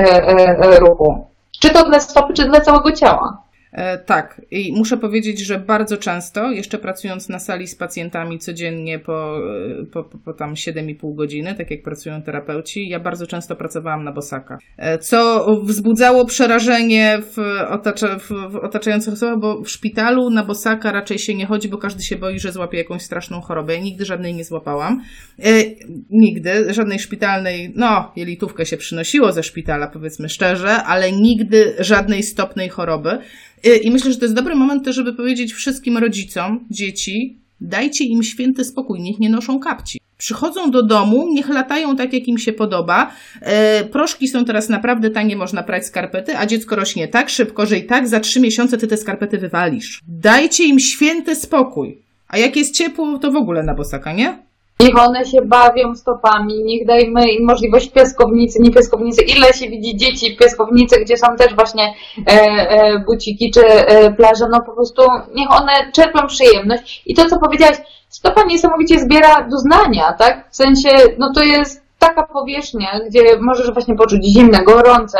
ruchu. 0.80 1.25
Czy 1.62 1.69
to 1.69 1.84
dla 1.84 1.99
stopy, 1.99 2.34
czy 2.34 2.45
dla 2.45 2.62
całego 2.62 2.91
ciała. 2.91 3.48
E, 3.71 3.97
tak, 3.97 4.41
i 4.51 4.73
muszę 4.73 4.97
powiedzieć, 4.97 5.39
że 5.39 5.60
bardzo 5.60 5.97
często, 5.97 6.51
jeszcze 6.51 6.77
pracując 6.77 7.29
na 7.29 7.39
sali 7.39 7.67
z 7.67 7.75
pacjentami 7.75 8.39
codziennie 8.39 8.99
po, 8.99 9.38
e, 9.82 9.86
po, 9.86 10.03
po 10.03 10.34
tam 10.34 10.53
7,5 10.53 11.15
godziny, 11.15 11.55
tak 11.55 11.71
jak 11.71 11.84
pracują 11.84 12.21
terapeuci, 12.21 12.89
ja 12.89 12.99
bardzo 12.99 13.27
często 13.27 13.55
pracowałam 13.55 14.03
na 14.03 14.12
bosaka. 14.12 14.58
E, 14.77 14.97
co 14.97 15.47
wzbudzało 15.63 16.25
przerażenie 16.25 17.19
w, 17.21 17.38
otacza, 17.69 18.19
w, 18.19 18.29
w 18.51 18.55
otaczających 18.55 19.13
osobach, 19.13 19.39
bo 19.39 19.62
w 19.62 19.69
szpitalu 19.69 20.29
na 20.29 20.43
bosaka 20.43 20.91
raczej 20.91 21.19
się 21.19 21.36
nie 21.36 21.45
chodzi, 21.45 21.69
bo 21.69 21.77
każdy 21.77 22.03
się 22.03 22.15
boi, 22.15 22.39
że 22.39 22.51
złapie 22.51 22.77
jakąś 22.77 23.01
straszną 23.01 23.41
chorobę. 23.41 23.75
Ja 23.75 23.82
nigdy 23.82 24.05
żadnej 24.05 24.34
nie 24.34 24.43
złapałam. 24.43 25.01
E, 25.39 25.63
nigdy, 26.10 26.73
żadnej 26.73 26.99
szpitalnej, 26.99 27.73
no, 27.75 28.12
jelitówkę 28.15 28.65
się 28.65 28.77
przynosiło 28.77 29.32
ze 29.32 29.43
szpitala, 29.43 29.88
powiedzmy 29.88 30.29
szczerze, 30.29 30.84
ale 30.84 31.12
nigdy 31.12 31.75
żadnej 31.79 32.23
stopnej 32.23 32.69
choroby. 32.69 33.19
Y, 33.65 33.78
I 33.78 33.91
myślę, 33.91 34.12
że 34.12 34.17
to 34.17 34.26
jest 34.26 34.36
dobry 34.36 34.56
moment 34.56 34.86
też, 34.86 34.95
żeby 34.95 35.13
powiedzieć 35.13 35.54
wszystkim 35.54 35.98
rodzicom 35.98 36.65
dzieci, 36.69 37.38
dajcie 37.62 38.04
im 38.04 38.24
święty 38.24 38.63
spokój, 38.63 39.02
niech 39.02 39.19
nie 39.19 39.30
noszą 39.30 39.60
kapci. 39.60 40.00
Przychodzą 40.17 40.72
do 40.72 40.84
domu, 40.84 41.28
niech 41.34 41.50
latają 41.50 41.95
tak, 41.95 42.13
jak 42.13 42.28
im 42.28 42.38
się 42.38 42.54
podoba. 42.54 43.12
E, 43.41 43.84
proszki 43.84 44.28
są 44.28 44.45
teraz 44.45 44.69
naprawdę 44.69 45.10
tanie, 45.10 45.36
można 45.36 45.63
prać 45.63 45.86
skarpety, 45.86 46.38
a 46.38 46.45
dziecko 46.45 46.76
rośnie 46.76 47.08
tak 47.08 47.30
szybko, 47.30 47.65
że 47.65 47.78
i 47.78 47.86
tak 47.86 48.08
za 48.08 48.19
trzy 48.19 48.39
miesiące 48.39 48.78
ty 48.78 48.88
te 48.88 48.98
skarpety 48.98 49.38
wywalisz. 49.38 50.02
Dajcie 50.08 50.63
im 50.65 50.80
święty 50.80 51.36
spokój. 51.36 51.98
A 52.28 52.38
jak 52.38 52.56
jest 52.56 52.76
ciepło, 52.76 53.17
to 53.17 53.32
w 53.32 53.36
ogóle 53.36 53.63
na 53.63 53.74
bosaka, 53.74 54.13
nie? 54.13 54.48
Niech 54.81 54.99
one 54.99 55.25
się 55.25 55.41
bawią 55.41 55.95
stopami, 55.95 56.63
niech 56.63 56.85
dajmy 56.85 57.31
im 57.31 57.45
możliwość 57.45 57.89
piaskownicy, 57.89 58.59
nie 58.61 58.71
piaskownicy. 58.71 59.21
Ile 59.21 59.53
się 59.53 59.69
widzi 59.69 59.97
dzieci 59.97 60.35
w 60.35 60.37
piaskownicy, 60.37 60.99
gdzie 60.99 61.17
są 61.17 61.35
też 61.35 61.55
właśnie 61.55 61.93
e, 62.27 62.31
e, 62.31 62.99
buciki 62.99 63.51
czy 63.51 63.67
e, 63.67 64.11
plaże, 64.11 64.45
no 64.51 64.61
po 64.65 64.71
prostu 64.71 65.01
niech 65.35 65.51
one 65.61 65.71
czerpią 65.93 66.27
przyjemność. 66.27 67.03
I 67.05 67.15
to, 67.15 67.25
co 67.25 67.39
powiedziałaś, 67.39 67.77
stopa 68.09 68.43
niesamowicie 68.43 68.99
zbiera 68.99 69.47
doznania, 69.51 70.13
tak? 70.13 70.51
W 70.51 70.55
sensie, 70.55 70.89
no 71.17 71.33
to 71.33 71.43
jest 71.43 71.83
taka 71.99 72.23
powierzchnia, 72.23 72.99
gdzie 73.09 73.21
możesz 73.39 73.73
właśnie 73.73 73.95
poczuć 73.95 74.25
zimne, 74.25 74.63
gorące, 74.63 75.17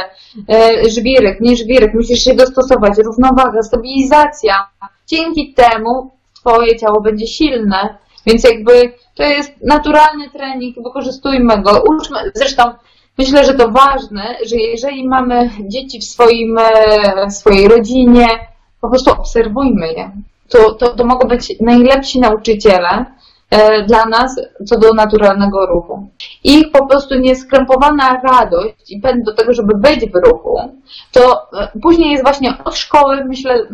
e, 0.50 0.90
żwirek, 0.90 1.42
nie 1.42 1.56
żwirek, 1.56 1.94
musisz 1.94 2.20
się 2.20 2.34
dostosować, 2.34 2.94
równowaga, 2.98 3.62
stabilizacja. 3.64 4.68
Dzięki 5.08 5.54
temu 5.54 6.12
twoje 6.34 6.80
ciało 6.80 7.02
będzie 7.02 7.28
silne, 7.28 7.98
więc 8.30 8.44
jakby 8.44 8.94
to 9.16 9.24
jest 9.24 9.52
naturalny 9.64 10.30
trening, 10.30 10.76
wykorzystujmy 10.84 11.62
go, 11.62 11.84
uczmy. 11.90 12.18
Zresztą 12.36 12.64
myślę, 13.18 13.46
że 13.46 13.54
to 13.54 13.70
ważne, 13.70 14.38
że 14.46 14.56
jeżeli 14.56 15.08
mamy 15.08 15.50
dzieci 15.68 16.00
w, 16.00 16.04
swoim, 16.04 16.58
e, 16.58 17.28
w 17.28 17.34
swojej 17.34 17.68
rodzinie, 17.68 18.28
po 18.82 18.90
prostu 18.90 19.12
obserwujmy 19.12 19.88
je. 19.94 20.12
To, 20.50 20.74
to, 20.74 20.96
to 20.96 21.06
mogą 21.06 21.28
być 21.28 21.60
najlepsi 21.60 22.20
nauczyciele, 22.20 23.06
E, 23.50 23.84
dla 23.84 24.06
nas 24.06 24.42
co 24.66 24.80
do 24.80 24.94
naturalnego 24.94 25.66
ruchu. 25.66 26.10
Ich 26.44 26.72
po 26.72 26.88
prostu 26.88 27.20
nieskrępowana 27.20 28.22
radość 28.24 28.92
i 28.92 29.02
pęd 29.02 29.26
do 29.26 29.34
tego, 29.34 29.54
żeby 29.54 29.76
być 29.76 30.12
w 30.12 30.28
ruchu, 30.28 30.58
to 31.12 31.48
e, 31.62 31.72
później 31.82 32.12
jest 32.12 32.24
właśnie 32.24 32.54
od 32.64 32.76
szkoły, 32.76 33.26
myślę, 33.26 33.68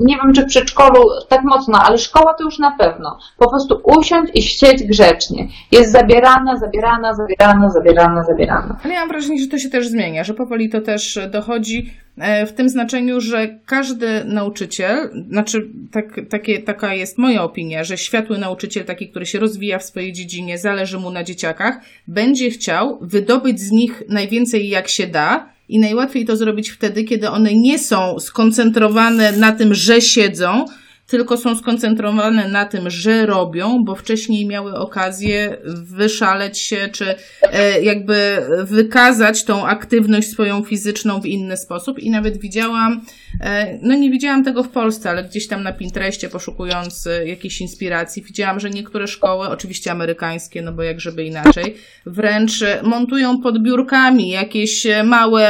nie 0.00 0.16
wiem 0.16 0.32
czy 0.34 0.42
w 0.42 0.46
przedszkolu 0.46 1.08
tak 1.28 1.44
mocno, 1.44 1.78
ale 1.78 1.98
szkoła 1.98 2.34
to 2.34 2.44
już 2.44 2.58
na 2.58 2.76
pewno. 2.78 3.18
Po 3.38 3.50
prostu 3.50 3.80
usiąść 3.84 4.32
i 4.34 4.42
siedzieć 4.42 4.88
grzecznie. 4.88 5.48
Jest 5.72 5.92
zabierana, 5.92 6.56
zabierana, 6.56 7.14
zabierana, 7.14 7.70
zabierana, 7.70 8.24
zabierana. 8.24 8.76
Ale 8.84 8.94
ja 8.94 9.00
mam 9.00 9.08
wrażenie, 9.08 9.38
że 9.38 9.46
to 9.46 9.58
się 9.58 9.68
też 9.68 9.88
zmienia, 9.88 10.24
że 10.24 10.34
powoli 10.34 10.70
to 10.70 10.80
też 10.80 11.18
dochodzi 11.30 11.92
E, 12.18 12.46
w 12.46 12.52
tym 12.52 12.68
znaczeniu, 12.68 13.20
że 13.20 13.58
każdy 13.66 14.24
nauczyciel, 14.24 15.10
znaczy 15.28 15.68
tak, 15.92 16.20
takie, 16.30 16.62
taka 16.62 16.94
jest 16.94 17.18
moja 17.18 17.42
opinia, 17.42 17.84
że 17.84 17.98
światły 17.98 18.38
nauczyciel, 18.38 18.84
taki, 18.84 19.08
który 19.08 19.26
się 19.26 19.38
rozwija 19.38 19.78
w 19.78 19.84
swojej 19.84 20.12
dziedzinie, 20.12 20.58
zależy 20.58 20.98
mu 20.98 21.10
na 21.10 21.24
dzieciakach, 21.24 21.80
będzie 22.06 22.50
chciał 22.50 22.98
wydobyć 23.00 23.60
z 23.60 23.70
nich 23.70 24.02
najwięcej 24.08 24.68
jak 24.68 24.88
się 24.88 25.06
da, 25.06 25.52
i 25.68 25.78
najłatwiej 25.78 26.24
to 26.24 26.36
zrobić 26.36 26.70
wtedy, 26.70 27.04
kiedy 27.04 27.30
one 27.30 27.54
nie 27.54 27.78
są 27.78 28.20
skoncentrowane 28.20 29.32
na 29.32 29.52
tym, 29.52 29.74
że 29.74 30.00
siedzą, 30.00 30.64
tylko 31.06 31.36
są 31.36 31.56
skoncentrowane 31.56 32.48
na 32.48 32.64
tym, 32.64 32.90
że 32.90 33.26
robią, 33.26 33.84
bo 33.84 33.94
wcześniej 33.94 34.46
miały 34.46 34.74
okazję 34.74 35.56
wyszaleć 35.96 36.58
się, 36.58 36.88
czy 36.92 37.14
e, 37.42 37.82
jakby 37.82 38.46
wykazać 38.64 39.44
tą 39.44 39.66
aktywność 39.66 40.28
swoją 40.28 40.62
fizyczną 40.62 41.20
w 41.20 41.26
inny 41.26 41.56
sposób. 41.56 41.98
I 41.98 42.10
nawet 42.10 42.38
widziałam, 42.38 43.00
e, 43.40 43.78
no 43.82 43.94
nie 43.94 44.10
widziałam 44.10 44.44
tego 44.44 44.62
w 44.62 44.68
Polsce, 44.68 45.10
ale 45.10 45.24
gdzieś 45.24 45.48
tam 45.48 45.62
na 45.62 45.72
Pinterestie 45.72 46.28
poszukując 46.28 47.06
e, 47.06 47.28
jakiejś 47.28 47.60
inspiracji, 47.60 48.22
widziałam, 48.22 48.60
że 48.60 48.70
niektóre 48.70 49.06
szkoły, 49.06 49.48
oczywiście 49.48 49.92
amerykańskie, 49.92 50.62
no 50.62 50.72
bo 50.72 50.82
jak 50.82 51.00
żeby 51.00 51.24
inaczej, 51.24 51.74
wręcz 52.06 52.52
montują 52.82 53.40
pod 53.40 53.62
biurkami 53.62 54.28
jakieś 54.28 54.86
małe, 55.04 55.48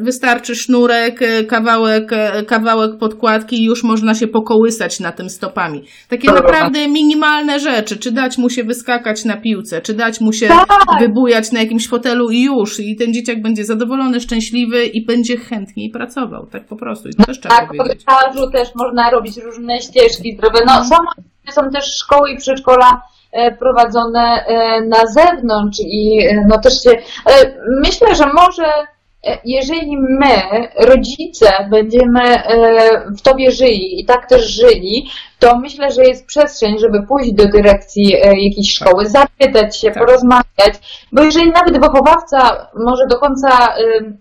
wystarczy 0.00 0.54
sznurek, 0.54 1.20
kawałek, 1.48 2.10
kawałek 2.46 2.98
podkładki 2.98 3.56
i 3.56 3.64
już 3.64 3.82
można 3.82 4.14
się 4.14 4.26
pokołysać 4.26 4.73
na 5.00 5.12
tym 5.12 5.30
stopami. 5.30 5.84
Takie 6.08 6.32
naprawdę 6.32 6.88
minimalne 6.88 7.60
rzeczy, 7.60 7.96
czy 7.96 8.12
dać 8.12 8.38
mu 8.38 8.50
się 8.50 8.64
wyskakać 8.64 9.24
na 9.24 9.36
piłce, 9.36 9.82
czy 9.82 9.94
dać 9.94 10.20
mu 10.20 10.32
się 10.32 10.48
tak. 10.48 11.00
wybujać 11.00 11.52
na 11.52 11.60
jakimś 11.60 11.88
fotelu 11.88 12.30
i 12.30 12.42
już. 12.42 12.80
I 12.80 12.96
ten 12.96 13.14
dzieciak 13.14 13.42
będzie 13.42 13.64
zadowolony, 13.64 14.20
szczęśliwy 14.20 14.86
i 14.86 15.06
będzie 15.06 15.36
chętniej 15.36 15.90
pracował. 15.90 16.46
Tak 16.46 16.64
po 16.64 16.76
prostu. 16.76 17.08
I 17.08 17.14
to 17.14 17.24
też 17.24 17.40
trzeba 17.40 17.56
tak, 17.56 17.68
powiedzieć. 17.68 18.04
Tak, 18.04 18.52
też 18.52 18.74
można 18.74 19.10
robić 19.10 19.36
różne 19.36 19.80
ścieżki 19.80 20.36
zdrowe. 20.36 20.58
No, 20.66 20.84
są, 20.84 20.96
są 21.50 21.70
też 21.70 21.84
szkoły 21.96 22.30
i 22.30 22.36
przedszkola 22.36 23.02
e, 23.32 23.56
prowadzone 23.56 24.44
e, 24.46 24.80
na 24.80 25.06
zewnątrz 25.06 25.78
i 25.80 26.26
e, 26.30 26.44
no 26.48 26.58
też 26.58 26.82
się, 26.82 26.90
myślę, 27.82 28.14
że 28.14 28.26
może 28.26 28.64
jeżeli 29.44 29.96
my, 29.96 30.68
rodzice, 30.76 31.68
będziemy 31.70 32.42
w 33.18 33.22
to 33.22 33.34
wierzyli 33.34 34.00
i 34.00 34.04
tak 34.04 34.28
też 34.28 34.50
żyli, 34.50 35.10
to 35.44 35.58
myślę, 35.58 35.90
że 35.90 36.02
jest 36.02 36.26
przestrzeń, 36.26 36.78
żeby 36.78 37.06
pójść 37.06 37.32
do 37.32 37.48
dyrekcji 37.48 38.14
e, 38.14 38.18
jakiejś 38.18 38.74
szkoły, 38.74 39.06
zapytać 39.06 39.76
się, 39.76 39.90
tak. 39.90 39.98
porozmawiać, 39.98 41.04
bo 41.12 41.22
jeżeli 41.22 41.50
nawet 41.50 41.80
wychowawca 41.80 42.68
może 42.74 43.06
do 43.06 43.18
końca, 43.18 43.74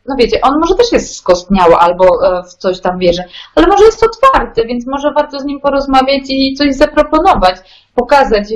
no 0.07 0.15
wiecie, 0.19 0.41
on 0.41 0.59
może 0.59 0.76
też 0.76 0.91
jest 0.91 1.15
skostniały 1.15 1.76
albo 1.76 2.05
e, 2.05 2.43
w 2.43 2.53
coś 2.53 2.80
tam 2.82 2.99
wierzy, 2.99 3.24
ale 3.55 3.67
może 3.67 3.86
jest 3.86 4.03
otwarty, 4.03 4.65
więc 4.65 4.88
może 4.88 5.11
warto 5.11 5.39
z 5.39 5.45
nim 5.45 5.59
porozmawiać 5.61 6.21
i 6.30 6.53
coś 6.57 6.76
zaproponować, 6.76 7.55
pokazać, 7.95 8.51
e, 8.51 8.55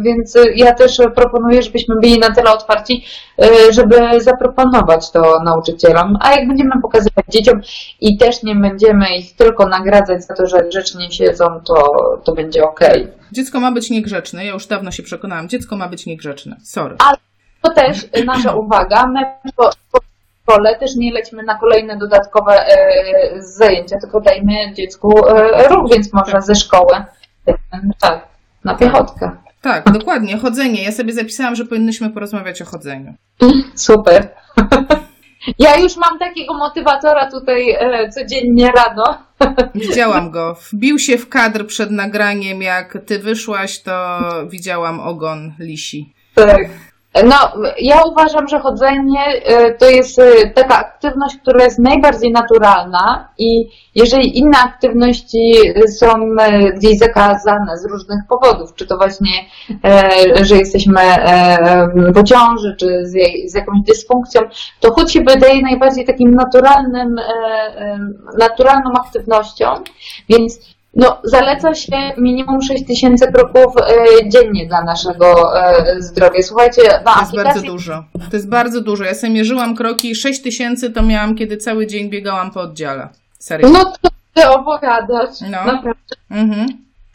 więc 0.00 0.38
ja 0.54 0.74
też 0.74 1.00
proponuję, 1.14 1.62
żebyśmy 1.62 1.94
byli 2.02 2.18
na 2.18 2.34
tyle 2.34 2.52
otwarci, 2.52 3.04
żeby 3.70 4.20
zaproponować 4.20 5.10
to 5.10 5.40
nauczycielom, 5.44 6.18
a 6.20 6.34
jak 6.34 6.48
będziemy 6.48 6.70
pokazywać 6.82 7.24
dzieciom 7.28 7.60
i 8.00 8.18
też 8.18 8.42
nie 8.42 8.54
będziemy 8.54 9.16
ich 9.16 9.36
tylko 9.36 9.66
nagradzać 9.66 10.24
za 10.24 10.34
to, 10.34 10.46
że 10.46 10.62
grzecznie 10.68 11.10
siedzą, 11.10 11.46
to 11.66 11.92
to, 12.24 12.32
będzie 12.32 12.64
ok. 12.64 12.80
Dziecko 13.32 13.60
ma 13.60 13.72
być 13.72 13.90
niegrzeczne. 13.90 14.44
Ja 14.44 14.52
już 14.52 14.66
dawno 14.66 14.90
się 14.90 15.02
przekonałam. 15.02 15.48
Dziecko 15.48 15.76
ma 15.76 15.88
być 15.88 16.06
niegrzeczne. 16.06 16.56
Sorry. 16.64 16.96
Ale 16.98 17.16
to 17.62 17.72
też 17.72 18.08
nasza 18.26 18.54
uwaga. 18.54 19.06
My 19.06 19.50
po, 19.56 19.70
szkole 20.48 20.78
też 20.78 20.96
nie 20.96 21.12
lećmy 21.12 21.42
na 21.42 21.58
kolejne 21.58 21.96
dodatkowe 21.96 22.66
e, 22.66 23.42
zajęcia, 23.42 23.98
tylko 24.00 24.20
dajmy 24.20 24.74
dziecku 24.74 25.28
e, 25.28 25.68
ruch, 25.68 25.90
więc 25.92 26.12
może 26.12 26.32
tak. 26.32 26.42
ze 26.42 26.54
szkoły. 26.54 27.04
Tak, 28.00 28.28
na 28.64 28.74
piechotkę. 28.74 29.30
Tak, 29.62 29.92
dokładnie. 29.92 30.38
Chodzenie. 30.38 30.84
Ja 30.84 30.92
sobie 30.92 31.12
zapisałam, 31.12 31.54
że 31.54 31.64
powinnyśmy 31.64 32.10
porozmawiać 32.10 32.62
o 32.62 32.64
chodzeniu. 32.64 33.14
Super. 33.74 34.28
Ja 35.58 35.76
już 35.76 35.96
mam 35.96 36.18
takiego 36.18 36.54
motywatora 36.54 37.30
tutaj 37.30 37.70
e, 37.70 38.08
codziennie 38.08 38.72
rano. 38.72 39.18
Widziałam 39.74 40.30
go. 40.30 40.56
Wbił 40.72 40.98
się 40.98 41.18
w 41.18 41.28
kadr 41.28 41.66
przed 41.66 41.90
nagraniem. 41.90 42.62
Jak 42.62 42.98
ty 43.06 43.18
wyszłaś, 43.18 43.82
to 43.82 44.18
widziałam 44.48 45.00
ogon 45.00 45.52
lisi. 45.58 46.12
Tak. 46.34 46.68
No, 47.14 47.62
ja 47.78 48.02
uważam, 48.02 48.48
że 48.48 48.58
chodzenie 48.58 49.20
e, 49.26 49.74
to 49.74 49.90
jest 49.90 50.18
e, 50.18 50.50
taka 50.50 50.78
aktywność, 50.78 51.36
która 51.36 51.64
jest 51.64 51.78
najbardziej 51.78 52.32
naturalna 52.32 53.28
i 53.38 53.68
jeżeli 53.94 54.38
inne 54.38 54.58
aktywności 54.58 55.52
są 55.98 56.06
gdzieś 56.76 56.98
zakazane 56.98 57.76
z 57.76 57.84
różnych 57.84 58.20
powodów, 58.28 58.74
czy 58.74 58.86
to 58.86 58.96
właśnie, 58.96 59.30
że 60.42 60.56
jesteśmy 60.56 61.00
w 61.94 62.24
ciąży, 62.24 62.76
czy 62.80 63.06
z 63.44 63.54
jakąś 63.54 63.80
dysfunkcją, 63.86 64.42
to 64.80 64.90
chód 64.90 65.10
się 65.10 65.20
wydaje 65.20 65.62
najbardziej 65.62 66.04
takim 66.06 66.34
naturalnym, 66.34 67.16
naturalną 68.38 68.90
aktywnością, 69.06 69.66
więc 70.28 70.60
no, 70.98 71.18
zaleca 71.24 71.74
się 71.74 71.96
minimum 72.16 72.62
6 72.62 72.86
tysięcy 72.86 73.32
kroków 73.32 73.74
e, 73.76 74.28
dziennie 74.28 74.66
dla 74.66 74.84
naszego 74.84 75.58
e, 75.60 76.02
zdrowia. 76.02 76.42
Słuchajcie, 76.42 76.82
na 77.04 77.14
To 77.14 77.20
jest 77.20 77.36
bardzo 77.36 77.62
dużo. 77.62 78.04
To 78.30 78.36
jest 78.36 78.48
bardzo 78.48 78.80
dużo. 78.80 79.04
Ja 79.04 79.14
sobie 79.14 79.32
mierzyłam 79.32 79.76
kroki. 79.76 80.14
6 80.14 80.42
tysięcy 80.42 80.90
to 80.90 81.02
miałam, 81.02 81.34
kiedy 81.34 81.56
cały 81.56 81.86
dzień 81.86 82.10
biegałam 82.10 82.50
po 82.50 82.60
oddziale. 82.60 83.08
Serio. 83.38 83.68
No 83.68 83.84
to 83.84 84.08
ty 84.34 84.48
opowiadasz. 84.48 85.40
No. 85.40 85.64
Naprawdę. 85.72 86.14
Mhm. 86.30 86.66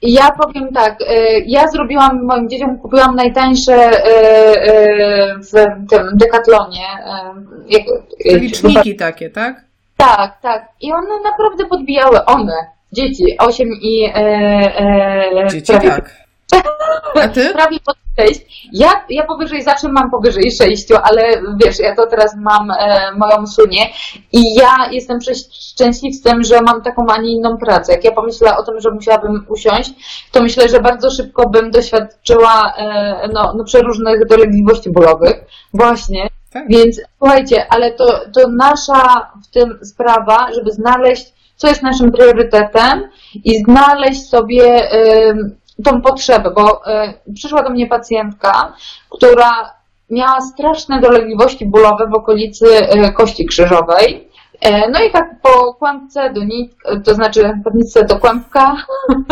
Ja 0.02 0.32
powiem 0.32 0.74
tak, 0.74 1.02
e, 1.02 1.40
ja 1.40 1.68
zrobiłam, 1.68 2.24
moim 2.26 2.50
dzieciom 2.50 2.78
kupiłam 2.78 3.16
najtańsze 3.16 3.92
w 5.38 5.52
tym 5.90 6.10
dekatlonie. 6.14 6.88
Liczniki 8.26 8.96
takie, 8.96 9.30
tak? 9.30 9.66
Tak, 9.98 10.42
tak. 10.42 10.68
I 10.82 10.94
one 10.94 11.22
naprawdę 11.24 11.66
podbijały, 11.66 12.26
one, 12.26 12.54
dzieci, 12.94 13.38
8 13.38 13.70
i 13.82 14.06
e, 14.06 14.16
e, 14.16 15.48
dzieci 15.50 15.74
prawie, 15.74 15.90
tak. 15.90 16.24
A 17.24 17.28
ty? 17.28 17.54
prawie 17.54 17.80
pod 17.80 17.96
6. 18.20 18.70
Ja, 18.74 19.06
ja 19.10 19.24
powyżej 19.24 19.64
zawsze 19.64 19.90
mam 19.90 20.12
powyżej 20.12 20.52
6, 20.52 20.88
ale 21.04 21.42
wiesz, 21.64 21.80
ja 21.80 21.96
to 21.96 22.08
teraz 22.08 22.36
mam 22.38 22.72
e, 22.72 23.12
moją 23.18 23.48
sunię 23.48 23.86
i 24.32 24.56
ja 24.56 24.90
jestem 24.92 25.20
szczęśliwcem, 25.52 26.44
że 26.44 26.62
mam 26.62 26.82
taką, 26.82 27.06
a 27.10 27.18
nie 27.18 27.32
inną 27.32 27.58
pracę. 27.58 27.92
Jak 27.92 28.04
ja 28.04 28.12
pomyślę 28.12 28.58
o 28.58 28.64
tym, 28.64 28.80
że 28.80 28.92
musiałabym 28.92 29.46
usiąść, 29.50 29.94
to 30.32 30.42
myślę, 30.42 30.70
że 30.70 30.80
bardzo 30.80 31.12
szybko 31.12 31.50
bym 31.50 31.72
doświadczyła 31.72 32.74
e, 32.78 33.30
no, 33.34 33.54
no 33.58 33.64
przeróżnych 33.64 34.28
dolegliwości 34.28 34.90
bólowych. 34.90 35.46
Właśnie. 35.74 36.30
Tak. 36.54 36.68
Więc 36.70 37.02
słuchajcie, 37.18 37.66
ale 37.70 37.92
to, 37.92 38.06
to 38.06 38.48
nasza 38.48 39.32
w 39.44 39.54
tym 39.54 39.80
sprawa, 39.84 40.48
żeby 40.54 40.72
znaleźć 40.72 41.34
co 41.56 41.68
jest 41.68 41.84
naszym 41.84 42.12
priorytetem 42.12 43.10
i 43.44 43.64
znaleźć 43.64 44.30
sobie 44.30 44.90
tą 45.84 46.02
potrzebę, 46.02 46.52
bo 46.52 46.82
y, 47.28 47.34
przyszła 47.34 47.64
do 47.64 47.70
mnie 47.70 47.88
pacjentka, 47.88 48.74
która 49.10 49.74
miała 50.10 50.42
straszne 50.42 51.02
dolegliwości 51.02 51.66
bólowe 51.66 52.08
w 52.08 52.14
okolicy 52.14 52.66
y, 52.68 53.14
kości 53.14 53.46
krzyżowej. 53.46 54.30
E, 54.62 54.90
no 54.90 55.04
i 55.04 55.12
tak 55.12 55.42
po 55.42 55.74
kłębce 55.74 56.34
do 56.34 56.44
nit, 56.44 56.76
to 57.04 57.14
znaczy 57.14 57.62
nitce 57.74 58.06
do 58.06 58.20
kłębka 58.20 58.76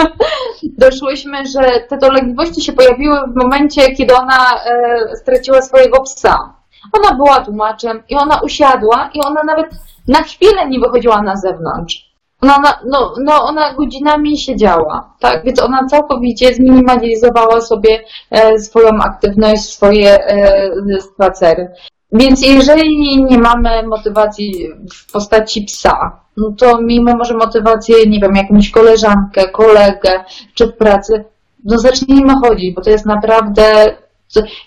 doszłyśmy, 0.77 1.37
że 1.45 1.61
te 1.89 1.97
dolegliwości 1.97 2.61
się 2.61 2.73
pojawiły 2.73 3.19
w 3.27 3.43
momencie, 3.43 3.91
kiedy 3.91 4.15
ona 4.15 4.63
e, 4.65 5.15
straciła 5.15 5.61
swojego 5.61 6.01
psa. 6.01 6.53
Ona 6.93 7.15
była 7.15 7.39
tłumaczem 7.39 8.03
i 8.09 8.15
ona 8.15 8.39
usiadła 8.43 9.09
i 9.13 9.19
ona 9.25 9.43
nawet 9.43 9.67
na 10.07 10.23
chwilę 10.23 10.69
nie 10.69 10.79
wychodziła 10.79 11.21
na 11.21 11.35
zewnątrz. 11.35 12.10
Ona, 12.41 12.79
no, 12.85 13.13
no 13.23 13.43
ona 13.43 13.73
godzinami 13.73 14.37
siedziała, 14.37 15.13
tak? 15.19 15.45
Więc 15.45 15.59
ona 15.59 15.87
całkowicie 15.87 16.53
zminimalizowała 16.53 17.61
sobie 17.61 18.03
e, 18.31 18.59
swoją 18.59 18.89
aktywność, 18.89 19.61
swoje 19.61 20.25
e, 20.25 20.71
spacery. 21.01 21.71
Więc 22.11 22.45
jeżeli 22.45 23.23
nie 23.23 23.37
mamy 23.37 23.87
motywacji 23.87 24.69
w 24.93 25.11
postaci 25.11 25.61
psa, 25.61 26.21
no 26.37 26.51
to 26.57 26.81
miejmy 26.81 27.15
może 27.15 27.33
motywację, 27.33 27.95
nie 28.07 28.19
wiem, 28.19 28.35
jakąś 28.35 28.69
koleżankę, 28.69 29.49
kolegę, 29.49 30.23
czy 30.53 30.67
w 30.67 30.77
pracy, 30.77 31.25
no 31.65 31.77
zacznijmy 31.77 32.33
chodzić, 32.33 32.75
bo 32.75 32.81
to 32.81 32.89
jest 32.89 33.05
naprawdę... 33.05 33.95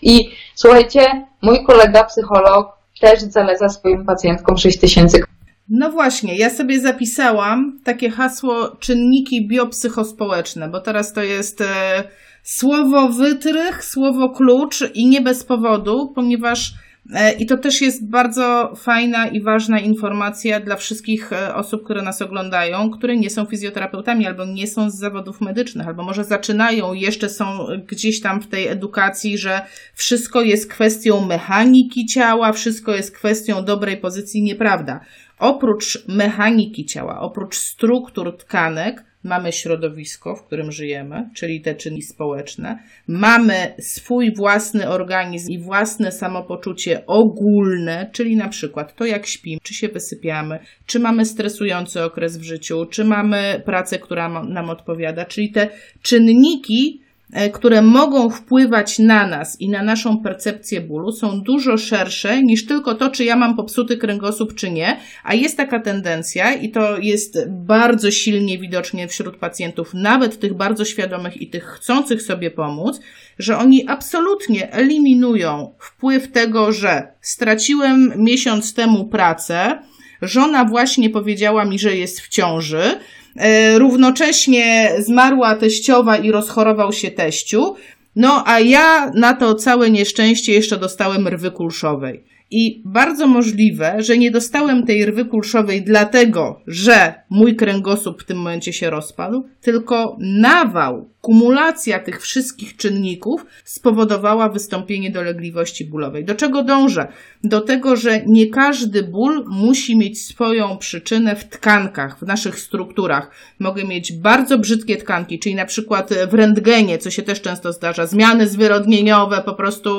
I 0.03 0.31
słuchajcie, 0.55 1.27
mój 1.43 1.64
kolega 1.64 2.05
psycholog 2.05 2.72
też 3.01 3.20
zaleca 3.20 3.68
swoim 3.68 4.05
pacjentkom 4.05 4.59
6 4.59 4.81
tysięcy 4.81 5.25
no 5.69 5.91
właśnie, 5.91 6.37
ja 6.37 6.51
sobie 6.51 6.81
zapisałam 6.81 7.79
takie 7.85 8.11
hasło 8.11 8.77
czynniki 8.81 9.49
biopsychospołeczne, 9.49 10.69
bo 10.69 10.81
teraz 10.81 11.12
to 11.12 11.23
jest 11.23 11.61
e, 11.61 12.05
słowo 12.43 13.09
wytrych, 13.09 13.85
słowo 13.85 14.31
klucz 14.31 14.85
i 14.95 15.09
nie 15.09 15.21
bez 15.21 15.45
powodu, 15.45 16.12
ponieważ 16.15 16.73
e, 17.15 17.33
i 17.33 17.47
to 17.47 17.59
też 17.59 17.81
jest 17.81 18.11
bardzo 18.11 18.73
fajna 18.77 19.27
i 19.27 19.43
ważna 19.43 19.81
informacja 19.81 20.61
dla 20.61 20.77
wszystkich 20.77 21.33
e, 21.33 21.55
osób, 21.55 21.85
które 21.85 22.03
nas 22.03 22.23
oglądają, 22.23 22.91
które 22.91 23.17
nie 23.17 23.31
są 23.31 23.45
fizjoterapeutami 23.45 24.27
albo 24.27 24.45
nie 24.45 24.67
są 24.67 24.91
z 24.91 24.99
zawodów 24.99 25.41
medycznych, 25.41 25.87
albo 25.87 26.03
może 26.03 26.25
zaczynają, 26.25 26.93
jeszcze 26.93 27.29
są 27.29 27.67
gdzieś 27.87 28.21
tam 28.21 28.41
w 28.41 28.47
tej 28.47 28.69
edukacji, 28.69 29.39
że 29.39 29.61
wszystko 29.95 30.43
jest 30.43 30.71
kwestią 30.71 31.27
mechaniki 31.27 32.07
ciała, 32.07 32.53
wszystko 32.53 32.93
jest 32.95 33.17
kwestią 33.17 33.65
dobrej 33.65 33.97
pozycji. 33.97 34.43
Nieprawda 34.43 35.01
oprócz 35.45 36.09
mechaniki 36.09 36.85
ciała, 36.85 37.21
oprócz 37.21 37.57
struktur 37.57 38.37
tkanek, 38.37 39.05
mamy 39.23 39.53
środowisko, 39.53 40.37
w 40.37 40.47
którym 40.47 40.73
żyjemy, 40.73 41.31
czyli 41.35 41.61
te 41.61 41.75
czynniki 41.75 42.03
społeczne, 42.03 42.79
mamy 43.09 43.75
swój 43.79 44.35
własny 44.35 44.89
organizm 44.89 45.53
i 45.53 45.59
własne 45.59 46.13
samopoczucie 46.13 47.07
ogólne, 47.07 48.11
czyli 48.13 48.37
na 48.37 48.49
przykład 48.49 48.97
to, 48.97 49.05
jak 49.05 49.27
śpimy, 49.27 49.61
czy 49.63 49.75
się 49.75 49.89
wysypiamy, 49.89 50.59
czy 50.87 51.01
mamy 51.01 51.25
stresujący 51.25 52.03
okres 52.03 52.39
w 52.39 52.43
życiu, 52.43 52.87
czy 52.87 53.05
mamy 53.05 53.63
pracę, 53.67 53.99
która 53.99 54.45
nam 54.45 54.71
odpowiada, 54.71 55.25
czyli 55.25 55.53
te 55.53 55.69
czynniki, 56.03 57.04
które 57.53 57.83
mogą 57.83 58.31
wpływać 58.31 58.99
na 58.99 59.27
nas 59.27 59.61
i 59.61 59.68
na 59.68 59.83
naszą 59.83 60.22
percepcję 60.22 60.81
bólu, 60.81 61.12
są 61.12 61.41
dużo 61.41 61.77
szersze 61.77 62.43
niż 62.43 62.66
tylko 62.66 62.95
to, 62.95 63.11
czy 63.11 63.25
ja 63.25 63.37
mam 63.37 63.57
popsuty 63.57 63.97
kręgosłup, 63.97 64.55
czy 64.55 64.70
nie. 64.70 64.97
A 65.25 65.35
jest 65.35 65.57
taka 65.57 65.81
tendencja, 65.81 66.53
i 66.53 66.70
to 66.70 66.99
jest 66.99 67.39
bardzo 67.49 68.11
silnie 68.11 68.59
widocznie 68.59 69.09
wśród 69.09 69.37
pacjentów, 69.37 69.95
nawet 69.95 70.41
tych 70.41 70.55
bardzo 70.55 70.85
świadomych 70.85 71.37
i 71.43 71.47
tych 71.47 71.64
chcących 71.64 72.22
sobie 72.22 72.51
pomóc, 72.51 73.01
że 73.39 73.59
oni 73.59 73.89
absolutnie 73.89 74.72
eliminują 74.72 75.75
wpływ 75.79 76.33
tego, 76.33 76.72
że 76.72 77.12
straciłem 77.20 78.12
miesiąc 78.16 78.75
temu 78.75 79.05
pracę, 79.05 79.79
żona 80.27 80.64
właśnie 80.64 81.11
powiedziała 81.11 81.64
mi, 81.64 81.79
że 81.79 81.97
jest 81.97 82.20
w 82.20 82.29
ciąży, 82.29 82.99
E, 83.37 83.79
równocześnie 83.79 84.95
zmarła 84.99 85.55
teściowa 85.55 86.16
i 86.16 86.31
rozchorował 86.31 86.93
się 86.93 87.11
teściu. 87.11 87.75
No 88.16 88.43
a 88.47 88.61
ja 88.61 89.11
na 89.14 89.35
to 89.35 89.55
całe 89.55 89.91
nieszczęście 89.91 90.53
jeszcze 90.53 90.77
dostałem 90.77 91.29
rwy 91.29 91.51
kulszowej. 91.51 92.25
I 92.51 92.83
bardzo 92.85 93.27
możliwe, 93.27 93.97
że 93.99 94.19
nie 94.19 94.31
dostałem 94.31 94.87
tej 94.87 95.07
rwy 95.07 95.25
kulszowej 95.25 95.83
dlatego, 95.83 96.61
że 96.67 97.15
mój 97.31 97.57
kręgosłup 97.57 98.23
w 98.23 98.27
tym 98.27 98.37
momencie 98.37 98.73
się 98.73 98.91
rozpadł, 98.91 99.45
tylko 99.61 100.17
nawał 100.21 101.15
kumulacja 101.25 101.99
tych 101.99 102.23
wszystkich 102.23 102.77
czynników 102.77 103.47
spowodowała 103.65 104.49
wystąpienie 104.49 105.11
dolegliwości 105.11 105.85
bólowej. 105.85 106.25
Do 106.25 106.35
czego 106.35 106.63
dążę? 106.63 107.09
Do 107.45 107.61
tego, 107.61 107.97
że 107.97 108.23
nie 108.27 108.47
każdy 108.47 109.03
ból 109.03 109.45
musi 109.49 109.97
mieć 109.97 110.23
swoją 110.23 110.79
przyczynę 110.79 111.37
w 111.37 111.45
tkankach, 111.45 112.19
w 112.19 112.23
naszych 112.23 112.59
strukturach. 112.59 113.31
Mogę 113.59 113.85
mieć 113.85 114.13
bardzo 114.13 114.59
brzydkie 114.59 114.97
tkanki, 114.97 115.39
czyli 115.39 115.55
na 115.55 115.65
przykład 115.67 116.11
w 116.31 116.35
rentgenie, 116.35 116.99
co 116.99 117.11
się 117.11 117.23
też 117.23 117.41
często 117.41 117.73
zdarza, 117.73 118.07
zmiany 118.07 118.49
zwyrodnieniowe, 118.49 119.43
po 119.45 119.55
prostu 119.55 119.91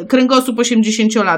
e, 0.00 0.04
kręgosłup 0.04 0.56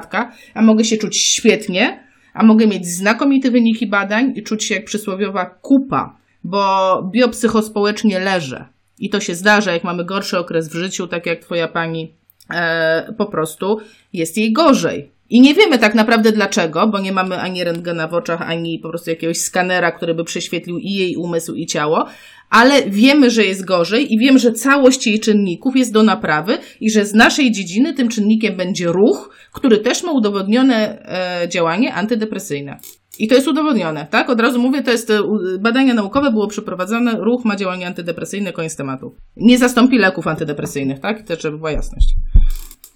80-latka, 0.07 0.33
a 0.55 0.63
mogę 0.63 0.85
się 0.85 0.97
czuć 0.97 1.17
świetnie, 1.17 2.07
a 2.35 2.45
mogę 2.45 2.67
mieć 2.67 2.87
znakomite 2.87 3.51
wyniki 3.51 3.87
badań 3.87 4.33
i 4.37 4.43
czuć 4.43 4.65
się 4.65 4.75
jak 4.75 4.85
przysłowiowa 4.85 5.45
kupa, 5.45 6.17
bo 6.45 7.03
biopsychospołecznie 7.15 8.19
leżę. 8.19 8.65
I 8.99 9.11
to 9.11 9.21
się 9.21 9.35
zdarza, 9.35 9.73
jak 9.73 9.85
mamy 9.85 10.05
gorszy 10.05 10.39
okres 10.39 10.69
w 10.69 10.75
życiu, 10.75 11.07
tak 11.07 11.27
jak 11.27 11.41
twoja 11.41 11.69
pani, 11.69 12.15
e, 12.51 13.13
po 13.19 13.27
prostu 13.27 13.79
jest 14.13 14.37
jej 14.37 14.53
gorzej. 14.53 15.11
I 15.31 15.41
nie 15.41 15.55
wiemy 15.55 15.79
tak 15.79 15.95
naprawdę 15.95 16.33
dlaczego, 16.33 16.87
bo 16.87 16.99
nie 16.99 17.13
mamy 17.13 17.41
ani 17.41 17.65
rentgena 17.65 18.09
w 18.09 18.15
oczach, 18.15 18.43
ani 18.43 18.79
po 18.79 18.89
prostu 18.89 19.11
jakiegoś 19.11 19.39
skanera, 19.39 19.93
który 19.93 20.15
by 20.15 20.25
prześwietlił 20.25 20.79
i 20.79 20.93
jej 20.93 21.17
umysł, 21.17 21.55
i 21.55 21.67
ciało, 21.67 22.07
ale 22.51 22.83
wiemy, 22.83 23.31
że 23.31 23.45
jest 23.45 23.65
gorzej 23.65 24.15
i 24.15 24.19
wiem, 24.19 24.39
że 24.39 24.53
całość 24.53 25.07
jej 25.07 25.21
czynników 25.21 25.77
jest 25.77 25.93
do 25.93 26.03
naprawy 26.03 26.59
i 26.81 26.91
że 26.91 27.07
z 27.07 27.15
naszej 27.15 27.53
dziedziny 27.53 27.95
tym 27.95 28.09
czynnikiem 28.09 28.57
będzie 28.57 28.87
ruch, 28.87 29.31
który 29.53 29.79
też 29.79 30.03
ma 30.03 30.13
udowodnione 30.13 31.07
e, 31.43 31.49
działanie 31.49 31.95
antydepresyjne. 31.95 32.81
I 33.19 33.29
to 33.29 33.35
jest 33.35 33.49
udowodnione, 33.49 34.07
tak? 34.11 34.31
Od 34.31 34.41
razu 34.41 34.61
mówię, 34.61 34.83
to 34.83 34.91
jest 34.91 35.11
e, 35.11 35.21
badania 35.61 35.95
naukowe 35.95 36.31
było 36.31 36.47
przeprowadzone, 36.47 37.13
ruch 37.13 37.45
ma 37.45 37.57
działanie 37.57 37.87
antydepresyjne, 37.87 38.53
koniec 38.53 38.77
tematu. 38.77 39.15
Nie 39.37 39.59
zastąpi 39.59 39.99
leków 39.99 40.27
antydepresyjnych, 40.27 41.01
tak? 41.01 41.27
To 41.27 41.41
żeby 41.41 41.57
była 41.57 41.73
jasność. 41.73 42.15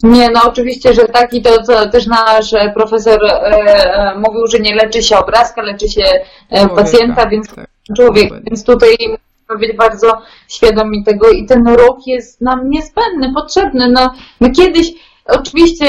Nie, 0.02 0.30
no 0.30 0.40
oczywiście, 0.44 0.94
że 0.94 1.04
tak 1.04 1.34
i 1.34 1.42
to 1.42 1.62
co 1.62 1.88
też 1.88 2.06
nasz 2.06 2.52
e, 2.52 2.72
profesor 2.74 3.24
e, 3.24 3.30
e, 3.30 4.18
mówił, 4.18 4.46
że 4.46 4.58
nie 4.58 4.74
leczy 4.74 5.02
się 5.02 5.18
obrazka, 5.18 5.62
leczy 5.62 5.88
się 5.88 6.04
e, 6.50 6.68
pacjenta, 6.68 7.28
więc 7.28 7.54
tak, 7.54 7.66
człowiek, 7.96 8.30
tak, 8.30 8.44
więc 8.44 8.64
tutaj 8.64 8.90
musimy 9.00 9.68
być 9.68 9.76
bardzo 9.76 10.12
świadomi 10.48 11.04
tego 11.04 11.30
i 11.30 11.46
ten 11.46 11.68
ruch 11.68 12.06
jest 12.06 12.40
nam 12.40 12.70
niezbędny, 12.70 13.32
potrzebny. 13.34 13.88
No, 13.88 14.14
my 14.40 14.50
kiedyś, 14.50 14.92
oczywiście 15.26 15.86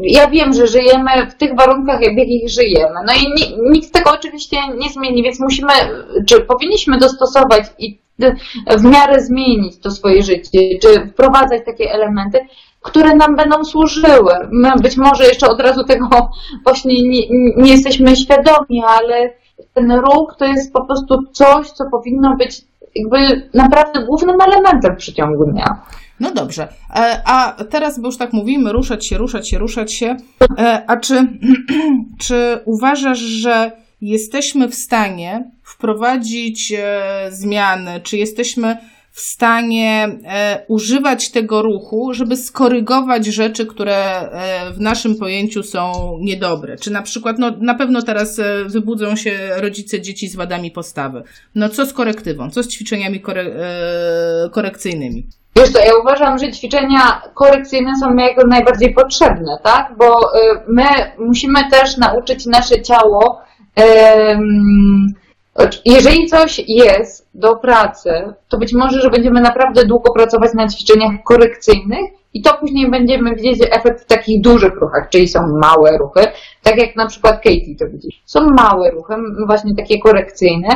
ja 0.00 0.30
wiem, 0.30 0.52
że 0.52 0.66
żyjemy 0.66 1.10
w 1.30 1.34
tych 1.34 1.56
warunkach, 1.56 1.98
w 1.98 2.18
jakich 2.18 2.50
żyjemy. 2.50 2.94
No 3.06 3.12
i 3.12 3.52
nikt 3.70 3.92
tego 3.92 4.10
oczywiście 4.10 4.56
nie 4.78 4.90
zmieni, 4.90 5.22
więc 5.22 5.40
musimy, 5.40 5.72
czy 6.26 6.40
powinniśmy 6.40 6.98
dostosować 6.98 7.64
i 7.78 8.02
w 8.78 8.84
miarę 8.84 9.20
zmienić 9.20 9.80
to 9.80 9.90
swoje 9.90 10.22
życie, 10.22 10.58
czy 10.82 11.06
wprowadzać 11.12 11.62
takie 11.66 11.92
elementy, 11.92 12.38
które 12.82 13.14
nam 13.14 13.36
będą 13.36 13.64
służyły. 13.64 14.32
My 14.50 14.70
być 14.82 14.96
może 14.96 15.24
jeszcze 15.24 15.48
od 15.48 15.60
razu 15.60 15.84
tego 15.84 16.08
właśnie 16.64 17.08
nie, 17.08 17.22
nie 17.56 17.72
jesteśmy 17.72 18.16
świadomi, 18.16 18.82
ale 18.86 19.30
ten 19.74 19.92
ruch 19.92 20.34
to 20.38 20.44
jest 20.44 20.72
po 20.72 20.84
prostu 20.84 21.22
coś, 21.32 21.70
co 21.70 21.84
powinno 21.90 22.36
być 22.36 22.62
jakby 22.94 23.48
naprawdę 23.54 24.04
głównym 24.06 24.40
elementem 24.40 24.94
w 24.94 24.98
przeciągu 24.98 25.44
dnia. 25.44 25.82
No 26.20 26.30
dobrze. 26.30 26.68
E, 26.94 27.22
a 27.24 27.64
teraz, 27.70 28.00
bo 28.00 28.08
już 28.08 28.16
tak 28.16 28.32
mówimy, 28.32 28.72
ruszać 28.72 29.06
się, 29.06 29.18
ruszać 29.18 29.48
się, 29.48 29.58
ruszać 29.58 29.92
się. 29.92 30.16
E, 30.58 30.84
a 30.86 30.96
czy, 30.96 31.28
czy 32.26 32.58
uważasz, 32.64 33.18
że 33.18 33.72
jesteśmy 34.00 34.68
w 34.68 34.74
stanie 34.74 35.50
wprowadzić 35.62 36.72
e, 36.78 37.02
zmiany, 37.30 38.00
czy 38.00 38.16
jesteśmy 38.16 38.76
w 39.12 39.20
stanie 39.20 40.08
używać 40.68 41.30
tego 41.30 41.62
ruchu, 41.62 42.14
żeby 42.14 42.36
skorygować 42.36 43.26
rzeczy, 43.26 43.66
które 43.66 44.28
w 44.74 44.80
naszym 44.80 45.16
pojęciu 45.16 45.62
są 45.62 45.92
niedobre. 46.20 46.76
Czy 46.76 46.90
na 46.90 47.02
przykład, 47.02 47.38
no 47.38 47.50
na 47.60 47.74
pewno 47.74 48.02
teraz 48.02 48.40
wybudzą 48.66 49.16
się 49.16 49.38
rodzice 49.56 50.00
dzieci 50.00 50.28
z 50.28 50.36
wadami 50.36 50.70
postawy. 50.70 51.22
No 51.54 51.68
co 51.68 51.86
z 51.86 51.92
korektywą, 51.92 52.50
co 52.50 52.62
z 52.62 52.68
ćwiczeniami 52.68 53.20
kore 53.20 53.44
korekcyjnymi? 54.50 55.26
Wiesz 55.56 55.72
to 55.72 55.78
ja 55.78 55.92
uważam, 56.02 56.38
że 56.38 56.52
ćwiczenia 56.52 57.22
korekcyjne 57.34 57.92
są 58.00 58.16
jak 58.16 58.46
najbardziej 58.46 58.94
potrzebne, 58.94 59.58
tak? 59.62 59.94
Bo 59.98 60.20
y, 60.20 60.38
my 60.68 60.84
musimy 61.18 61.70
też 61.70 61.96
nauczyć 61.96 62.46
nasze 62.46 62.82
ciało, 62.82 63.42
jeżeli 65.84 66.26
coś 66.26 66.62
jest 66.68 67.28
do 67.34 67.56
pracy, 67.56 68.34
to 68.48 68.58
być 68.58 68.72
może, 68.72 69.00
że 69.00 69.10
będziemy 69.10 69.40
naprawdę 69.40 69.86
długo 69.86 70.12
pracować 70.12 70.50
na 70.54 70.68
ćwiczeniach 70.68 71.12
korekcyjnych 71.24 72.10
i 72.34 72.42
to 72.42 72.54
później 72.54 72.90
będziemy 72.90 73.34
widzieć 73.34 73.68
efekt 73.70 74.02
w 74.02 74.06
takich 74.06 74.40
dużych 74.40 74.74
ruchach, 74.74 75.08
czyli 75.10 75.28
są 75.28 75.40
małe 75.62 75.98
ruchy, 75.98 76.26
tak 76.62 76.76
jak 76.78 76.96
na 76.96 77.06
przykład 77.06 77.36
Katie 77.36 77.76
to 77.78 77.86
widzi. 77.88 78.08
Są 78.24 78.46
małe 78.50 78.90
ruchy, 78.90 79.14
właśnie 79.46 79.74
takie 79.76 79.98
korekcyjne, 79.98 80.68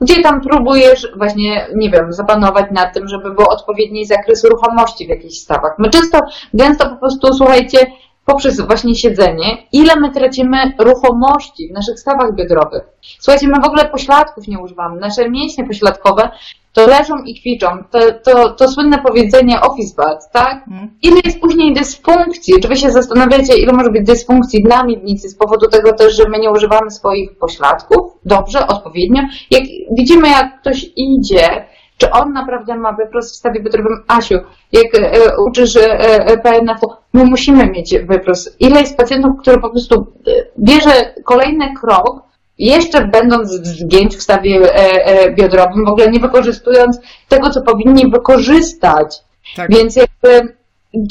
gdzie 0.00 0.22
tam 0.22 0.40
próbujesz 0.40 1.12
właśnie, 1.16 1.66
nie 1.74 1.90
wiem, 1.90 2.12
zapanować 2.12 2.66
nad 2.70 2.94
tym, 2.94 3.08
żeby 3.08 3.34
był 3.34 3.44
odpowiedni 3.48 4.06
zakres 4.06 4.44
ruchomości 4.44 5.06
w 5.06 5.08
jakichś 5.08 5.34
stawach. 5.34 5.74
My 5.78 5.90
często, 5.90 6.18
gęsto 6.54 6.90
po 6.90 6.96
prostu, 6.96 7.34
słuchajcie, 7.34 7.78
poprzez 8.26 8.60
właśnie 8.60 8.94
siedzenie, 8.94 9.66
ile 9.72 9.96
my 9.96 10.10
tracimy 10.10 10.72
ruchomości 10.78 11.68
w 11.68 11.72
naszych 11.72 12.00
stawach 12.00 12.34
biodrowych. 12.34 12.82
Słuchajcie, 13.20 13.48
my 13.48 13.60
w 13.62 13.66
ogóle 13.66 13.84
pośladków 13.84 14.48
nie 14.48 14.58
używamy. 14.58 15.00
Nasze 15.00 15.30
mięśnie 15.30 15.66
pośladkowe 15.66 16.30
to 16.72 16.86
leżą 16.86 17.14
i 17.24 17.40
kwiczą. 17.40 17.66
To, 17.90 17.98
to, 18.24 18.50
to 18.50 18.68
słynne 18.68 18.98
powiedzenie 18.98 19.60
office 19.60 19.94
bad, 19.96 20.32
tak? 20.32 20.68
Mhm. 20.68 20.90
Ile 21.02 21.20
jest 21.24 21.40
później 21.40 21.74
dysfunkcji? 21.74 22.60
Czy 22.62 22.68
wy 22.68 22.76
się 22.76 22.90
zastanawiacie, 22.90 23.56
ile 23.56 23.72
może 23.72 23.90
być 23.90 24.06
dysfunkcji 24.06 24.62
dla 24.62 24.84
miednicy 24.84 25.28
z 25.28 25.34
powodu 25.34 25.68
tego 25.68 25.92
też, 25.92 26.16
że 26.16 26.28
my 26.28 26.38
nie 26.38 26.50
używamy 26.50 26.90
swoich 26.90 27.38
pośladków? 27.38 28.12
Dobrze, 28.24 28.66
odpowiednio. 28.66 29.22
Jak 29.50 29.62
widzimy, 29.98 30.28
jak 30.28 30.60
ktoś 30.60 30.90
idzie, 30.96 31.64
czy 32.02 32.10
on 32.10 32.32
naprawdę 32.32 32.74
ma 32.74 32.92
wyprost 32.92 33.34
w 33.34 33.36
stawie 33.36 33.60
bytrowym? 33.60 34.02
Asiu, 34.08 34.34
jak 34.72 34.94
e, 34.94 35.36
uczysz 35.46 35.76
e, 35.76 36.00
e, 36.00 36.38
PNF-u, 36.38 36.92
my 37.12 37.24
musimy 37.24 37.66
mieć 37.66 37.98
wyprost. 37.98 38.56
Ile 38.60 38.80
jest 38.80 38.96
pacjentów, 38.96 39.30
które 39.40 39.58
po 39.58 39.70
prostu 39.70 40.12
e, 40.26 40.30
bierze 40.58 41.14
kolejny 41.24 41.74
krok, 41.80 42.22
jeszcze 42.58 43.04
będąc 43.04 43.50
zgięć 43.50 44.16
w 44.16 44.22
stawie 44.22 44.74
e, 44.74 45.04
e, 45.06 45.32
biodrowym, 45.34 45.84
w 45.84 45.88
ogóle 45.88 46.10
nie 46.10 46.20
wykorzystując 46.20 47.00
tego, 47.28 47.50
co 47.50 47.62
powinni 47.62 48.10
wykorzystać. 48.10 49.18
Tak. 49.56 49.70
Więc 49.70 49.96
jakby 49.96 50.56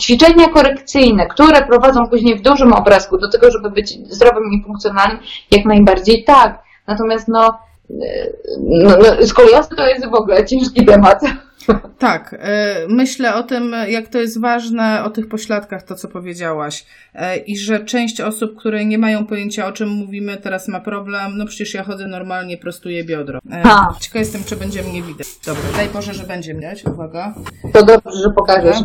ćwiczenia 0.02 0.48
korekcyjne, 0.48 1.28
które 1.28 1.62
prowadzą 1.62 2.08
później 2.08 2.36
w 2.36 2.42
dużym 2.42 2.74
obrazku 2.74 3.18
do 3.18 3.30
tego, 3.30 3.52
żeby 3.52 3.70
być 3.70 4.14
zdrowym 4.14 4.44
i 4.54 4.64
funkcjonalnym, 4.64 5.20
jak 5.52 5.66
najbardziej 5.66 6.24
tak. 6.24 6.64
Natomiast 6.88 7.28
no, 7.28 7.48
e, 7.48 7.54
no, 8.60 8.98
no 8.98 9.28
skoliozy 9.28 9.70
to 9.78 9.88
jest 9.88 10.06
w 10.06 10.14
ogóle 10.14 10.46
ciężki 10.46 10.86
temat. 10.86 11.22
Tak, 12.00 12.36
e, 12.40 12.76
myślę 12.90 13.36
o 13.36 13.44
tym, 13.44 13.76
jak 13.88 14.08
to 14.08 14.18
jest 14.18 14.42
ważne, 14.42 15.04
o 15.04 15.10
tych 15.10 15.30
pośladkach, 15.30 15.84
to 15.84 15.96
co 15.96 16.08
powiedziałaś. 16.08 16.86
E, 17.14 17.38
I 17.38 17.58
że 17.58 17.80
część 17.80 18.22
osób, 18.22 18.60
które 18.60 18.86
nie 18.86 18.98
mają 18.98 19.26
pojęcia 19.26 19.68
o 19.68 19.72
czym 19.72 19.90
mówimy, 19.90 20.38
teraz 20.38 20.68
ma 20.68 20.80
problem. 20.80 21.38
No 21.38 21.46
przecież 21.46 21.74
ja 21.74 21.84
chodzę 21.84 22.08
normalnie, 22.08 22.58
prostuję 22.58 23.04
biodro. 23.04 23.40
E, 23.52 23.64
ciekawa 24.02 24.20
jestem, 24.20 24.44
czy 24.44 24.56
będzie 24.56 24.84
mnie 24.84 25.02
widać. 25.02 25.28
Dobra, 25.46 25.64
daj 25.78 25.90
Boże, 25.90 26.14
że 26.14 26.24
będzie 26.24 26.54
mnie. 26.54 26.74
Uwaga. 26.94 27.34
To 27.74 27.84
dobrze, 27.84 28.22
że 28.24 28.30
pokażesz. 28.36 28.78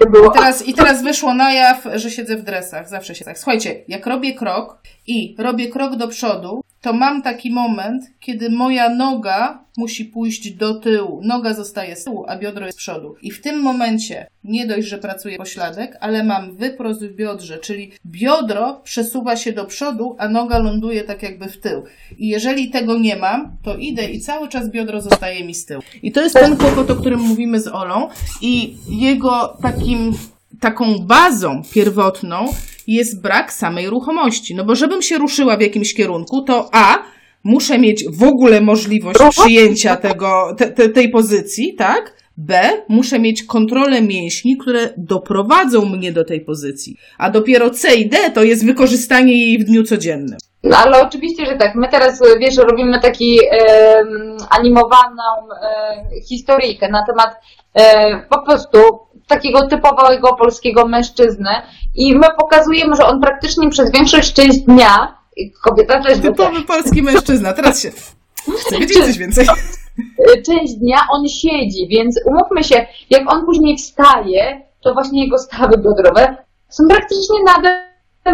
I 0.00 0.32
teraz, 0.34 0.68
I 0.68 0.74
teraz 0.74 1.02
wyszło 1.02 1.34
na 1.34 1.52
jaw, 1.52 1.86
że 1.94 2.10
siedzę 2.10 2.36
w 2.36 2.42
dresach. 2.42 2.88
Zawsze 2.88 3.14
się 3.14 3.24
tak. 3.24 3.38
Słuchajcie, 3.38 3.84
jak 3.88 4.06
robię 4.06 4.34
krok 4.34 4.78
i 5.06 5.36
robię 5.38 5.68
krok 5.68 5.96
do 5.96 6.08
przodu, 6.08 6.60
to 6.80 6.92
mam 6.92 7.22
taki 7.22 7.50
moment, 7.50 8.04
kiedy 8.20 8.50
moja 8.50 8.88
noga 8.88 9.64
musi 9.76 10.04
pójść 10.04 10.50
do 10.50 10.74
tyłu. 10.74 11.20
Noga 11.24 11.54
zostaje 11.54 11.96
z 11.96 12.04
tyłu, 12.04 12.24
a 12.28 12.36
biodro 12.36 12.66
jest 12.66 12.78
z 12.78 12.80
przodu. 12.80 13.14
I 13.22 13.30
w 13.30 13.40
tym 13.40 13.60
momencie 13.60 14.26
nie 14.44 14.66
dość, 14.66 14.88
że 14.88 14.98
pracuję 14.98 15.36
pośladek, 15.36 15.96
ale 16.00 16.24
mam 16.24 16.56
wyprost 16.56 17.06
w 17.06 17.14
biodrze, 17.14 17.58
czyli 17.58 17.92
biodro 18.06 18.80
przesuwa 18.84 19.36
się 19.36 19.52
do 19.52 19.64
przodu, 19.64 20.16
a 20.18 20.28
noga 20.28 20.58
ląduje 20.58 21.02
tak 21.02 21.22
jakby 21.22 21.48
w 21.48 21.60
tył. 21.60 21.82
I 22.18 22.28
jeżeli 22.28 22.70
tego 22.70 22.98
nie 22.98 23.16
mam, 23.16 23.56
to 23.62 23.76
idę 23.76 24.10
i 24.10 24.20
cały 24.20 24.48
czas 24.48 24.70
biodro 24.70 25.00
zostaje 25.00 25.44
mi 25.44 25.54
z 25.54 25.66
tyłu. 25.66 25.82
I 26.02 26.12
to 26.12 26.20
jest 26.20 26.34
ten 26.34 26.56
kłopot, 26.56 26.90
o 26.90 26.96
którym 26.96 27.20
mówimy 27.20 27.60
z 27.60 27.68
Olą 27.68 28.08
i 28.42 28.76
jego 28.88 29.58
takim 29.62 30.12
taką 30.60 30.98
bazą 30.98 31.62
pierwotną 31.74 32.48
jest 32.94 33.22
brak 33.22 33.52
samej 33.52 33.90
ruchomości. 33.90 34.54
No 34.54 34.64
bo 34.64 34.74
żebym 34.74 35.02
się 35.02 35.18
ruszyła 35.18 35.56
w 35.56 35.60
jakimś 35.60 35.94
kierunku, 35.94 36.42
to 36.42 36.68
A, 36.72 36.98
muszę 37.44 37.78
mieć 37.78 38.04
w 38.12 38.22
ogóle 38.22 38.60
możliwość 38.60 39.18
przyjęcia 39.30 39.96
tego, 39.96 40.54
te, 40.58 40.70
te, 40.70 40.88
tej 40.88 41.10
pozycji, 41.10 41.74
tak? 41.74 42.20
B, 42.36 42.60
muszę 42.88 43.18
mieć 43.18 43.44
kontrolę 43.44 44.02
mięśni, 44.02 44.56
które 44.56 44.94
doprowadzą 44.96 45.84
mnie 45.84 46.12
do 46.12 46.24
tej 46.24 46.40
pozycji. 46.40 46.96
A 47.18 47.30
dopiero 47.30 47.70
C 47.70 47.94
i 47.94 48.08
D 48.08 48.16
to 48.34 48.42
jest 48.42 48.66
wykorzystanie 48.66 49.46
jej 49.46 49.58
w 49.58 49.64
dniu 49.64 49.82
codziennym. 49.84 50.38
No 50.62 50.76
ale 50.76 51.02
oczywiście, 51.02 51.46
że 51.46 51.56
tak. 51.56 51.74
My 51.74 51.88
teraz, 51.88 52.22
wiesz, 52.40 52.56
robimy 52.56 53.00
taki 53.00 53.38
e, 53.52 54.04
animowaną 54.50 55.52
e, 55.62 56.20
historyjkę 56.28 56.88
na 56.88 57.06
temat 57.06 57.40
e, 57.74 58.20
po 58.30 58.42
prostu 58.42 58.78
takiego 59.30 59.68
typowego 59.68 60.34
polskiego 60.34 60.88
mężczyzny 60.88 61.50
i 61.94 62.14
my 62.16 62.26
pokazujemy, 62.38 62.96
że 62.96 63.06
on 63.06 63.20
praktycznie 63.20 63.70
przez 63.70 63.92
większość 63.92 64.32
część 64.32 64.58
dnia, 64.58 65.18
kobieta 65.62 66.02
też... 66.02 66.18
Typowy 66.18 66.62
polski 66.62 67.02
mężczyzna, 67.02 67.52
teraz 67.52 67.82
się... 67.82 67.90
Chcę 68.60 68.78
wiedzieć 68.78 69.06
coś 69.06 69.18
więcej. 69.18 69.46
Część 70.46 70.74
dnia 70.74 70.98
on 71.12 71.28
siedzi, 71.28 71.88
więc 71.88 72.20
umówmy 72.26 72.64
się, 72.64 72.86
jak 73.10 73.32
on 73.32 73.46
później 73.46 73.76
wstaje, 73.76 74.62
to 74.80 74.94
właśnie 74.94 75.24
jego 75.24 75.38
stawy 75.38 75.78
biodrowe 75.78 76.36
są 76.68 76.84
praktycznie 76.88 77.42
nadal 77.46 77.72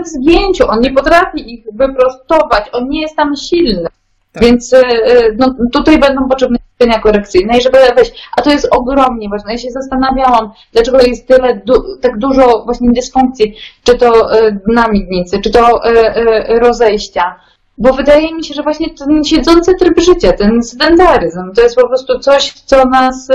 w 0.05 0.07
zgięciu. 0.07 0.69
On 0.69 0.81
nie 0.81 0.91
potrafi 0.91 1.55
ich 1.55 1.65
wyprostować, 1.73 2.65
on 2.73 2.89
nie 2.89 3.03
jest 3.03 3.17
tam 3.17 3.37
silny. 3.37 3.89
Tak. 4.37 4.45
Więc 4.45 4.73
e, 4.73 4.79
e, 4.79 5.33
no, 5.39 5.55
tutaj 5.73 5.99
będą 5.99 6.29
potrzebne 6.29 6.59
ćwiczenia 6.59 7.01
korekcyjne 7.01 7.59
i 7.59 7.63
żeby 7.63 7.79
wejść. 7.97 8.29
A 8.37 8.43
to 8.43 8.51
jest 8.51 8.69
ogromnie 8.71 9.29
ważne. 9.29 9.53
Ja 9.53 9.59
się 9.59 9.71
zastanawiałam, 9.71 10.51
dlaczego 10.73 11.01
jest 11.01 11.29
tyle, 11.29 11.61
du 11.65 11.99
tak 12.01 12.19
dużo 12.19 12.63
właśnie 12.65 12.91
dysfunkcji, 12.91 13.57
czy 13.85 13.99
to 13.99 14.39
e, 14.39 14.59
na 14.67 14.89
miednicy, 14.89 15.41
czy 15.41 15.51
to 15.51 15.81
rozejścia. 16.49 17.41
Bo 17.79 17.93
wydaje 17.93 18.35
mi 18.35 18.45
się, 18.45 18.55
że 18.55 18.63
właśnie 18.63 18.95
ten 18.95 19.25
siedzący 19.25 19.75
tryb 19.75 20.01
życia, 20.01 20.33
ten 20.33 20.63
sedentaryzm, 20.63 21.53
to 21.55 21.63
jest 21.63 21.77
po 21.77 21.89
prostu 21.89 22.19
coś, 22.19 22.53
co 22.53 22.85
nas, 22.85 23.29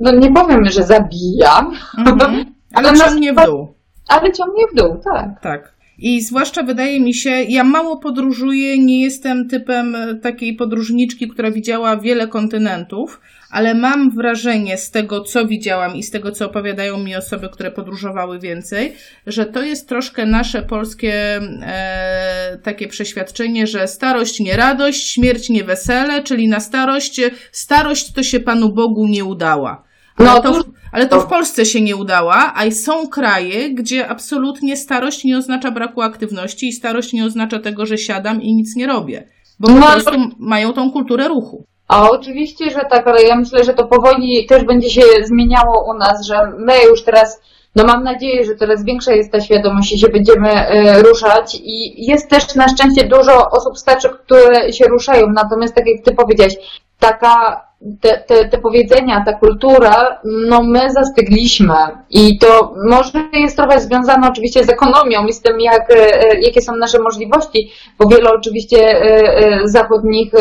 no 0.00 0.12
nie 0.12 0.32
powiem, 0.32 0.64
że 0.64 0.82
zabija. 0.82 1.60
Mm 1.98 2.18
-hmm. 2.18 2.44
Ale 2.74 2.98
ciągnie 2.98 3.32
w 3.32 3.36
dół. 3.36 3.74
Ale 4.08 4.32
ciągnie 4.32 4.64
w 4.72 4.74
dół, 4.74 5.00
tak. 5.04 5.40
Tak. 5.40 5.73
I 6.04 6.20
zwłaszcza 6.22 6.62
wydaje 6.62 7.00
mi 7.00 7.14
się, 7.14 7.30
ja 7.30 7.64
mało 7.64 7.96
podróżuję, 7.96 8.78
nie 8.78 9.02
jestem 9.02 9.48
typem 9.48 9.94
e, 9.94 10.14
takiej 10.14 10.54
podróżniczki, 10.54 11.28
która 11.28 11.50
widziała 11.50 11.96
wiele 11.96 12.28
kontynentów, 12.28 13.20
ale 13.50 13.74
mam 13.74 14.10
wrażenie 14.10 14.78
z 14.78 14.90
tego, 14.90 15.20
co 15.20 15.46
widziałam 15.46 15.96
i 15.96 16.02
z 16.02 16.10
tego, 16.10 16.32
co 16.32 16.46
opowiadają 16.46 16.98
mi 16.98 17.16
osoby, 17.16 17.48
które 17.48 17.70
podróżowały 17.70 18.38
więcej, 18.38 18.92
że 19.26 19.46
to 19.46 19.62
jest 19.62 19.88
troszkę 19.88 20.26
nasze 20.26 20.62
polskie 20.62 21.14
e, 21.62 22.58
takie 22.62 22.88
przeświadczenie, 22.88 23.66
że 23.66 23.88
starość 23.88 24.40
nie 24.40 24.56
radość, 24.56 25.12
śmierć 25.12 25.48
nie 25.48 25.64
wesele, 25.64 26.22
czyli 26.22 26.48
na 26.48 26.60
starość, 26.60 27.20
starość 27.52 28.12
to 28.12 28.22
się 28.22 28.40
Panu 28.40 28.72
Bogu 28.72 29.06
nie 29.06 29.24
udała. 29.24 29.93
No, 30.18 30.40
to, 30.40 30.60
ale 30.92 31.06
to 31.06 31.20
w 31.20 31.26
Polsce 31.26 31.66
się 31.66 31.80
nie 31.80 31.96
udała, 31.96 32.52
a 32.54 32.70
są 32.70 33.08
kraje, 33.08 33.70
gdzie 33.70 34.08
absolutnie 34.08 34.76
starość 34.76 35.24
nie 35.24 35.38
oznacza 35.38 35.70
braku 35.70 36.02
aktywności 36.02 36.68
i 36.68 36.72
starość 36.72 37.12
nie 37.12 37.24
oznacza 37.24 37.58
tego, 37.58 37.86
że 37.86 37.98
siadam 37.98 38.42
i 38.42 38.54
nic 38.54 38.76
nie 38.76 38.86
robię. 38.86 39.28
Bo 39.60 39.68
po 39.68 39.74
no, 39.74 39.86
prostu 39.86 40.12
mają 40.38 40.72
tą 40.72 40.92
kulturę 40.92 41.28
ruchu. 41.28 41.64
A 41.88 42.10
oczywiście, 42.10 42.70
że 42.70 42.80
tak, 42.90 43.06
ale 43.06 43.22
ja 43.22 43.36
myślę, 43.36 43.64
że 43.64 43.74
to 43.74 43.86
powoli 43.86 44.46
też 44.46 44.64
będzie 44.64 44.90
się 44.90 45.02
zmieniało 45.24 45.90
u 45.90 45.98
nas, 45.98 46.26
że 46.26 46.52
my 46.58 46.72
już 46.88 47.04
teraz, 47.04 47.40
no 47.76 47.84
mam 47.84 48.04
nadzieję, 48.04 48.44
że 48.44 48.56
coraz 48.56 48.84
większa 48.84 49.12
jest 49.12 49.32
ta 49.32 49.40
świadomość 49.40 49.92
i 49.92 49.98
się 49.98 50.08
będziemy 50.08 50.50
y, 50.50 51.02
ruszać 51.02 51.54
i 51.54 52.06
jest 52.06 52.30
też 52.30 52.54
na 52.54 52.68
szczęście 52.68 53.08
dużo 53.08 53.50
osób 53.50 53.78
starszych, 53.78 54.12
które 54.12 54.72
się 54.72 54.84
ruszają, 54.84 55.26
natomiast 55.34 55.74
tak 55.74 55.86
jak 55.86 56.04
ty 56.04 56.14
powiedziałeś, 56.14 56.54
taka 56.98 57.66
te, 58.00 58.24
te, 58.26 58.48
te 58.48 58.58
powiedzenia, 58.58 59.22
ta 59.26 59.32
kultura, 59.32 60.20
no 60.24 60.62
my 60.62 60.90
zastygliśmy 60.90 61.74
i 62.10 62.38
to 62.38 62.74
może 62.88 63.28
jest 63.32 63.56
trochę 63.56 63.80
związane 63.80 64.28
oczywiście 64.28 64.64
z 64.64 64.68
ekonomią 64.68 65.26
i 65.26 65.32
z 65.32 65.40
tym, 65.40 65.60
jak, 65.60 65.90
e, 65.90 66.40
jakie 66.40 66.62
są 66.62 66.76
nasze 66.76 66.98
możliwości, 66.98 67.72
bo 67.98 68.08
wiele 68.08 68.30
oczywiście 68.30 68.78
e, 68.78 69.02
e, 69.02 69.68
zachodnich 69.68 70.32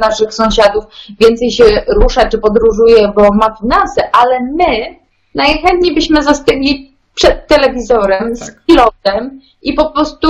naszych 0.00 0.34
sąsiadów 0.34 0.84
więcej 1.20 1.50
się 1.50 1.64
rusza 1.88 2.28
czy 2.28 2.38
podróżuje, 2.38 3.12
bo 3.16 3.22
ma 3.34 3.56
finanse, 3.60 4.10
ale 4.12 4.40
my 4.40 4.96
najchętniej 5.34 5.94
byśmy 5.94 6.22
zastygli 6.22 6.96
przed 7.14 7.46
telewizorem, 7.46 8.36
tak. 8.36 8.36
z 8.36 8.56
pilotem 8.66 9.40
i 9.62 9.72
po 9.72 9.90
prostu 9.90 10.28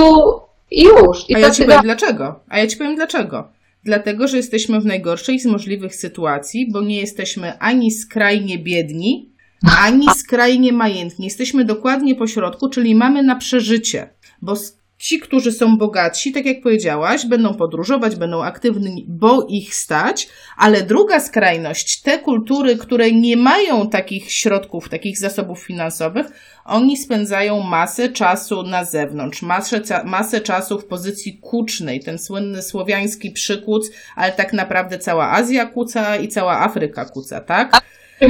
już. 0.71 1.29
I 1.29 1.35
A 1.35 1.39
ja 1.39 1.51
ci 1.51 1.63
powiem 1.63 1.81
dlaczego. 1.81 2.39
A 2.49 2.59
ja 2.59 2.67
ci 2.67 2.77
powiem 2.77 2.95
dlaczego 2.95 3.56
dlatego 3.87 4.27
że 4.27 4.37
jesteśmy 4.37 4.81
w 4.81 4.85
najgorszej 4.85 5.39
z 5.39 5.45
możliwych 5.45 5.95
sytuacji, 5.95 6.71
bo 6.71 6.81
nie 6.81 6.99
jesteśmy 6.99 7.59
ani 7.59 7.91
skrajnie 7.91 8.59
biedni, 8.59 9.31
ani 9.79 10.05
skrajnie 10.17 10.73
majętni. 10.73 11.25
Jesteśmy 11.25 11.65
dokładnie 11.65 12.15
po 12.15 12.27
środku, 12.27 12.69
czyli 12.69 12.95
mamy 12.95 13.23
na 13.23 13.35
przeżycie, 13.35 14.09
bo 14.41 14.55
ci, 14.97 15.19
którzy 15.19 15.51
są 15.51 15.77
bogatsi, 15.77 16.31
tak 16.31 16.45
jak 16.45 16.61
powiedziałaś, 16.61 17.25
będą 17.25 17.53
podróżować, 17.53 18.15
będą 18.15 18.43
aktywni, 18.43 19.05
bo 19.09 19.45
ich 19.49 19.75
stać, 19.75 20.27
ale 20.57 20.83
druga 20.83 21.19
skrajność, 21.19 22.01
te 22.01 22.19
kultury, 22.19 22.77
które 22.77 23.11
nie 23.11 23.37
mają 23.37 23.89
takich 23.89 24.31
środków, 24.31 24.89
takich 24.89 25.19
zasobów 25.19 25.59
finansowych, 25.59 26.27
oni 26.65 26.97
spędzają 26.97 27.63
masę 27.63 28.09
czasu 28.09 28.63
na 28.63 28.85
zewnątrz, 28.85 29.41
masę, 29.41 29.81
masę 30.05 30.41
czasu 30.41 30.79
w 30.79 30.85
pozycji 30.85 31.39
kucznej, 31.41 31.99
ten 31.99 32.19
słynny 32.19 32.61
słowiański 32.61 33.31
przykłód, 33.31 33.83
ale 34.15 34.31
tak 34.31 34.53
naprawdę 34.53 34.99
cała 34.99 35.31
Azja 35.31 35.65
kuca 35.65 36.15
i 36.15 36.27
cała 36.27 36.59
Afryka 36.59 37.05
kuca, 37.05 37.41
tak? 37.41 37.81
E, 38.21 38.27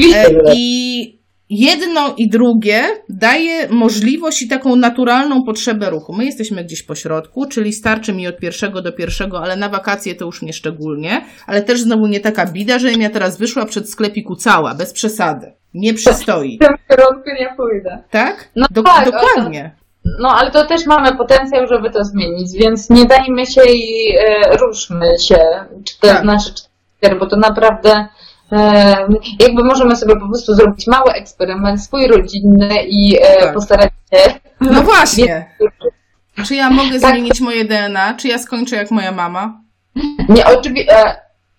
I 0.53 1.16
jedno 1.50 2.14
i 2.18 2.30
drugie 2.30 2.84
daje 3.10 3.70
możliwość 3.70 4.41
i 4.41 4.48
taką 4.48 4.76
naturalną 4.76 5.43
potrzebę 5.43 5.89
ruchu. 5.89 6.14
My 6.14 6.26
jesteśmy 6.26 6.64
gdzieś 6.64 6.84
po 6.84 6.95
środku, 6.95 7.45
czyli 7.45 7.74
starczy 7.74 8.14
mi 8.14 8.28
od 8.28 8.38
pierwszego 8.38 8.82
do 8.82 8.91
pierwszego, 8.91 9.43
ale 9.43 9.56
na 9.56 9.70
wakacje 9.70 10.16
to 10.16 10.26
już 10.26 10.41
nie 10.41 10.54
szczególnie, 10.54 11.26
ale 11.48 11.62
też 11.62 11.82
znowu 11.82 12.08
nie 12.08 12.20
taka 12.20 12.45
bida, 12.45 12.80
że 12.80 12.91
ja 12.91 13.10
teraz 13.10 13.38
wyszła 13.38 13.66
przed 13.66 13.89
sklepiku 13.89 14.36
cała, 14.36 14.76
bez 14.76 14.93
przesady. 14.93 15.54
Nie 15.74 15.93
przystoi. 15.93 16.58
W 16.62 16.66
tym 16.66 16.76
kierunku 16.89 17.30
nie 17.39 17.54
pójdę. 17.58 18.04
Tak? 18.10 18.50
No 18.56 18.66
do, 18.72 18.84
tak, 18.84 19.06
dokładnie. 19.06 19.76
No 20.20 20.30
ale 20.30 20.52
to 20.52 20.66
też 20.66 20.86
mamy 20.86 21.18
potencjał, 21.18 21.68
żeby 21.68 21.89
to 21.89 22.04
zmienić, 22.04 22.52
więc 22.54 22.89
nie 22.89 23.06
dajmy 23.06 23.45
się 23.45 23.62
i 23.62 24.16
e, 24.18 24.58
ruszmy 24.58 25.08
się, 25.28 25.38
czy 25.86 26.00
te 26.00 26.08
tak. 26.08 26.24
nasze 26.24 26.52
cztery, 26.54 27.16
bo 27.20 27.26
to 27.26 27.38
naprawdę 27.38 28.08
jakby 29.39 29.64
możemy 29.64 29.95
sobie 29.95 30.16
po 30.16 30.28
prostu 30.28 30.56
zrobić 30.56 30.88
mały 30.88 31.12
eksperyment, 31.12 31.84
swój 31.84 32.08
rodzinny 32.08 32.70
i 32.88 33.18
e, 33.22 33.39
tak. 33.39 33.54
postarać 33.54 33.91
się. 34.14 34.34
No 34.62 34.82
właśnie. 34.91 35.56
Czy 36.45 36.56
ja 36.56 36.70
mogę 36.70 37.00
tak. 37.00 37.12
zmienić 37.12 37.41
moje 37.41 37.66
DNA? 37.66 38.14
Czy 38.14 38.28
ja 38.28 38.39
skończę 38.39 38.76
jak 38.76 38.91
moja 38.91 39.12
mama? 39.12 39.62
Nie, 40.30 40.45
oczywiście. 40.45 40.95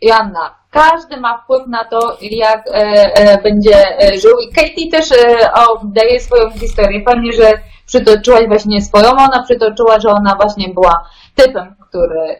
Janna, 0.03 0.55
każdy 0.70 1.16
ma 1.16 1.39
wpływ 1.39 1.66
na 1.66 1.84
to, 1.84 2.18
jak 2.20 2.66
e, 2.66 2.72
e, 3.14 3.43
będzie 3.43 4.03
e, 4.03 4.18
żył. 4.18 4.39
I 4.39 4.55
Katie 4.55 4.91
też 4.91 5.12
e, 5.12 5.53
o, 5.53 5.80
daje 5.84 6.20
swoją 6.20 6.51
historię. 6.51 7.03
Fajnie, 7.05 7.32
że 7.32 7.53
przytoczyłaś 7.86 8.47
właśnie 8.49 8.82
swoją. 8.82 9.11
Ona 9.11 9.43
przytoczyła, 9.45 10.01
że 10.01 10.09
ona 10.09 10.34
właśnie 10.34 10.68
była 10.68 11.05
typem, 11.34 11.74
który 11.89 12.39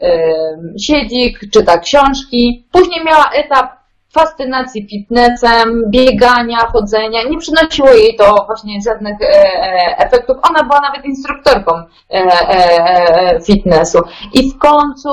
siedzi, 0.81 1.37
czyta 1.53 1.79
książki. 1.79 2.69
Później 2.73 3.05
miała 3.05 3.31
etap 3.31 3.78
fascynacji 4.19 4.87
fitnessem, 4.91 5.83
biegania, 5.91 6.59
chodzenia. 6.59 7.23
Nie 7.23 7.39
przynosiło 7.39 7.89
jej 7.89 8.17
to 8.17 8.45
właśnie 8.47 8.81
żadnych 8.87 9.17
efektów. 9.97 10.37
Ona 10.51 10.63
była 10.63 10.81
nawet 10.81 11.05
instruktorką 11.05 11.73
fitnessu. 13.47 13.99
I 14.35 14.51
w 14.51 14.59
końcu 14.59 15.09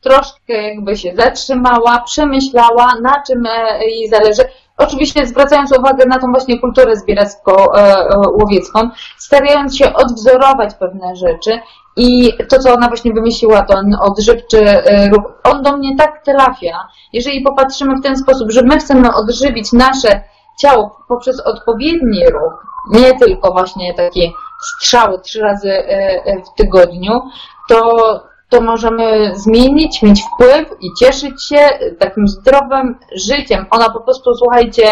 troszkę 0.00 0.52
jakby 0.62 0.96
się 0.96 1.14
zatrzymała, 1.14 2.02
przemyślała, 2.06 2.94
na 3.02 3.22
czym 3.26 3.44
jej 3.80 4.08
zależy. 4.08 4.42
Oczywiście 4.78 5.26
zwracając 5.26 5.78
uwagę 5.78 6.04
na 6.06 6.18
tą 6.18 6.26
właśnie 6.32 6.60
kulturę 6.60 6.96
zbieracko-łowiecką, 6.96 8.90
starając 9.18 9.76
się 9.76 9.92
odwzorować 9.92 10.74
pewne 10.74 11.16
rzeczy 11.16 11.60
i 11.96 12.32
to, 12.48 12.58
co 12.58 12.74
ona 12.74 12.88
właśnie 12.88 13.12
wymyśliła, 13.12 13.62
ten 13.62 13.96
odżywczy 14.00 14.64
ruch, 15.12 15.24
on 15.44 15.62
do 15.62 15.76
mnie 15.76 15.96
tak 15.96 16.24
trafia. 16.24 16.88
Jeżeli 17.12 17.40
popatrzymy 17.40 17.96
w 17.96 18.02
ten 18.02 18.16
sposób, 18.16 18.50
że 18.50 18.62
my 18.62 18.78
chcemy 18.78 19.14
odżywić 19.14 19.72
nasze 19.72 20.22
ciało 20.58 20.96
poprzez 21.08 21.40
odpowiedni 21.40 22.30
ruch, 22.30 22.66
nie 22.90 23.18
tylko 23.18 23.52
właśnie 23.52 23.94
takie 23.94 24.28
strzały 24.60 25.20
trzy 25.20 25.40
razy 25.40 25.72
w 26.46 26.58
tygodniu, 26.58 27.20
to 27.68 27.94
to 28.54 28.60
możemy 28.60 29.32
zmienić, 29.36 30.02
mieć 30.02 30.22
wpływ 30.22 30.68
i 30.80 30.88
cieszyć 31.00 31.46
się 31.48 31.56
takim 31.98 32.28
zdrowym 32.28 32.98
życiem. 33.28 33.66
Ona 33.70 33.90
po 33.90 34.00
prostu, 34.00 34.34
słuchajcie, 34.34 34.82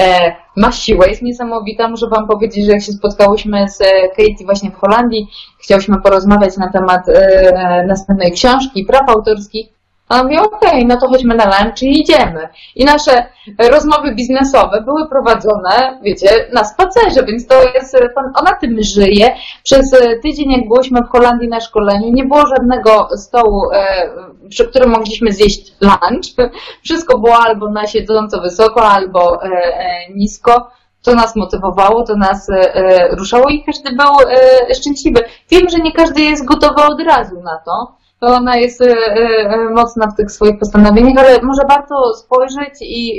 e, 0.00 0.36
ma 0.56 0.72
siłę, 0.72 1.08
jest 1.08 1.22
niesamowita. 1.22 1.88
Muszę 1.88 2.06
Wam 2.08 2.26
powiedzieć, 2.26 2.66
że 2.66 2.72
jak 2.72 2.82
się 2.82 2.92
spotkałyśmy 2.92 3.68
z 3.68 3.78
Katie 4.16 4.44
właśnie 4.44 4.70
w 4.70 4.76
Holandii, 4.76 5.28
chciałyśmy 5.58 6.00
porozmawiać 6.00 6.56
na 6.56 6.72
temat 6.72 7.08
e, 7.08 7.84
następnej 7.86 8.32
książki, 8.32 8.84
praw 8.84 9.08
autorskich, 9.08 9.77
a 10.08 10.20
on 10.20 10.22
mówi, 10.22 10.38
okej, 10.38 10.70
okay, 10.70 10.84
no 10.84 11.00
to 11.00 11.08
chodźmy 11.08 11.34
na 11.34 11.44
lunch 11.44 11.82
i 11.82 12.00
idziemy. 12.00 12.48
I 12.76 12.84
nasze 12.84 13.26
rozmowy 13.58 14.14
biznesowe 14.14 14.80
były 14.80 15.08
prowadzone, 15.08 15.98
wiecie, 16.02 16.28
na 16.52 16.64
spacerze, 16.64 17.24
więc 17.26 17.46
to 17.46 17.54
jest, 17.74 17.96
ona 18.34 18.52
tym 18.60 18.76
żyje. 18.80 19.36
Przez 19.64 19.90
tydzień, 20.22 20.50
jak 20.50 20.68
byliśmy 20.68 21.00
w 21.02 21.08
Holandii 21.08 21.48
na 21.48 21.60
szkoleniu, 21.60 22.12
nie 22.12 22.24
było 22.24 22.46
żadnego 22.46 23.08
stołu, 23.16 23.62
e, 23.72 24.10
przy 24.48 24.68
którym 24.68 24.90
mogliśmy 24.90 25.32
zjeść 25.32 25.72
lunch. 25.80 26.50
Wszystko 26.84 27.18
było 27.18 27.36
albo 27.36 27.70
na 27.70 27.86
siedząco 27.86 28.40
wysoko, 28.40 28.82
albo 28.82 29.42
e, 29.42 29.46
e, 29.46 30.12
nisko 30.14 30.70
to 31.02 31.14
nas 31.14 31.36
motywowało, 31.36 32.02
to 32.02 32.16
nas 32.16 32.50
e, 32.50 33.08
ruszało 33.16 33.48
i 33.48 33.64
każdy 33.64 33.92
był 33.92 34.30
e, 34.30 34.74
szczęśliwy. 34.74 35.24
Wiem, 35.50 35.68
że 35.68 35.78
nie 35.78 35.92
każdy 35.92 36.20
jest 36.20 36.44
gotowy 36.44 36.82
od 36.82 37.00
razu 37.00 37.40
na 37.42 37.58
to, 37.64 37.96
ona 38.20 38.56
jest 38.56 38.80
e, 38.80 38.86
e, 38.86 39.70
mocna 39.74 40.06
w 40.06 40.16
tych 40.16 40.32
swoich 40.32 40.58
postanowieniach, 40.58 41.24
ale 41.24 41.42
może 41.42 41.62
warto 41.68 42.14
spojrzeć 42.14 42.74
i 42.80 43.18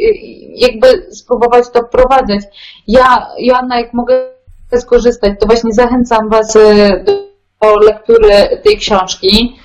jakby 0.59 0.87
spróbować 1.11 1.69
to 1.73 1.79
wprowadzać. 1.79 2.41
Ja, 2.87 3.27
Joanna, 3.37 3.79
jak 3.79 3.93
mogę 3.93 4.25
skorzystać, 4.79 5.33
to 5.39 5.45
właśnie 5.45 5.73
zachęcam 5.73 6.29
Was 6.29 6.55
e, 6.55 7.03
do 7.59 7.75
lektury 7.79 8.61
tej 8.63 8.77
książki, 8.77 9.55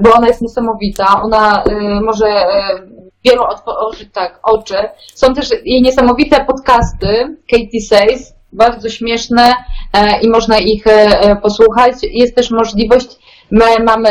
bo 0.00 0.14
ona 0.14 0.26
jest 0.26 0.42
niesamowita. 0.42 1.22
Ona 1.22 1.64
może 2.02 2.26
wielu 3.24 3.42
otworzyć 3.42 4.08
tak 4.12 4.38
oczy. 4.42 4.74
Są 5.14 5.34
też 5.34 5.50
jej 5.64 5.82
niesamowite 5.82 6.44
podcasty, 6.44 7.36
Katie 7.50 7.80
Says, 7.80 8.34
bardzo 8.52 8.88
śmieszne 8.88 9.54
i 10.22 10.28
można 10.28 10.58
ich 10.58 10.84
posłuchać. 11.42 11.94
Jest 12.02 12.36
też 12.36 12.50
możliwość 12.50 13.18
My 13.52 13.84
mamy, 13.84 14.08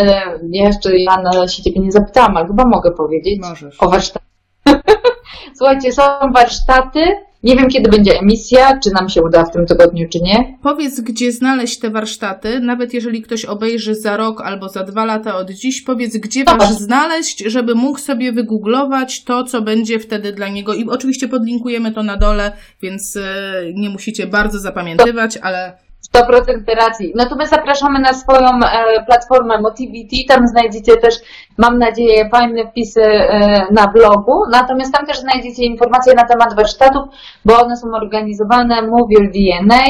jeszcze 0.52 0.98
ja 0.98 1.22
na 1.22 1.48
się 1.48 1.64
ciebie 1.64 1.82
nie 1.82 1.92
zapytałam, 1.92 2.38
ale 2.38 2.48
chyba 2.48 2.66
mogę 2.66 2.92
powiedzieć 2.92 3.40
Możesz. 3.42 3.76
o 3.80 3.90
warsztatach. 3.90 4.30
Słuchajcie, 5.58 5.92
są 5.92 6.02
warsztaty. 6.34 7.00
Nie 7.44 7.56
wiem, 7.56 7.70
kiedy 7.70 7.90
będzie 7.90 8.20
emisja, 8.20 8.80
czy 8.84 8.92
nam 8.92 9.10
się 9.10 9.22
uda 9.24 9.46
w 9.46 9.52
tym 9.52 9.66
tygodniu, 9.66 10.10
czy 10.10 10.20
nie. 10.20 10.58
Powiedz, 10.64 11.00
gdzie 11.00 11.32
znaleźć 11.32 11.80
te 11.80 11.90
warsztaty, 11.90 12.60
nawet 12.60 12.94
jeżeli 12.94 13.22
ktoś 13.22 13.46
obejrzy 13.46 13.96
za 13.96 14.18
rok 14.18 14.42
albo 14.42 14.70
za 14.70 14.84
dwa 14.84 15.06
lata 15.06 15.36
od 15.36 15.52
dziś, 15.52 15.82
powiedz, 15.82 16.18
gdzie 16.18 16.44
was 16.44 16.82
znaleźć, 16.82 17.40
żeby 17.40 17.76
mógł 17.76 18.00
sobie 18.00 18.32
wygooglować 18.32 19.24
to, 19.24 19.44
co 19.44 19.62
będzie 19.62 20.00
wtedy 20.00 20.34
dla 20.34 20.50
niego. 20.50 20.74
I 20.74 20.90
oczywiście 20.90 21.28
podlinkujemy 21.28 21.92
to 21.92 22.04
na 22.04 22.18
dole, 22.18 22.52
więc 22.82 23.16
e, 23.18 23.62
nie 23.74 23.90
musicie 23.90 24.28
bardzo 24.28 24.60
zapamiętywać, 24.60 25.38
ale 25.38 25.78
100% 26.16 26.76
racji. 26.76 27.14
Natomiast 27.16 27.52
zapraszamy 27.52 28.00
na 28.00 28.14
swoją 28.14 28.48
e, 28.48 29.04
platformę 29.06 29.62
Motivity. 29.62 30.16
Tam 30.28 30.48
znajdziecie 30.48 30.98
też, 30.98 31.16
mam 31.58 31.80
nadzieję, 31.80 32.30
fajne 32.30 32.68
wpisy 32.68 33.02
e, 33.04 33.68
na 33.72 33.88
blogu. 33.88 34.44
Natomiast 34.52 34.94
tam 34.94 35.06
też 35.06 35.20
znajdziecie 35.20 35.64
informacje 35.64 36.14
na 36.14 36.24
temat 36.24 36.56
warsztatów, 36.56 37.04
bo 37.46 37.62
one 37.62 37.78
są 37.78 37.88
organizowane 37.94 38.82
Move 38.82 39.32
DNA. 39.34 39.84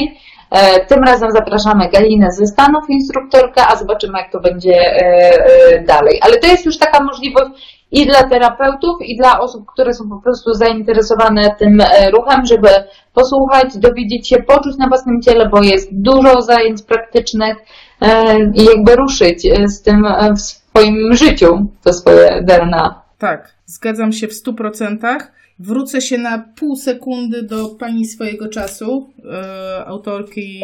E, 0.52 0.86
tym 0.86 1.04
razem 1.04 1.32
zapraszamy 1.32 1.90
Galinę 1.90 2.32
ze 2.32 2.48
Stanów, 2.48 2.90
instruktorkę, 2.90 3.68
a 3.68 3.76
zobaczymy, 3.76 4.20
jak 4.20 4.32
to 4.32 4.40
będzie 4.40 4.76
dalej. 5.88 6.20
Ale 6.22 6.38
to 6.38 6.48
jest 6.48 6.66
już 6.66 6.78
taka 6.78 7.04
możliwość 7.04 7.81
i 7.92 8.06
dla 8.06 8.24
terapeutów, 8.24 9.02
i 9.02 9.18
dla 9.18 9.40
osób, 9.40 9.66
które 9.74 9.94
są 9.94 10.10
po 10.10 10.22
prostu 10.22 10.54
zainteresowane 10.54 11.56
tym 11.60 11.82
e, 11.82 12.12
ruchem, 12.12 12.46
żeby 12.46 12.68
posłuchać, 13.14 13.78
dowiedzieć 13.78 14.28
się, 14.28 14.38
poczuć 14.38 14.78
na 14.78 14.88
własnym 14.88 15.22
ciele, 15.22 15.50
bo 15.50 15.64
jest 15.64 15.90
dużo 15.92 16.42
zajęć 16.42 16.82
praktycznych 16.82 17.58
e, 18.02 18.40
i 18.40 18.66
jakby 18.66 18.96
ruszyć 18.96 19.46
e, 19.46 19.68
z 19.68 19.82
tym 19.82 20.06
w 20.36 20.42
swoim 20.42 21.14
życiu, 21.14 21.68
to 21.84 21.94
swoje 21.94 22.44
DNA. 22.44 23.02
Tak, 23.18 23.54
zgadzam 23.66 24.12
się 24.12 24.28
w 24.28 24.34
stu 24.34 24.54
procentach. 24.54 25.41
Wrócę 25.60 26.02
się 26.02 26.18
na 26.18 26.40
pół 26.40 26.76
sekundy 26.76 27.44
do 27.44 27.70
pani 27.70 28.06
swojego 28.06 28.48
czasu, 28.48 29.10
e, 29.32 29.86
autorki 29.86 30.64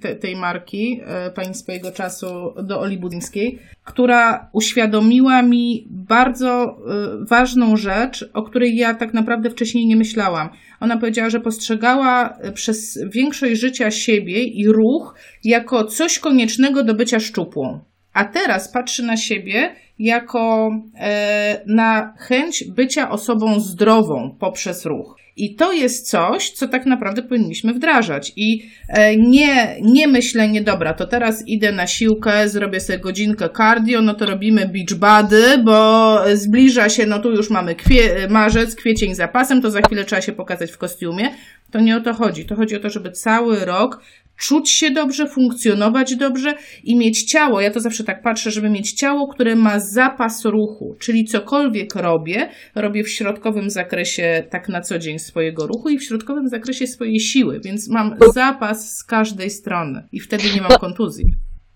te, 0.00 0.16
tej 0.16 0.36
marki, 0.36 1.00
e, 1.04 1.30
pani 1.30 1.54
swojego 1.54 1.92
czasu, 1.92 2.26
do 2.62 2.80
Oli 2.80 2.98
Budyńskiej, 2.98 3.58
która 3.84 4.48
uświadomiła 4.52 5.42
mi 5.42 5.86
bardzo 5.90 6.62
e, 6.62 7.24
ważną 7.24 7.76
rzecz, 7.76 8.30
o 8.32 8.42
której 8.42 8.76
ja 8.76 8.94
tak 8.94 9.14
naprawdę 9.14 9.50
wcześniej 9.50 9.86
nie 9.86 9.96
myślałam. 9.96 10.48
Ona 10.80 10.96
powiedziała, 10.96 11.30
że 11.30 11.40
postrzegała 11.40 12.38
przez 12.54 12.98
większość 13.10 13.60
życia 13.60 13.90
siebie 13.90 14.44
i 14.44 14.68
ruch 14.68 15.14
jako 15.44 15.84
coś 15.84 16.18
koniecznego 16.18 16.84
do 16.84 16.94
bycia 16.94 17.20
szczupłą. 17.20 17.80
A 18.12 18.24
teraz 18.24 18.72
patrzy 18.72 19.02
na 19.02 19.16
siebie 19.16 19.74
jako 19.98 20.70
e, 20.98 21.60
na 21.66 22.14
chęć 22.18 22.64
bycia 22.64 23.10
osobą 23.10 23.60
zdrową 23.60 24.36
poprzez 24.38 24.86
ruch. 24.86 25.22
I 25.36 25.54
to 25.54 25.72
jest 25.72 26.10
coś, 26.10 26.50
co 26.50 26.68
tak 26.68 26.86
naprawdę 26.86 27.22
powinniśmy 27.22 27.74
wdrażać. 27.74 28.32
I 28.36 28.70
e, 28.88 29.16
nie, 29.16 29.76
nie 29.82 30.08
myślenie, 30.08 30.62
dobra, 30.62 30.94
to 30.94 31.06
teraz 31.06 31.48
idę 31.48 31.72
na 31.72 31.86
siłkę, 31.86 32.48
zrobię 32.48 32.80
sobie 32.80 32.98
godzinkę 32.98 33.48
cardio, 33.56 34.02
no 34.02 34.14
to 34.14 34.26
robimy 34.26 34.68
beach 34.68 34.94
body, 34.98 35.58
bo 35.64 36.18
zbliża 36.34 36.88
się, 36.88 37.06
no 37.06 37.18
tu 37.18 37.30
już 37.30 37.50
mamy 37.50 37.74
kwie, 37.74 38.28
marzec, 38.28 38.74
kwiecień 38.74 39.14
zapasem, 39.14 39.62
to 39.62 39.70
za 39.70 39.82
chwilę 39.82 40.04
trzeba 40.04 40.22
się 40.22 40.32
pokazać 40.32 40.70
w 40.70 40.78
kostiumie. 40.78 41.30
To 41.70 41.80
nie 41.80 41.96
o 41.96 42.00
to 42.00 42.14
chodzi. 42.14 42.44
To 42.44 42.56
chodzi 42.56 42.76
o 42.76 42.80
to, 42.80 42.90
żeby 42.90 43.10
cały 43.10 43.64
rok 43.64 44.00
czuć 44.42 44.72
się 44.72 44.90
dobrze, 44.90 45.26
funkcjonować 45.26 46.16
dobrze 46.16 46.54
i 46.84 46.96
mieć 46.96 47.24
ciało. 47.24 47.60
Ja 47.60 47.70
to 47.70 47.80
zawsze 47.80 48.04
tak 48.04 48.22
patrzę, 48.22 48.50
żeby 48.50 48.70
mieć 48.70 48.92
ciało, 48.92 49.28
które 49.28 49.56
ma 49.56 49.80
zapas 49.80 50.44
ruchu, 50.44 50.96
czyli 51.00 51.24
cokolwiek 51.24 51.94
robię, 51.94 52.48
robię 52.74 53.04
w 53.04 53.10
środkowym 53.10 53.70
zakresie 53.70 54.46
tak 54.50 54.68
na 54.68 54.80
co 54.80 54.98
dzień 54.98 55.18
swojego 55.18 55.66
ruchu 55.66 55.88
i 55.88 55.98
w 55.98 56.04
środkowym 56.04 56.48
zakresie 56.48 56.86
swojej 56.86 57.20
siły, 57.20 57.60
więc 57.64 57.88
mam 57.88 58.16
zapas 58.34 58.96
z 58.96 59.04
każdej 59.04 59.50
strony 59.50 60.08
i 60.12 60.20
wtedy 60.20 60.44
nie 60.54 60.60
mam 60.60 60.78
kontuzji. 60.78 61.24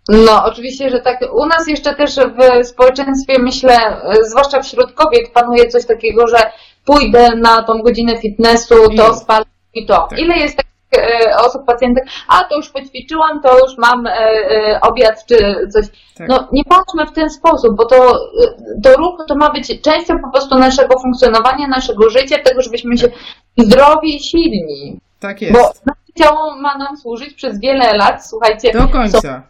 No, 0.08 0.44
oczywiście, 0.44 0.90
że 0.90 1.00
tak. 1.00 1.20
U 1.34 1.46
nas 1.46 1.68
jeszcze 1.68 1.94
też 1.94 2.16
w 2.16 2.66
społeczeństwie, 2.66 3.38
myślę, 3.38 3.78
zwłaszcza 4.22 4.62
wśród 4.62 4.92
kobiet, 4.92 5.30
panuje 5.34 5.68
coś 5.68 5.86
takiego, 5.86 6.26
że 6.26 6.36
pójdę 6.84 7.28
na 7.36 7.62
tą 7.62 7.78
godzinę 7.78 8.20
fitnessu, 8.20 8.74
to 8.96 9.14
spalę 9.14 9.44
i 9.74 9.86
to. 9.86 10.06
Tak. 10.10 10.18
Ile 10.18 10.36
jest 10.36 10.56
tak 10.56 10.66
osób, 11.38 11.64
pacjentek, 11.64 12.04
a 12.28 12.44
to 12.44 12.56
już 12.56 12.70
poćwiczyłam, 12.70 13.42
to 13.42 13.58
już 13.58 13.78
mam 13.78 14.06
e, 14.06 14.12
e, 14.12 14.80
obiad 14.80 15.26
czy 15.26 15.68
coś. 15.72 15.86
Tak. 16.16 16.28
No 16.28 16.48
nie 16.52 16.64
patrzmy 16.64 17.06
w 17.06 17.12
ten 17.12 17.30
sposób, 17.30 17.76
bo 17.76 17.84
to, 17.84 18.18
to 18.82 18.96
ruch 18.96 19.24
to 19.28 19.36
ma 19.36 19.50
być 19.50 19.82
częścią 19.82 20.18
po 20.18 20.30
prostu 20.30 20.58
naszego 20.58 21.00
funkcjonowania, 21.00 21.68
naszego 21.68 22.10
życia, 22.10 22.36
tego, 22.44 22.62
żebyśmy 22.62 22.98
się 22.98 23.08
zdrowi 23.58 24.16
i 24.16 24.20
silni. 24.20 25.00
Tak 25.20 25.42
jest. 25.42 25.54
Bo 25.54 25.72
ciało 26.16 26.56
ma 26.56 26.78
nam 26.78 26.96
służyć 26.96 27.34
przez 27.34 27.60
wiele 27.60 27.96
lat, 27.96 28.26
słuchajcie. 28.26 28.72
Do 28.72 28.88
końca. 28.88 29.42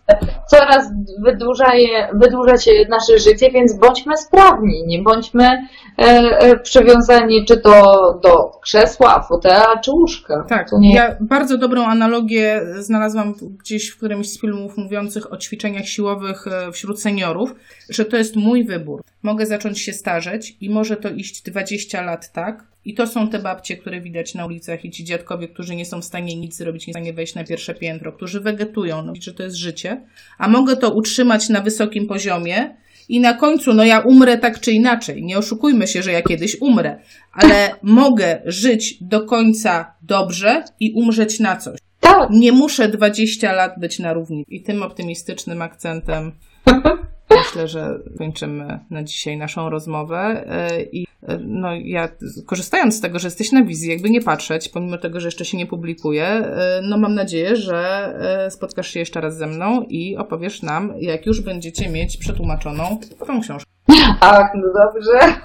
Coraz 0.50 0.90
wydłuża, 1.18 1.74
je, 1.74 2.08
wydłuża 2.12 2.56
się 2.56 2.70
nasze 2.88 3.18
życie, 3.18 3.50
więc 3.50 3.78
bądźmy 3.78 4.16
sprawni, 4.16 4.84
nie 4.86 5.02
bądźmy 5.02 5.44
e, 5.44 5.50
e, 5.50 5.66
przywiązani 6.62 7.44
czy 7.44 7.56
to 7.56 7.94
do 8.22 8.50
krzesła, 8.62 9.22
fotela, 9.22 9.80
czy 9.84 9.90
łóżka. 9.90 10.44
Tak, 10.48 10.68
nie... 10.80 10.94
ja 10.94 11.16
bardzo 11.20 11.58
dobrą 11.58 11.84
analogię 11.84 12.62
znalazłam 12.78 13.34
gdzieś 13.58 13.88
w 13.88 13.96
którymś 13.96 14.30
z 14.30 14.40
filmów 14.40 14.76
mówiących 14.76 15.32
o 15.32 15.36
ćwiczeniach 15.36 15.86
siłowych 15.86 16.44
wśród 16.72 17.02
seniorów, 17.02 17.54
że 17.88 18.04
to 18.04 18.16
jest 18.16 18.36
mój 18.36 18.64
wybór. 18.64 19.02
Mogę 19.22 19.46
zacząć 19.46 19.80
się 19.80 19.92
starzeć 19.92 20.56
i 20.60 20.70
może 20.70 20.96
to 20.96 21.10
iść 21.10 21.42
20 21.42 22.02
lat 22.02 22.32
tak, 22.32 22.64
i 22.84 22.94
to 22.94 23.06
są 23.06 23.28
te 23.28 23.38
babcie, 23.38 23.76
które 23.76 24.00
widać 24.00 24.34
na 24.34 24.46
ulicach 24.46 24.84
i 24.84 24.90
ci 24.90 25.04
dziadkowie, 25.04 25.48
którzy 25.48 25.76
nie 25.76 25.84
są 25.86 26.00
w 26.00 26.04
stanie 26.04 26.36
nic 26.36 26.56
zrobić, 26.56 26.86
nie 26.86 26.92
są 26.92 26.98
w 26.98 27.02
stanie 27.02 27.12
wejść 27.12 27.34
na 27.34 27.44
pierwsze 27.44 27.74
piętro, 27.74 28.12
którzy 28.12 28.40
wegetują, 28.40 29.02
no, 29.02 29.12
że 29.20 29.34
to 29.34 29.42
jest 29.42 29.56
życie. 29.56 30.00
A 30.38 30.48
mogę 30.48 30.76
to 30.76 30.94
utrzymać 30.94 31.48
na 31.48 31.60
wysokim 31.60 32.06
poziomie 32.06 32.76
i 33.08 33.20
na 33.20 33.34
końcu, 33.34 33.74
no 33.74 33.84
ja 33.84 34.00
umrę 34.00 34.38
tak 34.38 34.60
czy 34.60 34.72
inaczej. 34.72 35.22
Nie 35.22 35.38
oszukujmy 35.38 35.86
się, 35.86 36.02
że 36.02 36.12
ja 36.12 36.22
kiedyś 36.22 36.56
umrę, 36.60 36.98
ale 37.32 37.70
mogę 37.82 38.42
żyć 38.44 38.98
do 39.00 39.20
końca 39.20 39.94
dobrze 40.02 40.64
i 40.80 40.92
umrzeć 40.92 41.40
na 41.40 41.56
coś. 41.56 41.78
Tak. 42.00 42.30
Nie 42.30 42.52
muszę 42.52 42.88
20 42.88 43.52
lat 43.52 43.72
być 43.80 43.98
na 43.98 44.12
równi. 44.12 44.44
I 44.48 44.62
tym 44.62 44.82
optymistycznym 44.82 45.62
akcentem 45.62 46.32
myślę, 47.46 47.68
że 47.68 47.98
kończymy 48.18 48.80
na 48.90 49.02
dzisiaj 49.02 49.36
naszą 49.36 49.70
rozmowę. 49.70 50.44
I 50.92 51.06
no, 51.40 51.68
ja 51.74 52.08
korzystając 52.46 52.96
z 52.96 53.00
tego, 53.00 53.18
że 53.18 53.26
jesteś 53.26 53.52
na 53.52 53.64
wizji, 53.64 53.90
jakby 53.90 54.10
nie 54.10 54.20
patrzeć, 54.20 54.68
pomimo 54.68 54.98
tego, 54.98 55.20
że 55.20 55.28
jeszcze 55.28 55.44
się 55.44 55.56
nie 55.56 55.66
publikuje, 55.66 56.42
no 56.82 56.98
mam 56.98 57.14
nadzieję, 57.14 57.56
że 57.56 58.12
spotkasz 58.50 58.90
się 58.90 59.00
jeszcze 59.00 59.20
raz 59.20 59.36
ze 59.36 59.46
mną 59.46 59.82
i 59.88 60.16
opowiesz 60.16 60.62
nam, 60.62 60.92
jak 60.98 61.26
już 61.26 61.40
będziecie 61.40 61.88
mieć 61.88 62.16
przetłumaczoną 62.16 62.98
tą 63.26 63.40
książkę. 63.40 63.70
Ach, 64.20 64.50
no 64.54 64.68
dobrze. 64.84 65.36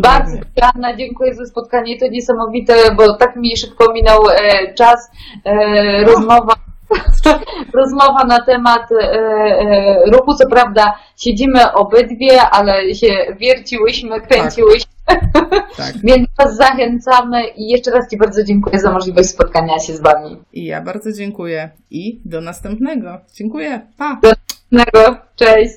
Bardzo 0.00 0.38
Anna, 0.74 0.96
dziękuję 0.96 1.34
za 1.34 1.46
spotkanie. 1.46 1.98
To 1.98 2.06
niesamowite, 2.08 2.74
bo 2.96 3.16
tak 3.16 3.36
mi 3.36 3.56
szybko 3.56 3.92
minął 3.92 4.20
e, 4.30 4.74
czas. 4.74 5.10
E, 5.44 6.04
rozmowa 6.04 6.54
rozmowa 7.74 8.24
na 8.24 8.42
temat 8.42 8.92
e, 8.92 9.12
e, 9.12 10.10
ruchu. 10.10 10.34
Co 10.34 10.46
prawda 10.48 10.98
siedzimy 11.16 11.72
obydwie, 11.72 12.42
ale 12.42 12.94
się 12.94 13.34
wierciłyśmy, 13.38 14.20
kręciłyśmy. 14.20 14.92
Tak. 15.06 15.20
tak. 15.76 15.92
Więc 16.04 16.28
Was 16.38 16.56
zachęcamy 16.56 17.46
i 17.56 17.68
jeszcze 17.68 17.90
raz 17.90 18.10
Ci 18.10 18.16
bardzo 18.16 18.44
dziękuję 18.44 18.80
za 18.80 18.92
możliwość 18.92 19.28
spotkania 19.28 19.78
się 19.78 19.96
z 19.96 20.00
Wami. 20.00 20.36
I 20.52 20.64
ja 20.64 20.80
bardzo 20.80 21.12
dziękuję 21.12 21.70
i 21.90 22.20
do 22.24 22.40
następnego. 22.40 23.20
Dziękuję. 23.34 23.80
Pa. 23.98 24.18
Do 24.22 24.28
następnego. 24.28 25.16
Cześć. 25.36 25.74